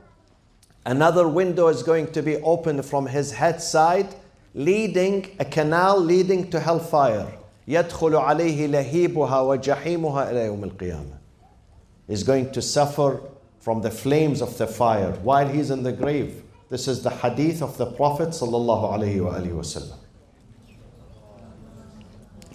another 0.86 1.28
window 1.28 1.68
is 1.68 1.84
going 1.84 2.12
to 2.12 2.22
be 2.22 2.38
opened 2.38 2.86
from 2.86 3.08
his 3.08 3.32
head 3.32 3.62
side, 3.62 4.14
leading 4.54 5.36
a 5.40 5.46
canal 5.46 6.00
leading 6.00 6.50
to 6.50 6.60
hellfire. 6.60 7.28
يدخل 7.68 8.16
عليه 8.16 8.68
لهيبها 8.68 9.42
وجحيمها 9.42 10.32
إلى 10.32 10.46
يوم 10.46 10.64
القيامة. 10.64 11.18
He's 12.08 12.24
going 12.24 12.52
to 12.52 12.62
suffer 12.62 13.22
from 13.65 13.81
the 13.81 13.91
flames 13.91 14.43
of 14.43 14.59
the 14.59 14.67
fire 14.67 15.13
while 15.23 15.49
he's 15.49 15.71
in 15.71 15.83
the 15.83 15.91
grave. 15.91 16.43
This 16.69 16.87
is 16.87 17.03
the 17.03 17.09
hadith 17.09 17.63
of 17.63 17.79
the 17.79 17.87
Prophet. 17.87 18.39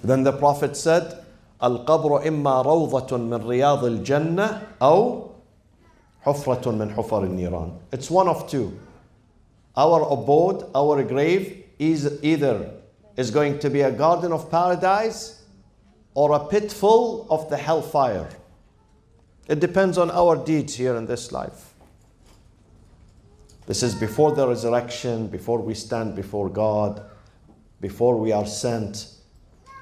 Then 0.03 0.23
the 0.23 0.33
Prophet 0.33 0.77
said, 0.77 1.25
Al 1.59 1.83
Qabru 1.83 2.23
imma 2.23 2.63
rawdatun 2.63 3.27
min 3.27 3.41
riyad 3.41 3.81
al 3.81 4.03
Jannah, 4.03 4.67
aw 4.79 5.29
hufratun 6.27 6.77
min 6.77 6.91
hufar 6.91 7.23
al 7.23 7.29
Niran. 7.29 7.79
It's 7.91 8.11
one 8.11 8.27
of 8.27 8.47
two. 8.47 8.79
Our 9.75 10.03
abode, 10.13 10.69
our 10.75 11.03
grave, 11.03 11.63
is 11.79 12.19
either 12.21 12.71
is 13.17 13.31
going 13.31 13.57
to 13.59 13.69
be 13.71 13.81
a 13.81 13.91
garden 13.91 14.31
of 14.31 14.51
paradise 14.51 15.41
or 16.13 16.35
a 16.35 16.45
pit 16.45 16.71
full 16.71 17.25
of 17.31 17.49
the 17.49 17.57
hellfire. 17.57 18.29
It 19.49 19.59
depends 19.59 19.97
on 19.97 20.11
our 20.11 20.35
deeds 20.35 20.75
here 20.75 20.95
in 20.95 21.07
this 21.07 21.31
life. 21.31 21.73
This 23.65 23.81
is 23.81 23.95
before 23.95 24.31
the 24.35 24.47
resurrection, 24.47 25.27
before 25.27 25.57
we 25.57 25.73
stand 25.73 26.15
before 26.15 26.49
God, 26.49 27.01
before 27.81 28.15
we 28.15 28.31
are 28.31 28.45
sent 28.45 29.07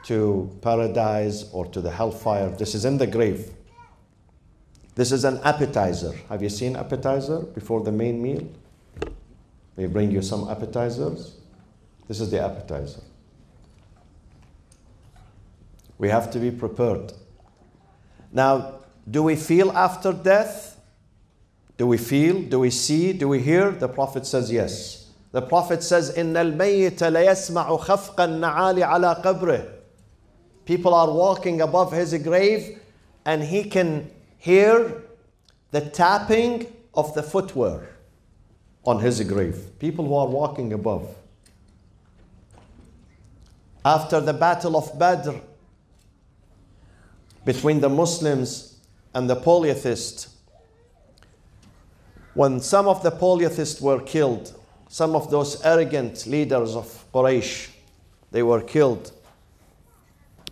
to 0.06 0.58
paradise 0.62 1.50
or 1.52 1.66
to 1.66 1.82
the 1.82 1.92
hellfire. 1.92 2.50
This 2.50 2.76
is 2.76 2.86
in 2.86 2.98
the 2.98 3.08
grave. 3.08 3.52
This 4.96 5.12
is 5.12 5.26
an 5.26 5.42
appetizer. 5.44 6.14
Have 6.30 6.42
you 6.42 6.50
seen 6.50 6.78
appetizer 6.78 7.40
before 7.40 7.84
the 7.84 7.92
main 7.92 8.22
meal? 8.22 8.48
They 9.76 9.88
bring 9.88 10.12
you 10.12 10.22
some 10.22 10.50
appetizers. 10.50 11.36
This 12.08 12.22
is 12.22 12.32
the 12.32 12.42
appetizer. 12.42 13.02
We 15.98 16.08
have 16.08 16.32
to 16.32 16.40
be 16.40 16.52
prepared. 16.52 17.12
Now, 18.32 18.77
do 19.11 19.23
we 19.23 19.37
feel 19.37 19.73
after 19.73 20.13
death? 20.13 20.81
Do 21.77 21.87
we 21.87 21.99
feel? 21.99 22.43
Do 22.43 22.61
we 22.61 22.71
see? 22.71 23.13
Do 23.13 23.29
we 23.29 23.41
hear? 23.41 23.71
The 23.71 23.89
Prophet 23.89 24.27
says 24.27 24.53
yes. 24.53 25.11
The 25.33 25.43
Prophet 25.43 25.83
says, 25.83 26.13
إن 26.13 26.37
الميت 26.37 27.03
ليسمع 27.03 27.77
خفق 27.77 28.21
النعال 28.21 28.83
على 28.83 29.23
قبره. 29.23 29.69
People 30.65 30.95
are 30.95 31.11
walking 31.11 31.61
above 31.61 31.93
his 31.93 32.15
grave 32.23 32.79
and 33.25 33.43
he 33.43 33.65
can 33.65 34.11
hear 34.39 35.03
the 35.71 35.81
tapping 35.81 36.67
of 36.95 37.15
the 37.15 37.23
footwear 37.23 37.89
on 38.85 39.01
his 39.01 39.21
grave. 39.23 39.79
People 39.79 40.07
who 40.07 40.15
are 40.15 40.27
walking 40.27 40.73
above. 40.73 41.09
After 43.85 44.21
the 44.21 44.33
Battle 44.33 44.77
of 44.77 44.97
Badr, 44.99 45.33
between 47.45 47.81
the 47.81 47.89
Muslims 47.89 48.76
and 49.14 49.30
the 49.30 49.36
polytheists, 49.36 50.36
when 52.34 52.60
some 52.60 52.88
of 52.88 53.02
the 53.04 53.12
polytheists 53.12 53.82
were 53.82 54.00
killed, 54.00 54.54
some 54.90 55.16
of 55.16 55.30
those 55.32 55.64
arrogant 55.64 56.28
leaders 56.28 56.76
of 56.76 57.06
Quraysh, 57.14 57.70
they 58.32 58.44
were 58.44 58.62
killed. 58.62 59.12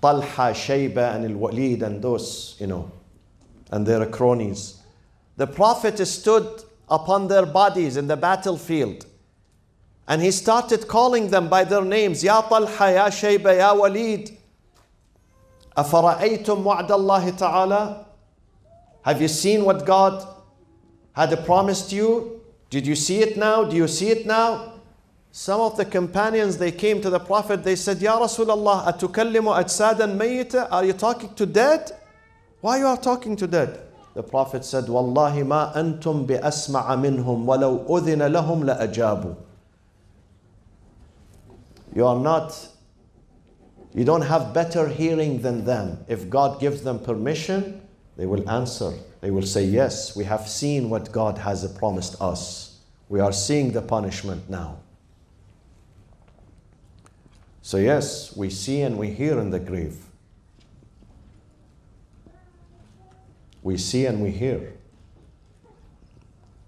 Talha, 0.00 0.52
Shayba, 0.54 1.14
and 1.14 1.24
Al 1.26 1.36
Walid, 1.36 1.82
and 1.82 2.00
those, 2.00 2.56
you 2.58 2.66
know, 2.66 2.90
and 3.70 3.86
their 3.86 4.06
cronies. 4.06 4.80
The 5.36 5.46
Prophet 5.46 5.98
stood 6.06 6.64
upon 6.88 7.28
their 7.28 7.46
bodies 7.46 7.96
in 7.96 8.06
the 8.06 8.16
battlefield 8.16 9.06
and 10.10 10.20
he 10.20 10.32
started 10.32 10.88
calling 10.88 11.30
them 11.30 11.48
by 11.48 11.62
their 11.62 11.84
names 11.84 12.24
Ya 12.24 12.42
Talha, 12.42 12.92
Ya 12.92 13.08
Shayba, 13.10 13.56
Ya 13.56 13.72
Walid. 13.72 14.36
أفرأيتم 15.77 16.67
وعد 16.67 16.91
الله 16.91 17.29
تعالى 17.29 18.05
Have 19.03 19.21
you 19.21 19.27
seen 19.27 19.63
what 19.65 19.85
God 19.85 20.25
had 21.13 21.45
promised 21.45 21.91
you? 21.91 22.41
Did 22.69 22.87
you 22.87 22.95
see 22.95 23.21
it 23.21 23.37
now? 23.37 23.63
Do 23.63 23.75
you 23.75 23.87
see 23.87 24.09
it 24.09 24.25
now? 24.25 24.73
Some 25.31 25.61
of 25.61 25.77
the 25.77 25.85
companions, 25.85 26.57
they 26.57 26.71
came 26.71 27.01
to 27.01 27.09
the 27.09 27.19
Prophet, 27.19 27.63
they 27.63 27.75
said, 27.75 28.01
Ya 28.01 28.17
Rasulullah, 28.19 28.87
أتكلم 28.87 29.45
أجسادا 29.47 30.17
ميتة? 30.17 30.71
Are 30.71 30.85
you 30.85 30.93
talking 30.93 31.33
to 31.35 31.45
dead? 31.45 31.91
Why 32.61 32.79
you 32.79 32.87
are 32.87 32.97
talking 32.97 33.35
to 33.35 33.45
dead? 33.45 33.79
The 34.15 34.23
Prophet 34.23 34.63
said, 34.63 34.85
والله 34.85 35.43
ما 35.43 35.75
أنتم 35.75 36.25
بأسمع 36.25 36.95
منهم 36.95 37.47
ولو 37.49 37.85
أذن 37.97 38.23
لهم 38.31 38.63
لأجابوا. 38.63 39.35
You 41.93 42.05
are 42.07 42.19
not, 42.19 42.68
you 43.94 44.04
don't 44.04 44.22
have 44.22 44.54
better 44.54 44.88
hearing 44.88 45.42
than 45.42 45.64
them. 45.64 46.04
If 46.08 46.30
God 46.30 46.60
gives 46.60 46.82
them 46.82 47.00
permission, 47.00 47.82
they 48.16 48.26
will 48.26 48.48
answer. 48.48 48.92
They 49.20 49.30
will 49.30 49.46
say, 49.46 49.64
Yes, 49.64 50.14
we 50.16 50.24
have 50.24 50.48
seen 50.48 50.90
what 50.90 51.10
God 51.10 51.38
has 51.38 51.66
promised 51.72 52.20
us. 52.20 52.78
We 53.08 53.18
are 53.20 53.32
seeing 53.32 53.72
the 53.72 53.82
punishment 53.82 54.48
now. 54.48 54.78
So, 57.62 57.76
yes, 57.76 58.36
we 58.36 58.50
see 58.50 58.82
and 58.82 58.96
we 58.96 59.10
hear 59.10 59.38
in 59.38 59.50
the 59.50 59.58
grave. 59.58 59.96
We 63.62 63.76
see 63.76 64.06
and 64.06 64.22
we 64.22 64.30
hear. 64.30 64.72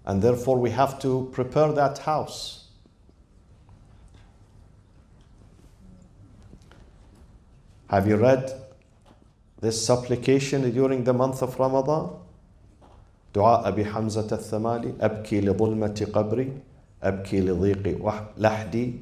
And 0.05 0.21
therefore, 0.21 0.57
we 0.57 0.69
have 0.71 0.99
to 0.99 1.29
prepare 1.31 1.71
that 1.71 1.99
house. 1.99 2.62
Have 7.93 8.07
you 8.07 8.15
read 8.15 8.51
this 9.61 9.85
supplication 9.85 10.71
during 10.71 11.03
the 11.03 11.13
month 11.13 11.43
of 11.43 11.59
Ramadan? 11.59 12.09
دعاء 13.35 13.67
أبي 13.67 13.85
حمزة 13.85 14.27
الثمالي 14.31 14.93
أبكي 15.01 15.41
لظلمة 15.41 16.07
قبري 16.13 16.53
أبكي 17.03 17.41
لضيق 17.41 18.01
لحدي 18.37 18.93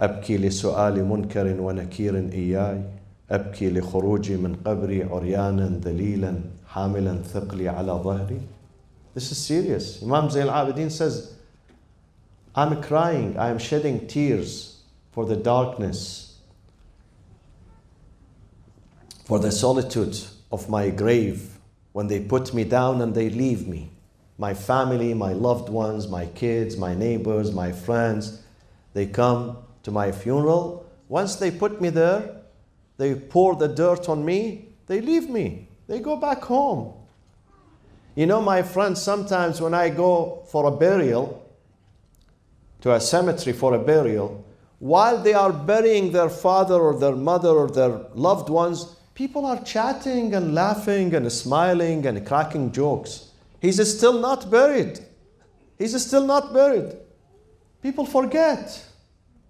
أبكي 0.00 0.36
لسؤال 0.38 1.04
منكر 1.04 1.60
ونكير 1.60 2.16
إياي 2.32 2.82
أبكي 3.30 3.70
لخروجي 3.70 4.36
من 4.36 4.56
قبري 4.66 5.04
عريانا 5.04 5.80
ذليلا 5.84 6.40
حاملا 6.66 7.22
ثقلي 7.22 7.68
على 7.68 7.92
ظهري 7.92 8.40
This 9.14 9.32
is 9.32 9.38
serious. 9.38 10.02
Imam 10.02 10.28
Zayn 10.28 10.48
al-Abidin 10.48 10.90
says, 10.90 11.34
I'm 12.54 12.82
crying, 12.82 13.38
I 13.38 13.48
am 13.48 13.58
shedding 13.58 14.06
tears 14.06 14.80
for 15.12 15.24
the 15.26 15.36
darkness, 15.36 16.25
for 19.26 19.40
the 19.40 19.50
solitude 19.50 20.16
of 20.52 20.70
my 20.70 20.88
grave 20.88 21.58
when 21.92 22.06
they 22.06 22.20
put 22.20 22.54
me 22.54 22.62
down 22.62 23.02
and 23.02 23.12
they 23.12 23.28
leave 23.28 23.66
me. 23.66 23.90
My 24.38 24.54
family, 24.54 25.14
my 25.14 25.32
loved 25.32 25.68
ones, 25.68 26.06
my 26.06 26.26
kids, 26.26 26.76
my 26.76 26.94
neighbors, 26.94 27.52
my 27.52 27.72
friends, 27.72 28.40
they 28.94 29.04
come 29.06 29.58
to 29.82 29.90
my 29.90 30.12
funeral. 30.12 30.86
Once 31.08 31.34
they 31.36 31.50
put 31.50 31.80
me 31.80 31.90
there, 31.90 32.36
they 32.98 33.16
pour 33.16 33.56
the 33.56 33.66
dirt 33.66 34.08
on 34.08 34.24
me, 34.24 34.68
they 34.86 35.00
leave 35.00 35.28
me. 35.28 35.68
They 35.88 35.98
go 35.98 36.16
back 36.16 36.44
home. 36.44 36.94
You 38.14 38.26
know, 38.26 38.40
my 38.40 38.62
friends, 38.62 39.02
sometimes 39.02 39.60
when 39.60 39.74
I 39.74 39.88
go 39.88 40.44
for 40.52 40.66
a 40.66 40.70
burial, 40.70 41.44
to 42.82 42.94
a 42.94 43.00
cemetery 43.00 43.52
for 43.52 43.74
a 43.74 43.78
burial, 43.78 44.44
while 44.78 45.20
they 45.20 45.32
are 45.32 45.52
burying 45.52 46.12
their 46.12 46.28
father 46.30 46.76
or 46.76 46.96
their 46.96 47.16
mother 47.16 47.48
or 47.48 47.68
their 47.68 48.00
loved 48.14 48.48
ones, 48.48 48.95
people 49.16 49.46
are 49.46 49.60
chatting 49.64 50.34
and 50.34 50.54
laughing 50.54 51.14
and 51.14 51.32
smiling 51.32 52.06
and 52.06 52.24
cracking 52.26 52.70
jokes. 52.70 53.30
He's 53.60 53.80
still 53.96 54.20
not 54.20 54.50
buried. 54.50 55.00
He's 55.78 56.00
still 56.06 56.26
not 56.26 56.52
buried. 56.52 56.94
People 57.82 58.04
forget. 58.04 58.84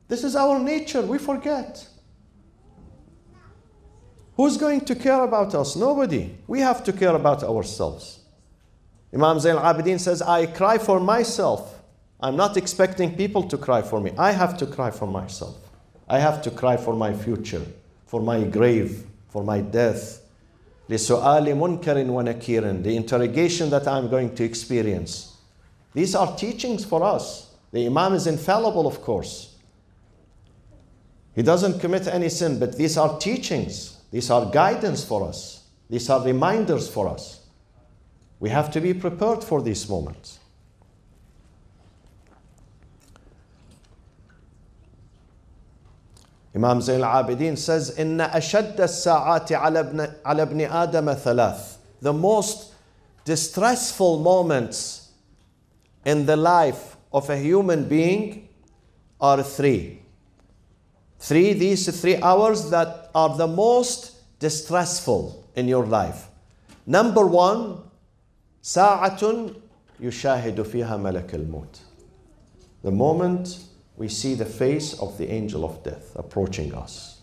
This 0.07 0.23
is 0.23 0.37
our 0.37 0.61
nature. 0.61 1.03
We 1.03 1.19
forget. 1.19 1.85
Who's 4.37 4.57
going 4.57 4.83
to 4.83 4.95
care 4.95 5.25
about 5.25 5.53
us? 5.55 5.75
Nobody. 5.75 6.37
We 6.47 6.61
have 6.61 6.85
to 6.85 6.93
care 6.93 7.17
about 7.17 7.43
ourselves. 7.43 8.21
Imam 9.13 9.41
Zain 9.41 9.57
al-Abidin 9.57 9.99
says, 9.99 10.23
I 10.23 10.47
cry 10.47 10.79
for 10.79 11.01
myself. 11.01 11.83
I'm 12.21 12.37
not 12.37 12.57
expecting 12.57 13.17
people 13.17 13.43
to 13.45 13.59
cry 13.59 13.83
for 13.83 14.01
me. 14.01 14.13
I 14.17 14.31
have 14.31 14.57
to 14.59 14.67
cry 14.67 14.93
for 14.93 15.07
myself. 15.07 15.57
I 16.09 16.21
have 16.21 16.41
to 16.43 16.53
cry 16.53 16.77
for 16.77 16.95
my 16.95 17.13
future, 17.13 17.63
for 18.07 18.21
my 18.21 18.45
grave, 18.45 19.07
for 19.36 19.44
my 19.44 19.62
death. 19.62 20.22
لسؤال 20.90 21.56
منكر 21.56 22.10
ونكير 22.10 22.84
the 22.84 22.96
interrogation 22.96 23.70
that 23.70 23.88
I'm 23.88 24.10
going 24.10 24.36
to 24.36 24.44
experience. 24.44 25.38
These 25.94 26.16
are 26.16 26.36
teachings 26.36 26.86
for 26.86 27.04
us. 27.04 27.52
The 27.72 27.86
Imam 27.86 28.14
is 28.14 28.28
infallible, 28.28 28.88
of 28.88 29.02
course. 29.02 29.56
He 31.34 31.42
doesn't 31.42 31.80
commit 31.80 32.08
any 32.08 32.30
sin, 32.30 32.60
but 32.60 32.78
these 32.78 32.98
are 32.98 33.18
teachings. 33.20 33.98
These 34.12 34.30
are 34.30 34.46
guidance 34.52 35.04
for 35.04 35.28
us. 35.28 35.64
These 35.90 36.10
are 36.10 36.24
reminders 36.24 36.90
for 36.90 37.08
us. 37.08 37.46
We 38.40 38.50
have 38.50 38.72
to 38.72 38.82
be 38.82 38.94
prepared 38.94 39.44
for 39.44 39.62
these 39.62 39.88
moments. 39.88 40.40
Imam 46.56 46.80
Zayn 46.80 47.02
al-Abidin 47.02 47.58
says, 47.58 47.92
إن 47.98 48.20
أشد 48.20 48.82
الساعات 48.82 49.52
على 49.52 49.80
ابن, 49.80 50.16
على 50.26 50.42
ابن 50.42 50.70
آدم 50.70 51.14
ثلاث. 51.14 51.78
The 52.02 52.14
most 52.14 52.74
distressful 53.24 54.20
moments 54.20 55.12
in 56.06 56.26
the 56.26 56.36
life 56.36 56.98
of 57.14 57.30
a 57.30 57.38
human 57.38 57.88
being 57.88 58.50
are 59.20 59.44
three. 59.44 60.02
Three, 61.20 61.54
these 61.54 62.02
three 62.02 62.18
hours 62.22 62.70
that 62.72 63.12
are 63.14 63.38
the 63.38 63.48
most 63.48 64.40
distressful 64.40 65.46
in 65.56 65.68
your 65.68 65.86
life. 65.86 66.28
Number 66.88 67.26
one, 67.28 67.78
ساعة 68.64 69.52
يشاهد 70.00 70.62
فيها 70.64 70.98
ملك 70.98 71.36
الموت. 71.36 71.80
The 72.84 72.92
moment 72.92 73.60
we 73.98 74.08
see 74.08 74.34
the 74.34 74.46
face 74.46 74.94
of 75.00 75.18
the 75.18 75.30
angel 75.30 75.64
of 75.64 75.84
death 75.84 76.16
approaching 76.16 76.74
us. 76.74 77.22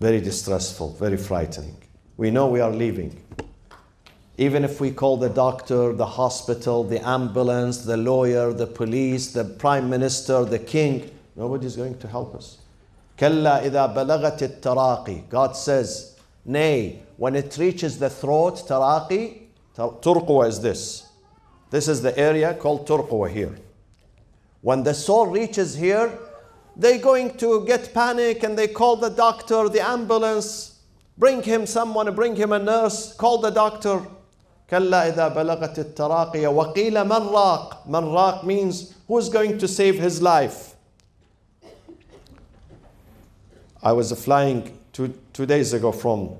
Very 0.00 0.20
distressful, 0.20 0.94
very 0.94 1.16
frightening. 1.16 1.76
We 2.16 2.30
know 2.30 2.46
we 2.48 2.60
are 2.60 2.70
leaving. 2.70 3.22
Even 4.36 4.64
if 4.64 4.80
we 4.80 4.90
call 4.90 5.16
the 5.16 5.28
doctor, 5.28 5.92
the 5.92 6.06
hospital, 6.06 6.82
the 6.84 7.06
ambulance, 7.08 7.78
the 7.84 7.96
lawyer, 7.96 8.52
the 8.52 8.66
police, 8.66 9.32
the 9.32 9.44
prime 9.44 9.88
minister, 9.88 10.44
the 10.44 10.58
king, 10.58 11.10
nobody's 11.36 11.76
going 11.76 11.98
to 11.98 12.08
help 12.08 12.34
us. 12.34 12.58
كلا 13.16 13.64
إذا 13.64 13.94
بلغت 13.94 14.42
التراقي 14.42 15.28
God 15.30 15.56
says, 15.56 16.16
nay, 16.44 17.02
when 17.16 17.36
it 17.36 17.56
reaches 17.58 17.98
the 17.98 18.10
throat, 18.10 18.56
taraqi, 18.66 19.42
turqwa 19.76 20.48
is 20.48 20.60
this. 20.60 21.06
This 21.70 21.86
is 21.88 22.02
the 22.02 22.16
area 22.18 22.54
called 22.54 22.86
turqwa 22.86 23.30
here. 23.30 23.56
When 24.60 24.82
the 24.82 24.94
soul 24.94 25.26
reaches 25.26 25.74
here, 25.74 26.18
they're 26.76 26.98
going 26.98 27.36
to 27.38 27.64
get 27.66 27.92
panic 27.94 28.42
and 28.42 28.58
they 28.58 28.68
call 28.68 28.96
the 28.96 29.10
doctor, 29.10 29.68
the 29.68 29.86
ambulance, 29.86 30.80
bring 31.18 31.42
him 31.42 31.66
someone, 31.66 32.12
bring 32.14 32.34
him 32.36 32.52
a 32.52 32.58
nurse, 32.58 33.14
call 33.14 33.38
the 33.38 33.50
doctor. 33.50 34.06
كلا 34.70 35.08
إذا 35.08 35.28
بلغت 35.28 35.78
التراقي 35.78 36.46
وقيل 36.46 37.04
من 37.04 37.28
راق 37.28 37.86
من 37.86 38.04
راق 38.04 38.44
means 38.44 38.94
who's 39.06 39.28
going 39.28 39.58
to 39.58 39.68
save 39.68 39.98
his 39.98 40.22
life 40.22 40.74
I 43.82 43.92
was 43.92 44.10
flying 44.12 44.78
two, 44.94 45.12
two 45.34 45.44
days 45.44 45.74
ago 45.74 45.92
from 45.92 46.30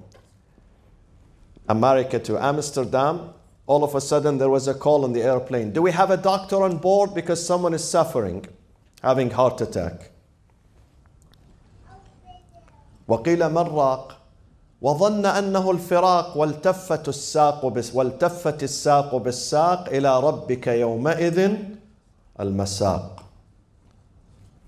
America 1.68 2.18
to 2.18 2.38
Amsterdam 2.42 3.34
all 3.68 3.82
of 3.82 3.94
a 3.94 4.00
sudden 4.00 4.38
there 4.38 4.50
was 4.50 4.68
a 4.68 4.74
call 4.74 5.04
on 5.04 5.12
the 5.12 5.22
airplane. 5.22 5.72
Do 5.72 5.82
we 5.82 5.92
have 5.92 6.10
a 6.10 6.16
doctor 6.16 6.62
on 6.62 6.78
board 6.78 7.14
because 7.14 7.44
someone 7.44 7.74
is 7.74 7.82
suffering, 7.82 8.44
having 9.02 9.30
heart 9.30 9.60
attack? 9.60 10.10
وقيل 13.08 13.48
من 13.48 13.68
وظن 14.82 15.26
أنه 15.26 15.70
الفراق 15.70 16.36
والتفت 16.36 17.08
الساق 17.08 17.66
بس 17.66 17.94
والتفت 17.94 18.62
الساق 18.62 19.16
بالساق 19.16 19.88
إلى 19.88 20.20
ربك 20.20 20.66
يومئذ 20.66 21.56
المساق. 22.40 23.24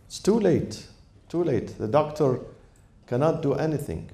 It's 0.09 0.19
too 0.19 0.39
late. 0.39 0.87
Too 1.29 1.45
late. 1.45 1.77
The 1.79 1.89
doctor 1.89 2.41
cannot 3.07 3.43
do 3.43 3.55
anything. 3.55 4.11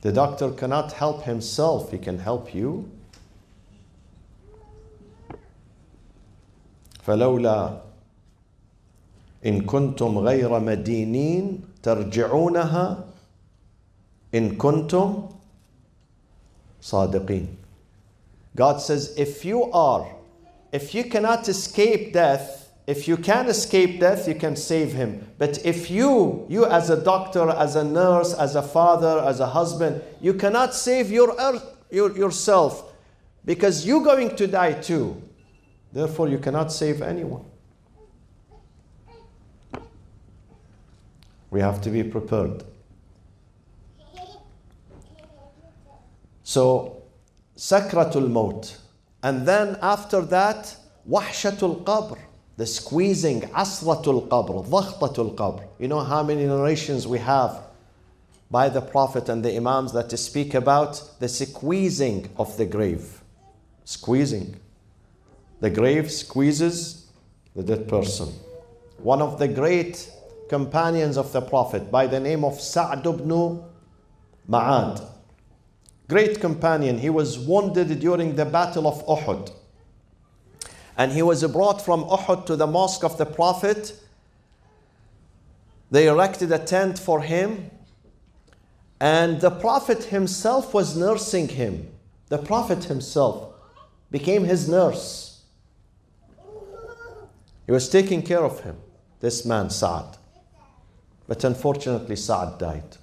The 0.00 0.12
doctor 0.12 0.50
cannot 0.50 0.92
help 0.92 1.22
himself. 1.22 1.90
He 1.90 1.98
can 1.98 2.18
help 2.18 2.54
you. 2.54 2.90
فلولا 7.02 7.80
إن 9.46 9.60
كنتم 9.60 10.18
غير 10.18 10.58
مدينين 10.58 11.60
ترجعونها 11.82 13.04
إن 14.34 14.56
كنتم 14.56 15.28
صادقين 16.80 17.46
God 18.56 18.80
says 18.80 19.16
if 19.16 19.44
you 19.44 19.70
are 19.72 20.06
if 20.72 20.94
you 20.94 21.04
cannot 21.04 21.48
escape 21.48 22.12
death 22.12 22.72
if 22.86 23.06
you 23.06 23.16
can 23.16 23.46
escape 23.48 24.00
death 24.00 24.26
you 24.26 24.34
can 24.34 24.56
save 24.56 24.92
him 24.92 25.26
but 25.38 25.64
if 25.64 25.90
you 25.90 26.44
you 26.48 26.66
as 26.66 26.90
a 26.90 26.96
doctor 26.96 27.48
as 27.50 27.76
a 27.76 27.84
nurse 27.84 28.34
as 28.34 28.56
a 28.56 28.62
father 28.62 29.20
as 29.20 29.40
a 29.40 29.46
husband 29.46 30.02
you 30.20 30.34
cannot 30.34 30.74
save 30.74 31.10
your 31.10 31.34
earth 31.38 31.64
your, 31.90 32.16
yourself 32.16 32.92
because 33.44 33.86
you're 33.86 34.02
going 34.02 34.34
to 34.36 34.46
die 34.46 34.72
too 34.72 35.22
Therefore, 35.93 36.27
you 36.27 36.39
cannot 36.39 36.71
save 36.71 37.03
anyone. 37.03 37.45
We 41.51 41.61
have 41.61 41.81
to 41.81 41.91
be 41.91 42.03
prepared. 42.03 42.63
So, 46.43 47.03
sakratul 47.55 48.27
maut. 48.27 48.75
And 49.21 49.47
then 49.47 49.77
after 49.83 50.21
that, 50.21 50.75
wahshatul 51.07 51.83
qabr. 51.83 52.17
The 52.57 52.65
squeezing, 52.65 53.41
asratul 53.41 54.27
qabr, 54.27 54.67
dhakhtatul 54.67 55.35
qabr. 55.35 55.63
You 55.77 55.87
know 55.87 55.99
how 55.99 56.23
many 56.23 56.45
narrations 56.45 57.07
we 57.07 57.19
have 57.19 57.61
by 58.49 58.69
the 58.69 58.81
Prophet 58.81 59.29
and 59.29 59.45
the 59.45 59.55
Imams 59.55 59.93
that 59.93 60.11
speak 60.17 60.55
about 60.55 61.19
the 61.19 61.29
squeezing 61.29 62.29
of 62.37 62.57
the 62.57 62.65
grave. 62.65 63.21
Squeezing. 63.85 64.59
The 65.63 65.69
grave 65.69 66.11
squeezes 66.11 67.05
the 67.55 67.63
dead 67.63 67.87
person. 67.87 68.27
One 68.97 69.21
of 69.21 69.39
the 69.39 69.47
great 69.47 70.11
companions 70.49 71.15
of 71.15 71.31
the 71.31 71.39
Prophet 71.39 71.89
by 71.89 72.05
the 72.05 72.19
name 72.19 72.43
of 72.43 72.59
Sa'd 72.59 73.07
ibn 73.07 73.63
Mu'adh. 74.49 75.09
Great 76.09 76.41
companion. 76.41 76.97
He 76.97 77.09
was 77.09 77.39
wounded 77.39 77.97
during 78.01 78.35
the 78.35 78.43
battle 78.43 78.85
of 78.85 79.05
Uhud. 79.07 79.53
And 80.97 81.13
he 81.13 81.21
was 81.21 81.41
brought 81.45 81.81
from 81.81 82.03
Uhud 82.09 82.45
to 82.47 82.57
the 82.57 82.67
mosque 82.67 83.05
of 83.05 83.17
the 83.17 83.25
Prophet. 83.25 83.97
They 85.89 86.09
erected 86.09 86.51
a 86.51 86.59
tent 86.59 86.99
for 86.99 87.21
him. 87.21 87.71
And 88.99 89.39
the 89.39 89.51
Prophet 89.51 90.03
himself 90.03 90.73
was 90.73 90.97
nursing 90.97 91.47
him. 91.47 91.89
The 92.27 92.39
Prophet 92.39 92.83
himself 92.83 93.53
became 94.11 94.43
his 94.43 94.67
nurse. 94.67 95.32
He 97.65 97.71
was 97.71 97.89
taking 97.89 98.21
care 98.21 98.43
of 98.43 98.61
him, 98.61 98.77
this 99.19 99.45
man, 99.45 99.69
Sa'd. 99.69 100.17
But 101.27 101.43
unfortunately, 101.43 102.15
Sa'd 102.15 102.59
died. 102.59 102.97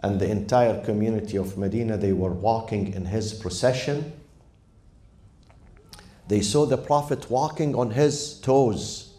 And 0.00 0.20
the 0.20 0.30
entire 0.30 0.82
community 0.84 1.36
of 1.36 1.58
Medina, 1.58 1.96
they 1.96 2.12
were 2.12 2.32
walking 2.32 2.94
in 2.94 3.06
his 3.06 3.34
procession. 3.34 4.12
They 6.28 6.40
saw 6.40 6.66
the 6.66 6.78
Prophet 6.78 7.30
walking 7.30 7.74
on 7.74 7.90
his 7.90 8.40
toes. 8.40 9.14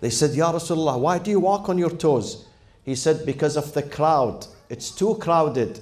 They 0.00 0.10
said, 0.10 0.34
Ya 0.34 0.52
Rasulullah, 0.52 0.98
why 0.98 1.18
do 1.18 1.30
you 1.30 1.40
walk 1.40 1.68
on 1.68 1.78
your 1.78 1.90
toes? 1.90 2.46
He 2.84 2.94
said, 2.94 3.24
Because 3.24 3.56
of 3.56 3.74
the 3.74 3.82
crowd. 3.82 4.46
It's 4.68 4.90
too 4.90 5.16
crowded. 5.16 5.80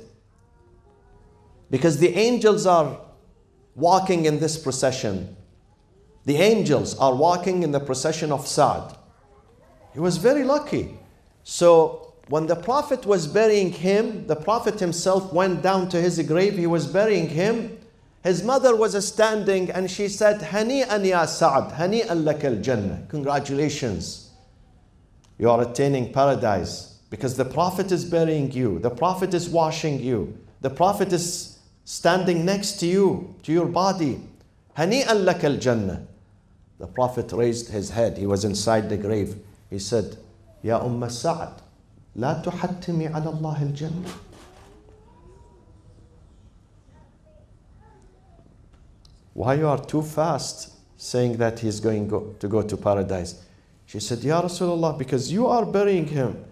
Because 1.70 1.98
the 1.98 2.14
angels 2.18 2.66
are 2.66 2.98
walking 3.74 4.24
in 4.24 4.40
this 4.40 4.56
procession. 4.56 5.36
The 6.24 6.36
angels 6.36 6.96
are 6.98 7.14
walking 7.14 7.62
in 7.62 7.72
the 7.72 7.80
procession 7.80 8.30
of 8.30 8.46
Sa'd. 8.46 8.96
He 9.92 10.00
was 10.00 10.18
very 10.18 10.44
lucky. 10.44 10.98
So 11.44 12.14
when 12.28 12.46
the 12.46 12.56
Prophet 12.56 13.06
was 13.06 13.26
burying 13.26 13.72
him, 13.72 14.26
the 14.26 14.36
Prophet 14.36 14.78
himself 14.78 15.32
went 15.32 15.62
down 15.62 15.88
to 15.88 16.00
his 16.00 16.20
grave, 16.22 16.56
he 16.56 16.66
was 16.66 16.86
burying 16.86 17.28
him. 17.28 17.78
His 18.22 18.44
mother 18.44 18.76
was 18.76 19.06
standing 19.06 19.70
and 19.70 19.90
she 19.90 20.06
said, 20.06 20.40
Hani'an 20.40 21.06
ya 21.06 21.24
Sa'd, 21.24 21.72
hani'an 21.72 22.24
lak 22.24 22.44
al 22.44 22.56
Jannah. 22.56 23.02
Congratulations. 23.08 24.30
You 25.38 25.50
are 25.50 25.62
attaining 25.62 26.12
paradise 26.12 26.98
because 27.08 27.36
the 27.36 27.46
Prophet 27.46 27.90
is 27.90 28.04
burying 28.04 28.52
you, 28.52 28.78
the 28.78 28.90
Prophet 28.90 29.34
is 29.34 29.48
washing 29.48 30.00
you, 30.00 30.38
the 30.60 30.70
Prophet 30.70 31.12
is 31.12 31.49
standing 31.89 32.45
next 32.45 32.73
to 32.79 32.87
you, 32.87 33.35
to 33.43 33.51
your 33.51 33.67
body. 33.67 34.21
Hani'an 34.77 35.23
lak 35.23 35.43
al 35.43 35.57
Jannah. 35.57 36.07
The 36.79 36.87
Prophet 36.87 37.31
raised 37.31 37.69
his 37.69 37.91
head, 37.91 38.17
he 38.17 38.27
was 38.27 38.43
inside 38.43 38.89
the 38.89 38.97
grave. 38.97 39.37
He 39.69 39.79
said, 39.79 40.17
Ya 40.61 40.79
Umm 40.83 41.09
Sa'd, 41.09 41.61
لا 42.17 42.43
تحتمي 42.43 43.13
على 43.13 43.33
الله 43.33 43.73
الجنة. 43.73 44.11
Why 49.33 49.55
you 49.55 49.67
are 49.67 49.83
too 49.83 50.01
fast 50.01 50.71
saying 50.97 51.37
that 51.37 51.59
he's 51.59 51.79
going 51.81 52.07
go, 52.07 52.33
to 52.39 52.47
go 52.47 52.61
to 52.61 52.77
paradise? 52.77 53.41
She 53.85 53.99
said, 53.99 54.23
Ya 54.23 54.41
Rasulullah, 54.41 54.97
because 54.97 55.31
you 55.31 55.47
are 55.47 55.65
burying 55.65 56.07
him. 56.07 56.43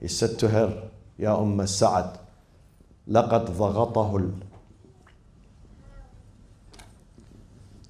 He 0.00 0.08
said 0.08 0.38
to 0.38 0.48
her, 0.48 0.90
Ya 1.18 1.36
Umm 1.36 1.66
Sa'ad, 1.66 2.18
لقد 3.07 3.57
ضغطه 3.57 4.31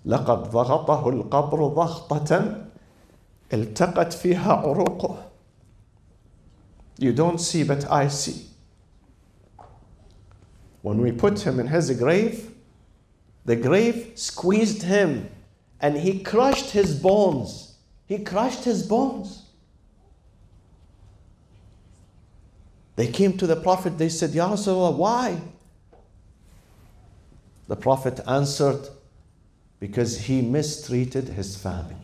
لقد 0.06 0.52
ضغطه 0.52 1.10
القبر 1.10 1.68
ضغطة 1.68 2.66
التقت 3.54 4.14
فيها 4.14 4.54
عروقه 4.54 5.24
You 7.00 7.14
don't 7.14 7.40
see, 7.40 7.62
but 7.64 7.90
I 7.92 8.08
see. 8.08 8.48
When 10.82 11.00
we 11.00 11.12
put 11.12 11.42
him 11.42 11.60
in 11.60 11.68
his 11.68 11.92
grave, 11.92 12.52
the 13.46 13.56
grave 13.56 14.14
squeezed 14.16 14.82
him 14.82 15.30
and 15.80 15.96
he 15.98 16.24
crushed 16.24 16.72
his 16.72 17.00
bones. 17.00 17.76
He 18.08 18.18
crushed 18.20 18.64
his 18.64 18.82
bones. 18.88 19.47
They 22.98 23.08
came 23.08 23.38
to 23.38 23.46
the 23.46 23.56
Prophet, 23.56 24.00
they 24.00 24.10
said, 24.10 24.32
Ya 24.32 24.50
Rasulullah, 24.50 24.98
why? 24.98 25.40
The 27.68 27.76
Prophet 27.76 28.20
answered, 28.28 28.90
Because 29.80 30.22
he 30.22 30.42
mistreated 30.42 31.30
his 31.30 31.56
family. 31.56 31.96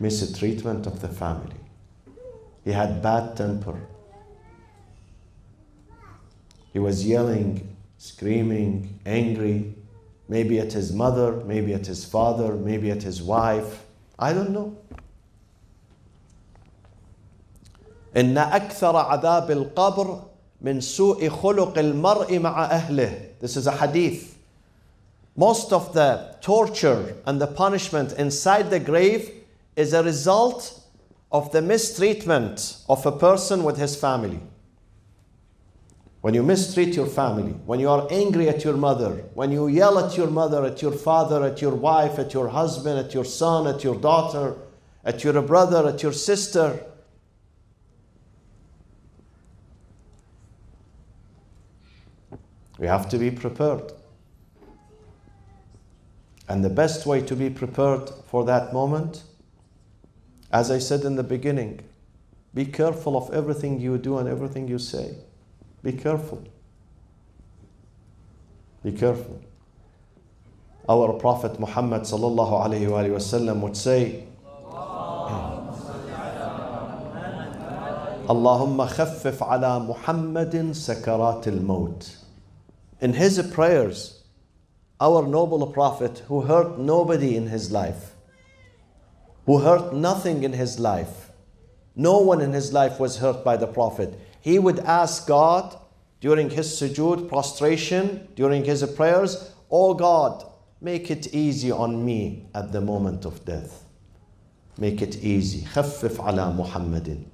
Mistreatment 0.00 0.86
of 0.86 1.02
the 1.02 1.08
family. 1.08 1.54
He 2.64 2.72
had 2.72 3.02
bad 3.02 3.36
temper. 3.36 3.78
He 6.72 6.78
was 6.78 7.06
yelling, 7.06 7.76
screaming, 7.98 8.98
angry, 9.04 9.74
maybe 10.28 10.58
at 10.58 10.72
his 10.72 10.94
mother, 10.94 11.44
maybe 11.44 11.74
at 11.74 11.84
his 11.84 12.06
father, 12.06 12.54
maybe 12.54 12.90
at 12.90 13.02
his 13.02 13.20
wife. 13.20 13.84
I 14.18 14.32
don't 14.32 14.50
know. 14.50 14.78
إن 18.16 18.38
أكثر 18.38 18.96
عذاب 18.96 19.50
القبر 19.50 20.22
من 20.60 20.80
سوء 20.80 21.28
خلق 21.28 21.78
المرء 21.78 22.38
مع 22.38 22.70
أهله. 22.70 23.40
This 23.40 23.56
is 23.56 23.66
a 23.66 23.72
hadith. 23.72 24.38
Most 25.36 25.72
of 25.72 25.94
the 25.94 26.36
torture 26.40 27.16
and 27.26 27.40
the 27.40 27.46
punishment 27.46 28.12
inside 28.12 28.70
the 28.70 28.78
grave 28.78 29.30
is 29.76 29.94
a 29.94 30.02
result 30.02 30.80
of 31.32 31.50
the 31.52 31.62
mistreatment 31.62 32.76
of 32.88 33.06
a 33.06 33.12
person 33.12 33.64
with 33.64 33.78
his 33.78 33.96
family. 33.96 34.40
When 36.20 36.34
you 36.34 36.42
mistreat 36.42 36.94
your 36.94 37.06
family, 37.06 37.52
when 37.66 37.80
you 37.80 37.88
are 37.88 38.06
angry 38.10 38.48
at 38.48 38.62
your 38.62 38.76
mother, 38.76 39.24
when 39.34 39.50
you 39.50 39.66
yell 39.66 39.98
at 39.98 40.16
your 40.16 40.28
mother, 40.28 40.64
at 40.64 40.80
your 40.80 40.92
father, 40.92 41.42
at 41.42 41.60
your 41.60 41.74
wife, 41.74 42.18
at 42.18 42.32
your 42.32 42.48
husband, 42.48 42.98
at 42.98 43.12
your 43.14 43.24
son, 43.24 43.66
at 43.66 43.82
your 43.82 43.96
daughter, 43.96 44.54
at 45.04 45.24
your 45.24 45.40
brother, 45.42 45.88
at 45.88 46.02
your 46.02 46.12
sister, 46.12 46.78
we 52.81 52.87
have 52.87 53.09
to 53.09 53.17
be 53.17 53.31
prepared. 53.31 53.91
And 56.47 56.63
the 56.63 56.69
best 56.69 57.05
way 57.05 57.21
to 57.21 57.35
be 57.35 57.49
prepared 57.49 58.09
for 58.27 58.45
that 58.45 58.71
moment, 58.71 59.23
as 60.51 60.71
I 60.71 60.79
said 60.79 61.01
in 61.01 61.15
the 61.15 61.23
beginning, 61.23 61.81
be 62.53 62.65
careful 62.65 63.17
of 63.17 63.33
everything 63.33 63.79
you 63.79 63.97
do 63.97 64.17
and 64.17 64.29
everything 64.29 64.67
you 64.67 64.79
say. 64.79 65.15
Be 65.83 65.91
careful. 65.91 66.43
Be 68.83 68.91
careful. 68.91 69.41
Our 70.87 71.13
Prophet 71.13 71.59
Muhammad 71.59 72.03
sallallahu 72.03 72.65
alayhi 72.65 72.89
wa 72.89 73.17
sallam 73.17 73.59
would 73.61 73.75
say, 73.75 74.23
اللهم 78.29 78.85
خفف 78.85 79.43
على 79.43 79.79
محمد 79.79 80.71
سكرات 80.71 81.47
الموت. 81.47 82.20
In 83.01 83.13
his 83.13 83.41
prayers, 83.53 84.23
our 84.99 85.27
noble 85.27 85.65
prophet 85.67 86.23
who 86.27 86.41
hurt 86.41 86.79
nobody 86.79 87.35
in 87.35 87.47
his 87.47 87.71
life, 87.71 88.15
who 89.45 89.59
hurt 89.59 89.93
nothing 89.93 90.43
in 90.43 90.53
his 90.53 90.79
life, 90.79 91.31
no 91.95 92.19
one 92.19 92.41
in 92.41 92.53
his 92.53 92.73
life 92.73 92.99
was 92.99 93.17
hurt 93.17 93.43
by 93.43 93.57
the 93.57 93.67
prophet. 93.67 94.19
He 94.41 94.59
would 94.59 94.79
ask 94.79 95.27
God 95.27 95.77
during 96.19 96.49
his 96.49 96.67
sujood, 96.67 97.29
prostration, 97.29 98.27
during 98.35 98.65
his 98.65 98.83
prayers, 98.95 99.51
Oh 99.69 99.93
God, 99.93 100.45
make 100.81 101.11
it 101.11 101.33
easy 101.33 101.71
on 101.71 102.05
me 102.05 102.47
at 102.55 102.71
the 102.71 102.81
moment 102.81 103.25
of 103.25 103.43
death. 103.45 103.83
Make 104.77 105.01
it 105.01 105.17
easy. 105.17 105.65
خفف 105.65 106.21
على 106.21 106.55
محمد. 106.55 107.25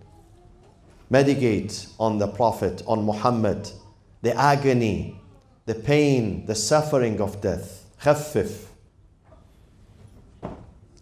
Meditate 1.09 1.87
on 1.99 2.17
the 2.17 2.27
Prophet, 2.27 2.81
on 2.87 3.05
Muhammad, 3.05 3.69
the 4.21 4.35
agony, 4.35 5.16
the 5.67 5.75
pain, 5.75 6.45
the 6.45 6.55
suffering 6.55 7.21
of 7.21 7.41
death. 7.41 7.85
خفف. 8.01 8.65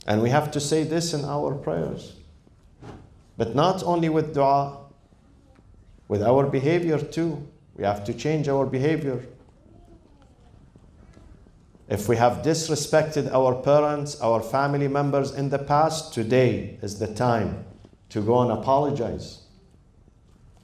And 0.07 0.21
we 0.21 0.29
have 0.29 0.51
to 0.51 0.59
say 0.59 0.83
this 0.83 1.13
in 1.13 1.25
our 1.25 1.53
prayers. 1.53 2.15
But 3.37 3.55
not 3.55 3.83
only 3.83 4.09
with 4.09 4.33
dua, 4.33 4.81
with 6.11 6.21
our 6.21 6.45
behavior 6.45 6.99
too. 6.99 7.47
We 7.73 7.85
have 7.85 8.03
to 8.03 8.13
change 8.13 8.49
our 8.49 8.65
behavior. 8.65 9.25
If 11.87 12.09
we 12.09 12.17
have 12.17 12.43
disrespected 12.43 13.31
our 13.31 13.55
parents, 13.55 14.19
our 14.19 14.41
family 14.41 14.89
members 14.89 15.31
in 15.31 15.49
the 15.49 15.57
past, 15.57 16.13
today 16.13 16.77
is 16.81 16.99
the 16.99 17.07
time 17.07 17.63
to 18.09 18.21
go 18.21 18.41
and 18.41 18.51
apologize. 18.51 19.43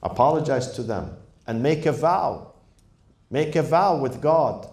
Apologize 0.02 0.70
to 0.72 0.82
them 0.82 1.16
and 1.46 1.62
make 1.62 1.86
a 1.86 1.92
vow. 1.92 2.51
Make 3.33 3.55
a 3.55 3.63
vow 3.63 3.97
with 3.97 4.21
God 4.21 4.69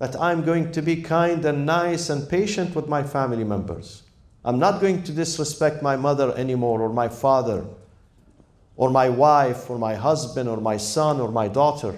that 0.00 0.20
I'm 0.20 0.44
going 0.44 0.72
to 0.72 0.82
be 0.82 1.02
kind 1.02 1.44
and 1.44 1.64
nice 1.64 2.10
and 2.10 2.28
patient 2.28 2.74
with 2.74 2.88
my 2.88 3.04
family 3.04 3.44
members. 3.44 4.02
I'm 4.44 4.58
not 4.58 4.80
going 4.80 5.04
to 5.04 5.12
disrespect 5.12 5.84
my 5.84 5.94
mother 5.94 6.36
anymore 6.36 6.82
or 6.82 6.88
my 6.88 7.06
father 7.08 7.64
or 8.76 8.90
my 8.90 9.08
wife 9.08 9.70
or 9.70 9.78
my 9.78 9.94
husband 9.94 10.48
or 10.48 10.56
my 10.56 10.78
son 10.78 11.20
or 11.20 11.30
my 11.30 11.46
daughter. 11.46 11.94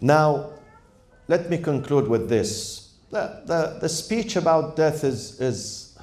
Now, 0.00 0.50
let 1.28 1.48
me 1.48 1.58
conclude 1.58 2.08
with 2.08 2.28
this. 2.28 2.94
The, 3.10 3.42
the, 3.46 3.78
the 3.82 3.88
speech 3.88 4.34
about 4.34 4.74
death 4.74 5.04
is, 5.04 5.40
is, 5.40 5.96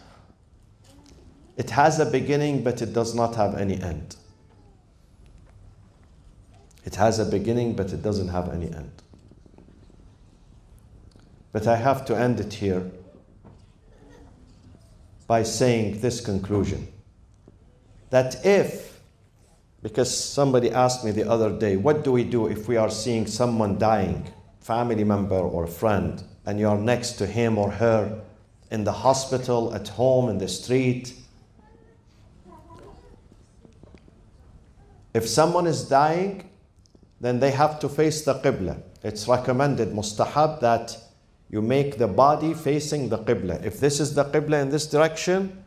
it 1.58 1.70
has 1.72 2.00
a 2.00 2.06
beginning, 2.06 2.64
but 2.64 2.82
it 2.82 2.94
does 2.94 3.14
not 3.14 3.36
have 3.36 3.56
any 3.56 3.76
end. 3.82 4.16
It 6.86 6.96
has 6.96 7.20
a 7.20 7.26
beginning, 7.26 7.76
but 7.76 7.92
it 7.92 8.02
doesn't 8.02 8.30
have 8.30 8.50
any 8.50 8.68
end. 8.68 8.92
But 11.52 11.68
I 11.68 11.76
have 11.76 12.06
to 12.06 12.16
end 12.18 12.40
it 12.40 12.54
here 12.54 12.90
by 15.28 15.44
saying 15.44 16.02
this 16.02 16.22
conclusion 16.22 16.88
that 18.10 18.44
if, 18.46 19.00
because 19.82 20.16
somebody 20.16 20.72
asked 20.72 21.06
me 21.06 21.12
the 21.12 21.30
other 21.30 21.52
day, 21.52 21.78
what 21.78 22.04
do 22.04 22.12
we 22.12 22.24
do 22.24 22.48
if 22.48 22.68
we 22.68 22.78
are 22.78 22.90
seeing 22.90 23.28
someone 23.28 23.78
dying 23.78 24.32
family 24.60 25.04
member 25.04 25.40
or 25.40 25.68
friend 25.68 26.24
and 26.46 26.60
you're 26.60 26.78
next 26.78 27.14
to 27.14 27.26
him 27.26 27.58
or 27.58 27.72
her 27.72 28.22
in 28.72 28.84
the 28.84 28.92
hospital, 28.92 29.74
at 29.74 29.88
home, 29.88 30.30
in 30.30 30.38
the 30.38 30.48
street, 30.48 31.14
if 35.14 35.28
someone 35.28 35.66
is 35.66 35.84
dying, 35.84 36.49
then 37.22 37.39
they 37.39 37.51
have 37.51 37.80
to 37.80 37.89
face 37.89 38.24
the 38.24 38.36
Qibla. 38.36 38.82
It's 39.03 39.28
recommended, 39.28 39.89
mustahab, 39.89 40.59
that 40.61 40.97
you 41.49 41.61
make 41.61 41.97
the 41.97 42.07
body 42.07 42.53
facing 42.53 43.09
the 43.09 43.17
Qibla. 43.17 43.63
If 43.63 43.80
this 43.80 43.99
is 43.99 44.13
the 44.15 44.26
Qibla 44.26 44.61
in 44.61 44.70
this 44.70 44.88
direction, 44.88 45.63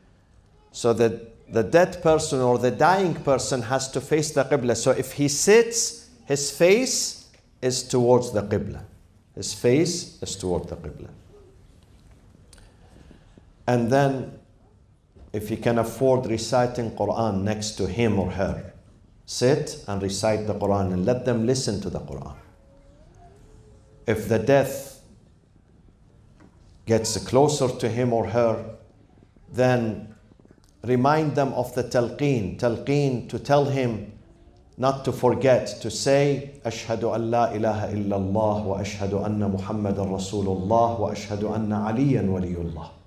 so 0.70 0.92
that 0.94 1.52
the 1.52 1.62
dead 1.62 2.02
person 2.02 2.40
or 2.40 2.58
the 2.58 2.70
dying 2.70 3.14
person 3.14 3.62
has 3.62 3.90
to 3.90 4.00
face 4.00 4.32
the 4.32 4.44
Qibla. 4.44 4.76
So 4.76 4.92
if 4.92 5.12
he 5.12 5.28
sits, 5.28 6.08
his 6.24 6.50
face 6.50 7.28
is 7.60 7.82
towards 7.82 8.32
the 8.32 8.42
Qibla. 8.42 8.82
His 9.34 9.52
face 9.52 10.22
is 10.22 10.36
toward 10.36 10.68
the 10.68 10.76
Qibla. 10.76 11.08
And 13.66 13.90
then, 13.90 14.38
if 15.32 15.48
he 15.48 15.56
can 15.56 15.78
afford 15.78 16.26
reciting 16.26 16.90
Quran 16.92 17.42
next 17.42 17.72
to 17.72 17.86
him 17.86 18.18
or 18.18 18.30
her, 18.32 18.71
sit 19.32 19.82
and 19.88 20.02
recite 20.02 20.46
the 20.46 20.54
Quran 20.54 20.92
and 20.92 21.06
let 21.06 21.24
them 21.24 21.46
listen 21.46 21.80
to 21.80 21.88
the 21.90 22.00
Quran. 22.00 22.36
If 24.06 24.28
the 24.28 24.38
death 24.38 25.00
gets 26.86 27.16
closer 27.24 27.68
to 27.68 27.88
him 27.88 28.12
or 28.12 28.26
her, 28.26 28.76
then 29.52 30.14
remind 30.84 31.34
them 31.34 31.52
of 31.54 31.74
the 31.74 31.84
talqeen. 31.84 32.58
Talqeen 32.58 33.28
to 33.30 33.38
tell 33.38 33.64
him 33.64 34.12
not 34.76 35.04
to 35.06 35.12
forget 35.12 35.80
to 35.80 35.90
say 35.90 36.60
أشهد 36.64 37.04
أن 37.04 37.30
لا 37.30 37.54
إله 37.54 37.92
إلا 37.92 38.16
الله 38.16 38.66
وأشهد 38.66 39.14
أن 39.14 39.40
محمد 39.50 39.98
رسول 39.98 40.46
الله 40.46 41.00
وأشهد 41.00 41.44
أن 41.44 41.72
عليا 41.72 42.22
ولي 42.22 42.56
الله 42.56 43.01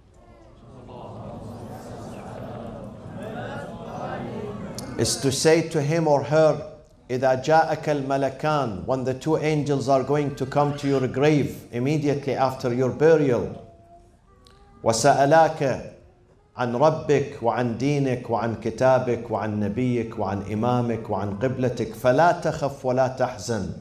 is 4.99 5.17
to 5.17 5.31
say 5.33 5.69
to 5.69 5.81
him 5.81 6.07
or 6.07 6.23
her 6.25 6.67
إذا 7.11 7.43
جاءك 7.43 7.89
الملكان 7.89 8.87
when 8.87 9.05
the 9.05 9.15
two 9.15 9.37
angels 9.37 9.89
are 9.89 10.03
going 10.03 10.35
to 10.37 10.47
come 10.47 10.77
to 10.77 10.87
your 10.87 11.07
grave 11.09 11.65
immediately 11.73 12.35
after 12.35 12.73
your 12.73 12.91
burial 12.91 13.57
وسألاك 14.85 15.93
عن 16.57 16.77
ربك 16.77 17.43
وعن 17.43 17.79
دينك 17.79 18.31
وعن 18.31 18.55
كتابك 18.61 19.31
وعن 19.31 19.61
نبيك 19.61 20.19
وعن 20.19 20.43
إمامك 20.53 21.11
وعن 21.11 21.39
قبلتك 21.39 21.95
فلا 21.95 22.33
تخف 22.33 22.85
ولا 22.87 23.09
تحزن 23.09 23.73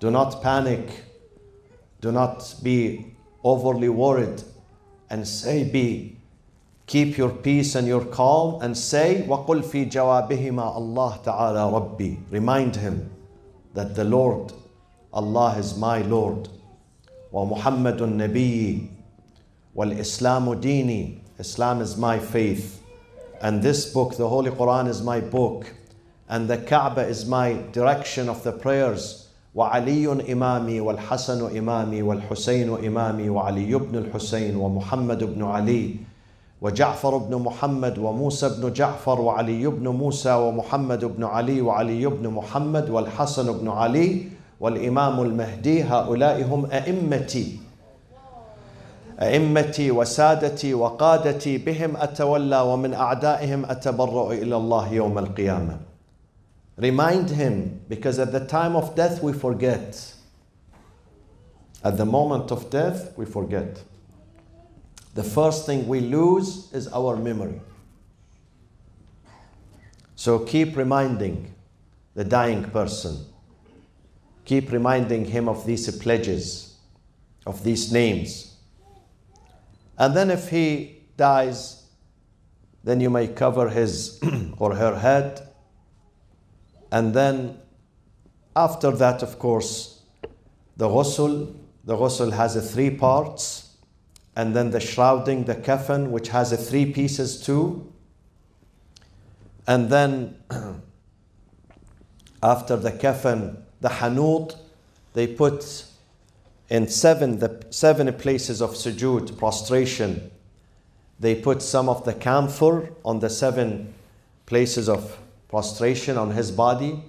Do 0.00 0.10
not 0.10 0.42
panic 0.42 0.88
Do 2.00 2.12
not 2.12 2.54
be 2.62 3.16
overly 3.42 3.88
worried 3.88 4.42
and 5.10 5.26
say 5.26 5.64
be 5.64 6.17
keep 6.88 7.16
your 7.16 7.30
peace 7.30 7.74
and 7.74 7.86
your 7.88 8.04
calm 8.04 8.60
and 8.62 8.76
say 8.76 9.26
وقل 9.28 9.62
في 9.62 9.84
جوابهما 9.84 10.76
الله 10.76 11.16
تعالى 11.24 11.70
ربي 11.72 12.18
remind 12.30 12.76
him 12.76 13.10
that 13.74 13.94
the 13.94 14.04
Lord 14.04 14.52
Allah 15.12 15.56
is 15.58 15.76
my 15.76 16.02
Lord 16.02 16.48
ومحمد 17.32 18.02
النبي 18.02 18.88
والإسلام 19.74 20.54
ديني 20.54 21.18
Islam 21.38 21.80
is 21.80 21.96
my 21.96 22.18
faith 22.18 22.80
and 23.40 23.62
this 23.62 23.92
book 23.92 24.16
the 24.16 24.28
Holy 24.28 24.50
Quran 24.50 24.88
is 24.88 25.02
my 25.02 25.20
book 25.20 25.66
and 26.28 26.48
the 26.48 26.58
Kaaba 26.58 27.02
is 27.06 27.26
my 27.26 27.54
direction 27.72 28.28
of 28.28 28.42
the 28.44 28.52
prayers 28.52 29.20
وعلي 29.54 30.32
إمامي 30.32 30.80
والحسن 30.80 31.56
إمامي 31.58 32.02
والحسين 32.02 32.68
إمامي 32.86 33.30
وعلي 33.30 33.74
بن 33.74 33.98
الحسين 33.98 34.56
ومحمد 34.56 35.24
بن 35.24 35.42
علي 35.44 35.96
وجعفر 36.61 37.17
بن 37.17 37.35
محمد 37.35 37.97
وموسى 37.97 38.49
بن 38.49 38.73
جعفر 38.73 39.21
وعلي 39.21 39.67
بن 39.67 39.87
موسى 39.87 40.33
ومحمد 40.33 41.05
بن 41.05 41.23
علي 41.23 41.61
وعلي 41.61 42.05
بن 42.05 42.27
محمد 42.29 42.89
والحسن 42.89 43.53
بن 43.53 43.69
علي 43.69 44.23
والإمام 44.59 45.21
المهدي 45.21 45.83
هؤلاء 45.83 46.43
هم 46.43 46.65
أئمتي 46.65 47.59
أئمتي 49.21 49.91
وسادتي 49.91 50.73
وقادتي 50.73 51.57
بهم 51.57 51.97
أتولى 51.97 52.61
ومن 52.61 52.93
أعدائهم 52.93 53.65
أتبرأ 53.65 54.33
إلى 54.33 54.55
الله 54.57 54.93
يوم 54.93 55.17
القيامة 55.19 55.77
Remind 56.77 57.29
him 57.31 57.81
because 57.89 58.19
at 58.19 58.31
the 58.31 58.39
time 58.39 58.77
of 58.77 58.95
death 58.95 59.21
we 59.21 59.33
forget. 59.33 60.13
At 61.83 61.97
the 61.97 62.05
moment 62.05 62.51
of 62.53 62.69
death 62.69 63.17
we 63.17 63.25
forget. 63.25 63.83
The 65.19 65.25
first 65.25 65.65
thing 65.65 65.85
we 65.85 65.99
lose 65.99 66.71
is 66.71 66.87
our 66.93 67.17
memory. 67.17 67.59
So 70.15 70.39
keep 70.39 70.77
reminding 70.77 71.53
the 72.15 72.23
dying 72.23 72.63
person, 72.63 73.25
keep 74.45 74.71
reminding 74.71 75.25
him 75.25 75.49
of 75.49 75.65
these 75.65 75.93
pledges, 75.97 76.77
of 77.45 77.65
these 77.65 77.91
names. 77.91 78.55
And 79.97 80.15
then 80.15 80.31
if 80.31 80.47
he 80.47 81.01
dies, 81.17 81.83
then 82.85 83.01
you 83.01 83.09
may 83.09 83.27
cover 83.27 83.67
his 83.67 84.21
or 84.57 84.73
her 84.73 84.97
head. 84.97 85.49
And 86.93 87.13
then 87.13 87.57
after 88.55 88.91
that, 88.91 89.21
of 89.21 89.37
course, 89.37 90.01
the 90.77 90.87
ghusl, 90.87 91.53
the 91.83 91.97
ghusl 91.97 92.31
has 92.31 92.73
three 92.73 92.91
parts 92.91 93.68
and 94.39 94.55
then 94.55 94.71
the 94.71 94.79
shrouding, 94.79 95.43
the 95.43 95.55
kafan, 95.55 96.11
which 96.11 96.29
has 96.29 96.53
a 96.53 96.57
three 96.57 96.93
pieces 96.93 97.41
too. 97.41 97.91
And 99.67 99.89
then 99.89 100.37
after 102.41 102.77
the 102.77 102.93
kafan, 102.93 103.57
the 103.81 103.89
hanut, 103.89 104.55
they 105.13 105.27
put 105.27 105.83
in 106.69 106.87
seven 106.87 107.39
the 107.39 107.65
seven 107.69 108.13
places 108.13 108.61
of 108.61 108.75
sujood, 108.75 109.37
prostration. 109.37 110.31
They 111.19 111.35
put 111.35 111.61
some 111.61 111.89
of 111.89 112.05
the 112.05 112.13
camphor 112.13 112.93
on 113.03 113.19
the 113.19 113.29
seven 113.29 113.93
places 114.45 114.87
of 114.87 115.19
prostration 115.49 116.17
on 116.17 116.31
his 116.31 116.49
body, 116.49 117.03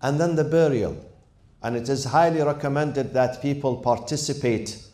and 0.00 0.18
then 0.20 0.34
the 0.34 0.42
burial. 0.42 0.96
And 1.62 1.76
it 1.76 1.88
is 1.88 2.06
highly 2.06 2.42
recommended 2.42 3.14
that 3.14 3.40
people 3.40 3.76
participate 3.76 4.88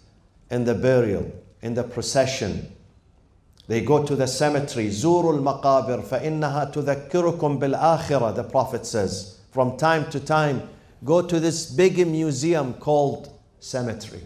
in 0.49 0.65
the 0.65 0.75
burial, 0.75 1.31
in 1.61 1.73
the 1.73 1.83
procession. 1.83 2.71
They 3.67 3.81
go 3.81 4.03
to 4.03 4.15
the 4.15 4.27
cemetery. 4.27 4.89
زوروا 4.89 5.33
المقابر 5.33 6.01
فإنها 6.01 6.71
تذكركم 6.71 7.59
بالآخرة, 7.59 8.35
the 8.35 8.43
Prophet 8.43 8.85
says. 8.85 9.39
From 9.51 9.77
time 9.77 10.09
to 10.11 10.19
time, 10.19 10.67
go 11.03 11.21
to 11.21 11.39
this 11.39 11.71
big 11.71 12.05
museum 12.07 12.73
called 12.73 13.29
cemetery 13.59 14.21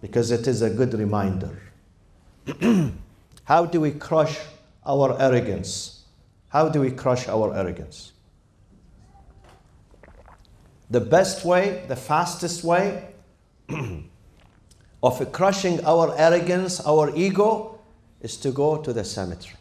because 0.00 0.30
it 0.30 0.46
is 0.46 0.62
a 0.62 0.70
good 0.70 0.94
reminder. 0.94 1.58
How 3.44 3.66
do 3.66 3.80
we 3.80 3.90
crush 3.92 4.38
our 4.84 5.20
arrogance? 5.20 6.04
How 6.48 6.68
do 6.68 6.80
we 6.80 6.90
crush 6.90 7.28
our 7.28 7.54
arrogance? 7.54 8.12
The 10.88 11.00
best 11.00 11.44
way, 11.44 11.84
the 11.88 11.96
fastest 11.96 12.62
way, 12.62 13.08
of 15.02 15.32
crushing 15.32 15.84
our 15.84 16.14
arrogance, 16.16 16.80
our 16.80 17.14
ego, 17.14 17.78
is 18.20 18.36
to 18.38 18.50
go 18.50 18.76
to 18.78 18.92
the 18.92 19.04
cemetery 19.04 19.56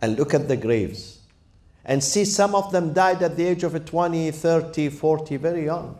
and 0.00 0.16
look 0.18 0.34
at 0.34 0.48
the 0.48 0.56
graves 0.56 1.18
and 1.84 2.04
see 2.04 2.24
some 2.24 2.54
of 2.54 2.70
them 2.70 2.92
died 2.92 3.22
at 3.22 3.36
the 3.36 3.46
age 3.46 3.64
of 3.64 3.84
20, 3.84 4.30
30, 4.30 4.90
40, 4.90 5.36
very 5.36 5.64
young. 5.64 5.98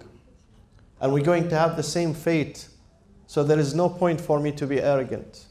And 1.01 1.13
we're 1.13 1.25
going 1.25 1.49
to 1.49 1.57
have 1.57 1.77
the 1.77 1.83
same 1.83 2.13
fate. 2.13 2.69
So 3.27 3.43
there 3.43 3.59
is 3.59 3.75
no 3.75 3.89
point 3.89 4.21
for 4.21 4.39
me 4.39 4.53
to 4.53 4.67
be 4.67 4.81
arrogant. 4.81 5.47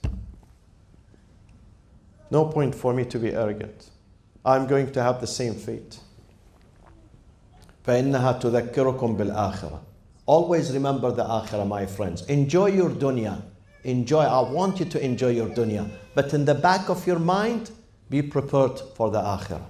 No 2.29 2.45
point 2.45 2.75
for 2.75 2.93
me 2.93 3.05
to 3.05 3.17
be 3.17 3.33
arrogant. 3.33 3.89
I'm 4.45 4.67
going 4.67 4.91
to 4.91 5.01
have 5.01 5.21
the 5.21 5.27
same 5.27 5.55
fate. 5.55 5.99
فإنها 7.85 8.31
تذكركم 8.31 9.17
بالآخرة 9.17 9.81
Always 10.26 10.72
remember 10.72 11.10
the 11.10 11.24
akhirah, 11.24 11.66
my 11.66 11.86
friends. 11.86 12.22
Enjoy 12.26 12.66
your 12.66 12.90
dunya. 12.90 13.42
Enjoy. 13.84 14.20
I 14.20 14.48
want 14.48 14.78
you 14.78 14.86
to 14.86 15.04
enjoy 15.04 15.30
your 15.30 15.48
dunya. 15.48 15.90
But 16.14 16.32
in 16.32 16.44
the 16.44 16.54
back 16.54 16.88
of 16.88 17.06
your 17.06 17.18
mind, 17.18 17.70
be 18.08 18.22
prepared 18.22 18.78
for 18.94 19.10
the 19.10 19.20
akhirah. 19.20 19.64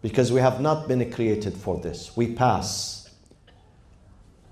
Because 0.00 0.32
we 0.32 0.40
have 0.40 0.62
not 0.62 0.88
been 0.88 1.10
created 1.12 1.54
for 1.54 1.78
this. 1.78 2.16
We 2.16 2.34
pass. 2.34 3.10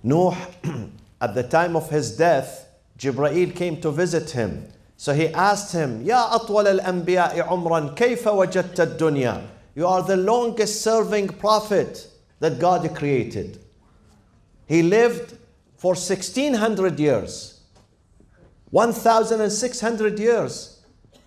Nuh, 0.03 0.37
at 1.21 1.35
the 1.35 1.43
time 1.43 1.75
of 1.75 1.89
his 1.89 2.17
death, 2.17 2.69
Jibreel 2.99 3.55
came 3.55 3.81
to 3.81 3.91
visit 3.91 4.31
him. 4.31 4.71
So 4.99 5.15
he 5.15 5.29
asked 5.29 5.73
him, 5.73 6.03
Ya 6.05 6.29
atwal 6.31 6.67
al-anbiya'i 6.67 7.47
umran, 7.49 7.97
kayfa 7.97 8.35
wajadta 8.35 8.99
dunya? 8.99 9.47
You 9.75 9.87
are 9.87 10.03
the 10.03 10.17
longest 10.17 10.83
serving 10.83 11.29
prophet 11.29 12.09
that 12.41 12.59
God 12.59 12.95
created. 12.95 13.61
He 14.68 14.82
lived 14.82 15.38
for 15.78 15.94
1600 15.94 17.00
years, 17.00 17.62
1600 18.72 20.20
years. 20.20 20.70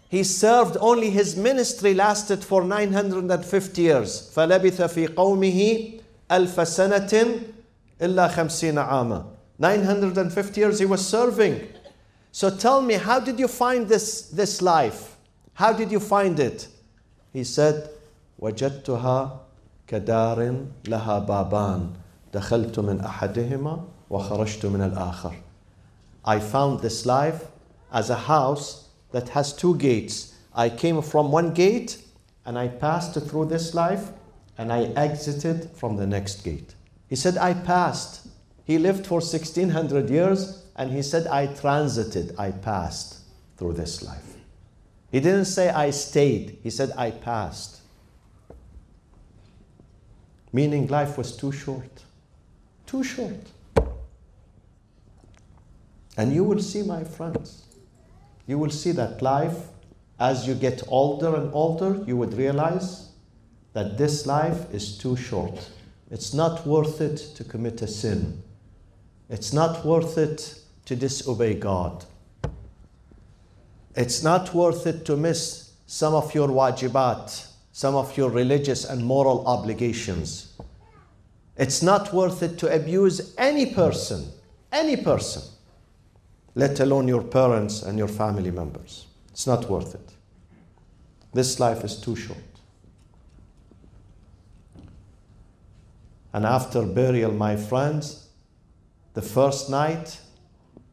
He 0.08 0.22
served 0.22 0.76
only 0.80 1.10
his 1.10 1.36
ministry 1.36 1.92
lasted 1.92 2.44
for 2.44 2.64
950 2.64 3.82
years. 3.82 4.30
فلبث 4.34 4.82
في 4.82 5.06
قومه 5.14 5.92
ألف 6.30 6.68
سنة 6.68 7.40
إلا 8.00 8.28
خمسين 8.28 8.78
عاما. 8.78 9.24
950 9.58 10.60
years 10.60 10.78
he 10.78 10.86
was 10.86 11.06
serving. 11.06 11.60
So 12.32 12.50
tell 12.50 12.82
me, 12.82 12.94
how 12.94 13.18
did 13.18 13.38
you 13.40 13.48
find 13.48 13.88
this, 13.88 14.28
this 14.28 14.60
life? 14.60 15.16
How 15.54 15.72
did 15.72 15.90
you 15.90 16.00
find 16.00 16.38
it? 16.38 16.68
He 17.32 17.44
said, 17.44 17.88
وجدتها 18.40 19.40
كدار 19.88 20.66
لها 20.84 21.18
بابان 21.26 21.90
دخلت 22.33 22.79
من 22.79 23.01
أحدهما 23.01 23.83
وخرجت 24.09 24.65
من 24.65 24.81
الآخر. 24.81 25.33
I 26.23 26.39
found 26.39 26.81
this 26.81 27.05
life 27.05 27.47
as 27.91 28.09
a 28.09 28.15
house 28.15 28.89
that 29.11 29.29
has 29.29 29.53
two 29.53 29.75
gates. 29.77 30.33
I 30.53 30.69
came 30.69 31.01
from 31.01 31.31
one 31.31 31.53
gate 31.53 31.97
and 32.45 32.57
I 32.57 32.67
passed 32.67 33.13
through 33.13 33.45
this 33.45 33.73
life 33.73 34.11
and 34.57 34.71
I 34.71 34.83
exited 34.95 35.71
from 35.75 35.97
the 35.97 36.05
next 36.05 36.43
gate. 36.43 36.75
He 37.07 37.15
said, 37.15 37.37
I 37.37 37.53
passed. 37.53 38.27
He 38.63 38.77
lived 38.77 39.05
for 39.07 39.19
1600 39.19 40.09
years 40.09 40.63
and 40.75 40.91
he 40.91 41.01
said, 41.01 41.27
I 41.27 41.47
transited, 41.47 42.35
I 42.37 42.51
passed 42.51 43.19
through 43.57 43.73
this 43.73 44.01
life. 44.03 44.35
He 45.11 45.19
didn't 45.19 45.45
say, 45.45 45.69
I 45.69 45.89
stayed. 45.89 46.57
He 46.63 46.69
said, 46.69 46.93
I 46.97 47.11
passed. 47.11 47.81
Meaning 50.53 50.87
life 50.87 51.17
was 51.17 51.35
too 51.35 51.51
short. 51.51 52.03
Too 52.91 53.05
short. 53.05 53.39
And 56.17 56.33
you 56.33 56.43
will 56.43 56.59
see, 56.59 56.83
my 56.83 57.05
friends, 57.05 57.63
you 58.45 58.57
will 58.57 58.69
see 58.69 58.91
that 58.91 59.21
life, 59.21 59.69
as 60.19 60.45
you 60.45 60.55
get 60.55 60.83
older 60.89 61.33
and 61.37 61.53
older, 61.53 62.03
you 62.05 62.17
would 62.17 62.33
realize 62.33 63.11
that 63.71 63.97
this 63.97 64.25
life 64.27 64.73
is 64.73 64.97
too 64.97 65.15
short. 65.15 65.69
It's 66.09 66.33
not 66.33 66.67
worth 66.67 66.99
it 66.99 67.15
to 67.35 67.45
commit 67.45 67.81
a 67.81 67.87
sin. 67.87 68.43
It's 69.29 69.53
not 69.53 69.85
worth 69.85 70.17
it 70.17 70.59
to 70.83 70.97
disobey 70.97 71.53
God. 71.53 72.03
It's 73.95 74.21
not 74.21 74.53
worth 74.53 74.85
it 74.85 75.05
to 75.05 75.15
miss 75.15 75.71
some 75.87 76.13
of 76.13 76.35
your 76.35 76.49
wajibat, 76.49 77.47
some 77.71 77.95
of 77.95 78.17
your 78.17 78.29
religious 78.29 78.83
and 78.83 79.05
moral 79.05 79.47
obligations. 79.47 80.51
It's 81.61 81.83
not 81.83 82.11
worth 82.11 82.41
it 82.41 82.57
to 82.57 82.75
abuse 82.75 83.35
any 83.37 83.67
person, 83.67 84.31
any 84.71 84.97
person, 84.97 85.43
let 86.55 86.79
alone 86.79 87.07
your 87.07 87.21
parents 87.21 87.83
and 87.83 87.99
your 87.99 88.07
family 88.07 88.49
members. 88.49 89.05
It's 89.29 89.45
not 89.45 89.69
worth 89.69 89.93
it. 89.93 90.13
This 91.35 91.59
life 91.59 91.83
is 91.83 91.97
too 91.97 92.15
short. 92.15 92.39
And 96.33 96.47
after 96.47 96.81
burial, 96.81 97.31
my 97.31 97.55
friends, 97.55 98.29
the 99.13 99.21
first 99.21 99.69
night 99.69 100.19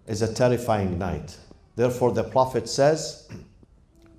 is 0.07 0.21
a 0.21 0.35
terrifying 0.35 0.99
night. 0.99 1.39
Therefore, 1.77 2.12
the 2.12 2.25
Prophet 2.25 2.69
says, 2.69 3.27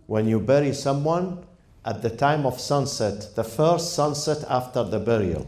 when 0.07 0.27
you 0.27 0.39
bury 0.39 0.73
someone 0.73 1.45
at 1.85 2.01
the 2.01 2.09
time 2.09 2.47
of 2.47 2.59
sunset, 2.59 3.35
the 3.35 3.43
first 3.43 3.93
sunset 3.93 4.43
after 4.49 4.83
the 4.83 4.97
burial, 4.97 5.45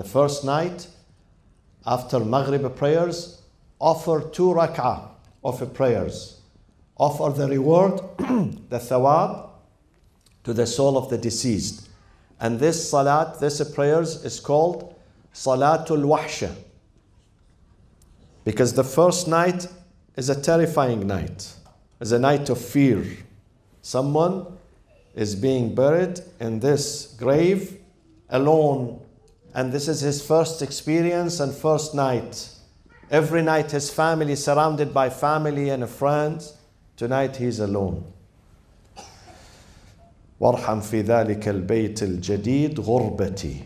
the 0.00 0.08
first 0.08 0.46
night 0.46 0.86
after 1.84 2.20
Maghrib 2.20 2.74
prayers, 2.74 3.42
offer 3.78 4.30
two 4.32 4.48
rak'ah 4.54 5.10
of 5.44 5.74
prayers. 5.74 6.40
Offer 6.96 7.38
the 7.38 7.46
reward, 7.46 8.00
the 8.70 8.78
thawab, 8.78 9.50
to 10.44 10.54
the 10.54 10.66
soul 10.66 10.96
of 10.96 11.10
the 11.10 11.18
deceased. 11.18 11.90
And 12.40 12.58
this 12.58 12.88
salat, 12.90 13.40
this 13.40 13.62
prayers 13.74 14.24
is 14.24 14.40
called 14.40 14.94
Salatul 15.34 16.06
Wahsha. 16.06 16.54
Because 18.46 18.72
the 18.72 18.84
first 18.84 19.28
night 19.28 19.66
is 20.16 20.30
a 20.30 20.40
terrifying 20.40 21.06
night, 21.06 21.52
is 22.00 22.12
a 22.12 22.18
night 22.18 22.48
of 22.48 22.58
fear. 22.58 23.04
Someone 23.82 24.46
is 25.14 25.34
being 25.34 25.74
buried 25.74 26.20
in 26.40 26.60
this 26.60 27.14
grave 27.18 27.76
alone, 28.30 29.02
and 29.53 29.71
this 29.71 29.87
is 29.87 30.01
his 30.01 30.25
first 30.25 30.61
experience 30.61 31.39
and 31.39 31.53
first 31.53 31.95
night. 31.95 32.49
Every 33.09 33.41
night 33.41 33.71
his 33.71 33.89
family 33.89 34.33
is 34.33 34.43
surrounded 34.43 34.93
by 34.93 35.09
family 35.09 35.69
and 35.69 35.87
friends. 35.89 36.57
Tonight 36.97 37.37
he's 37.37 37.59
alone. 37.59 38.11
وارحم 40.39 40.81
في 40.81 41.01
ذلك 41.01 41.47
البيت 41.47 42.03
الجديد 42.03 42.79
غربتي 42.79 43.63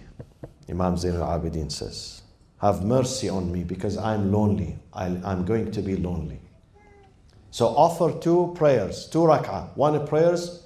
Imam 0.69 0.95
Zain 0.95 1.15
al-Abidin 1.15 1.71
says 1.71 2.21
have 2.59 2.85
mercy 2.85 3.27
on 3.27 3.51
me 3.51 3.63
because 3.63 3.97
I'm 3.97 4.31
lonely 4.31 4.77
i 4.93 5.07
am 5.07 5.45
going 5.45 5.71
to 5.71 5.81
be 5.81 5.95
lonely 5.95 6.39
so 7.49 7.67
offer 7.69 8.11
two 8.19 8.53
prayers 8.55 9.07
two 9.07 9.19
rak'ah 9.19 9.75
one 9.75 10.05
prayers 10.05 10.63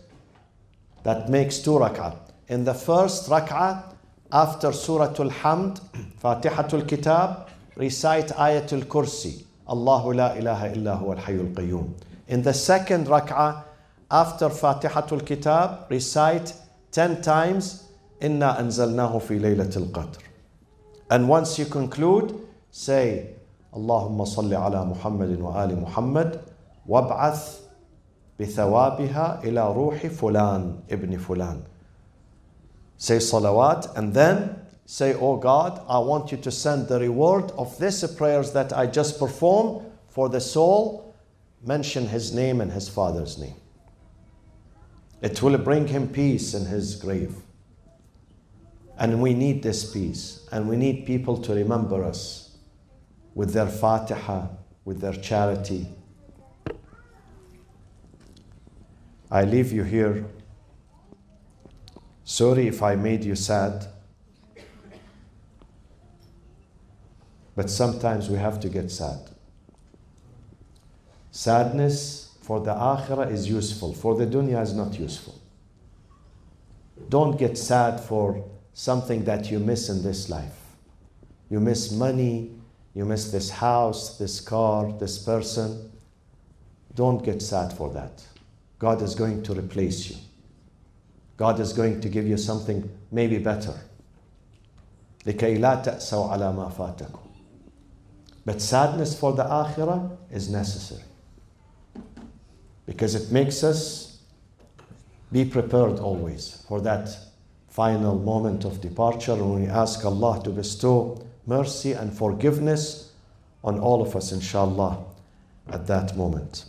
that 1.04 1.30
makes 1.30 1.60
two 1.60 1.72
rak'ah 1.72 2.18
in 2.50 2.66
the 2.66 2.74
first 2.74 3.30
rak'ah 3.30 3.87
after 4.33 4.73
Surah 4.73 5.15
Al-Hamd, 5.19 5.81
Fatiha 6.19 6.69
Al-Kitab, 6.73 7.49
recite 7.77 8.29
Ayatul 8.29 8.85
Kursi, 8.85 9.45
Allahu 9.69 10.13
la 10.13 10.35
ilaha 10.35 10.73
illa 10.75 10.97
huwa 10.97 11.17
al-hayyul 11.17 11.55
qayyum. 11.55 11.95
In 12.29 12.43
the 12.43 12.53
second 12.53 13.07
rak'ah, 13.07 13.65
after 14.11 14.51
Fatiha 14.51 15.07
Al-Kitab, 15.11 15.91
recite 15.91 16.53
10 16.93 17.23
times 17.23 17.85
Inna 18.21 18.57
إنا 18.57 18.61
أنزلناه 18.61 19.19
في 19.19 19.39
ليلة 19.39 19.71
القدر. 19.77 20.23
And 21.11 21.29
once 21.29 21.59
you 21.59 21.67
conclude, 21.67 22.35
say 22.71 23.35
Allahumma 23.73 23.77
اللهم 23.77 24.25
صل 24.25 24.55
على 24.55 24.85
محمد 24.85 25.41
وآل 25.41 25.81
محمد 25.81 26.41
وابعث 26.89 27.61
بثوابها 28.41 29.41
ila 29.45 29.73
روح 29.73 30.09
fulan 30.09 30.83
ابن 30.91 31.19
fulan. 31.19 31.78
Say 32.99 33.19
salawat 33.19 33.97
and 33.97 34.13
then 34.13 34.57
say, 34.85 35.15
Oh 35.15 35.37
God, 35.37 35.81
I 35.89 36.01
want 36.01 36.33
you 36.33 36.39
to 36.39 36.51
send 36.51 36.89
the 36.89 36.99
reward 36.99 37.53
of 37.53 37.79
this 37.79 38.05
prayers 38.17 38.53
that 38.53 38.73
I 38.73 38.87
just 38.87 39.19
performed 39.19 39.87
for 40.09 40.29
the 40.29 40.41
soul. 40.41 41.15
Mention 41.65 42.09
his 42.09 42.35
name 42.35 42.61
and 42.61 42.73
his 42.73 42.89
father's 42.89 43.39
name. 43.39 43.57
It 45.23 45.43
will 45.43 45.59
bring 45.59 45.89
him 45.89 46.09
peace 46.09 46.55
in 46.55 46.67
his 46.67 46.95
grave. 46.97 47.35
And 48.99 49.23
we 49.23 49.33
need 49.33 49.63
this 49.63 49.93
peace. 49.93 50.47
And 50.51 50.69
we 50.69 50.77
need 50.77 51.07
people 51.07 51.39
to 51.43 51.55
remember 51.55 52.05
us 52.05 52.57
with 53.35 53.53
their 53.53 53.67
fatiha, 53.69 54.49
with 54.85 55.01
their 55.01 55.13
charity. 55.13 55.89
I 59.31 59.45
leave 59.45 59.73
you 59.73 59.85
here. 59.85 60.25
Sorry 62.29 62.69
if 62.69 62.83
I 62.83 62.95
made 62.95 63.25
you 63.25 63.35
sad. 63.35 63.87
But 67.57 67.71
sometimes 67.71 68.29
we 68.29 68.37
have 68.37 68.61
to 68.61 68.69
get 68.69 68.91
sad. 68.91 69.31
Sadness 71.31 72.37
for 72.43 72.61
the 72.61 72.75
akhirah 72.75 73.33
is 73.33 73.49
useful, 73.49 73.95
for 73.95 74.15
the 74.15 74.27
dunya 74.27 74.63
is 74.63 74.75
not 74.75 74.99
useful. 74.99 75.41
Don't 77.09 77.39
get 77.39 77.57
sad 77.57 77.99
for 77.99 78.45
something 78.75 79.25
that 79.25 79.51
you 79.51 79.59
miss 79.59 79.89
in 79.89 80.03
this 80.03 80.29
life. 80.29 80.77
You 81.49 81.61
miss 81.61 81.91
money, 81.91 82.51
you 82.93 83.07
miss 83.07 83.33
this 83.33 83.49
house, 83.49 84.19
this 84.19 84.39
car, 84.39 84.93
this 84.93 85.17
person. 85.17 85.91
Don't 86.95 87.25
get 87.25 87.41
sad 87.41 87.73
for 87.73 87.91
that. 87.95 88.23
God 88.79 89.01
is 89.01 89.15
going 89.15 89.43
to 89.45 89.55
replace 89.55 90.11
you. 90.11 90.17
God 91.38 91.60
is 91.60 91.74
going 91.74 92.02
to 92.02 92.10
give 92.10 92.28
you 92.28 92.38
something 92.38 92.90
maybe 93.12 93.38
better. 93.38 93.74
لكي 95.26 95.58
لا 95.58 95.76
تأسوا 95.84 96.30
على 96.30 96.54
ما 96.54 96.70
فاتكم. 96.70 97.20
But 98.46 98.62
sadness 98.62 99.18
for 99.18 99.34
the 99.34 99.44
akhirah 99.44 100.18
is 100.32 100.50
necessary 100.50 101.04
because 102.86 103.16
it 103.16 103.32
makes 103.32 103.64
us 103.64 104.20
be 105.32 105.46
prepared 105.46 106.00
always 106.00 106.64
for 106.68 106.82
that 106.82 107.10
final 107.70 108.20
moment 108.20 108.66
of 108.66 108.82
departure 108.82 109.36
when 109.36 109.64
we 109.64 109.68
ask 109.68 110.06
Allah 110.06 110.42
to 110.44 110.50
bestow 110.50 111.26
mercy 111.48 111.94
and 111.94 112.16
forgiveness 112.16 113.12
on 113.64 113.80
all 113.80 114.02
of 114.02 114.16
us, 114.16 114.32
inshallah, 114.32 115.04
at 115.70 115.88
that 115.88 116.16
moment. 116.16 116.66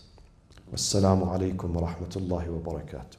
Wassalamu 0.73 1.27
alaikum 1.27 1.71
wa 1.71 1.91
rahmatullahi 1.91 2.47
wa 2.47 2.73
barakatuh. 2.73 3.17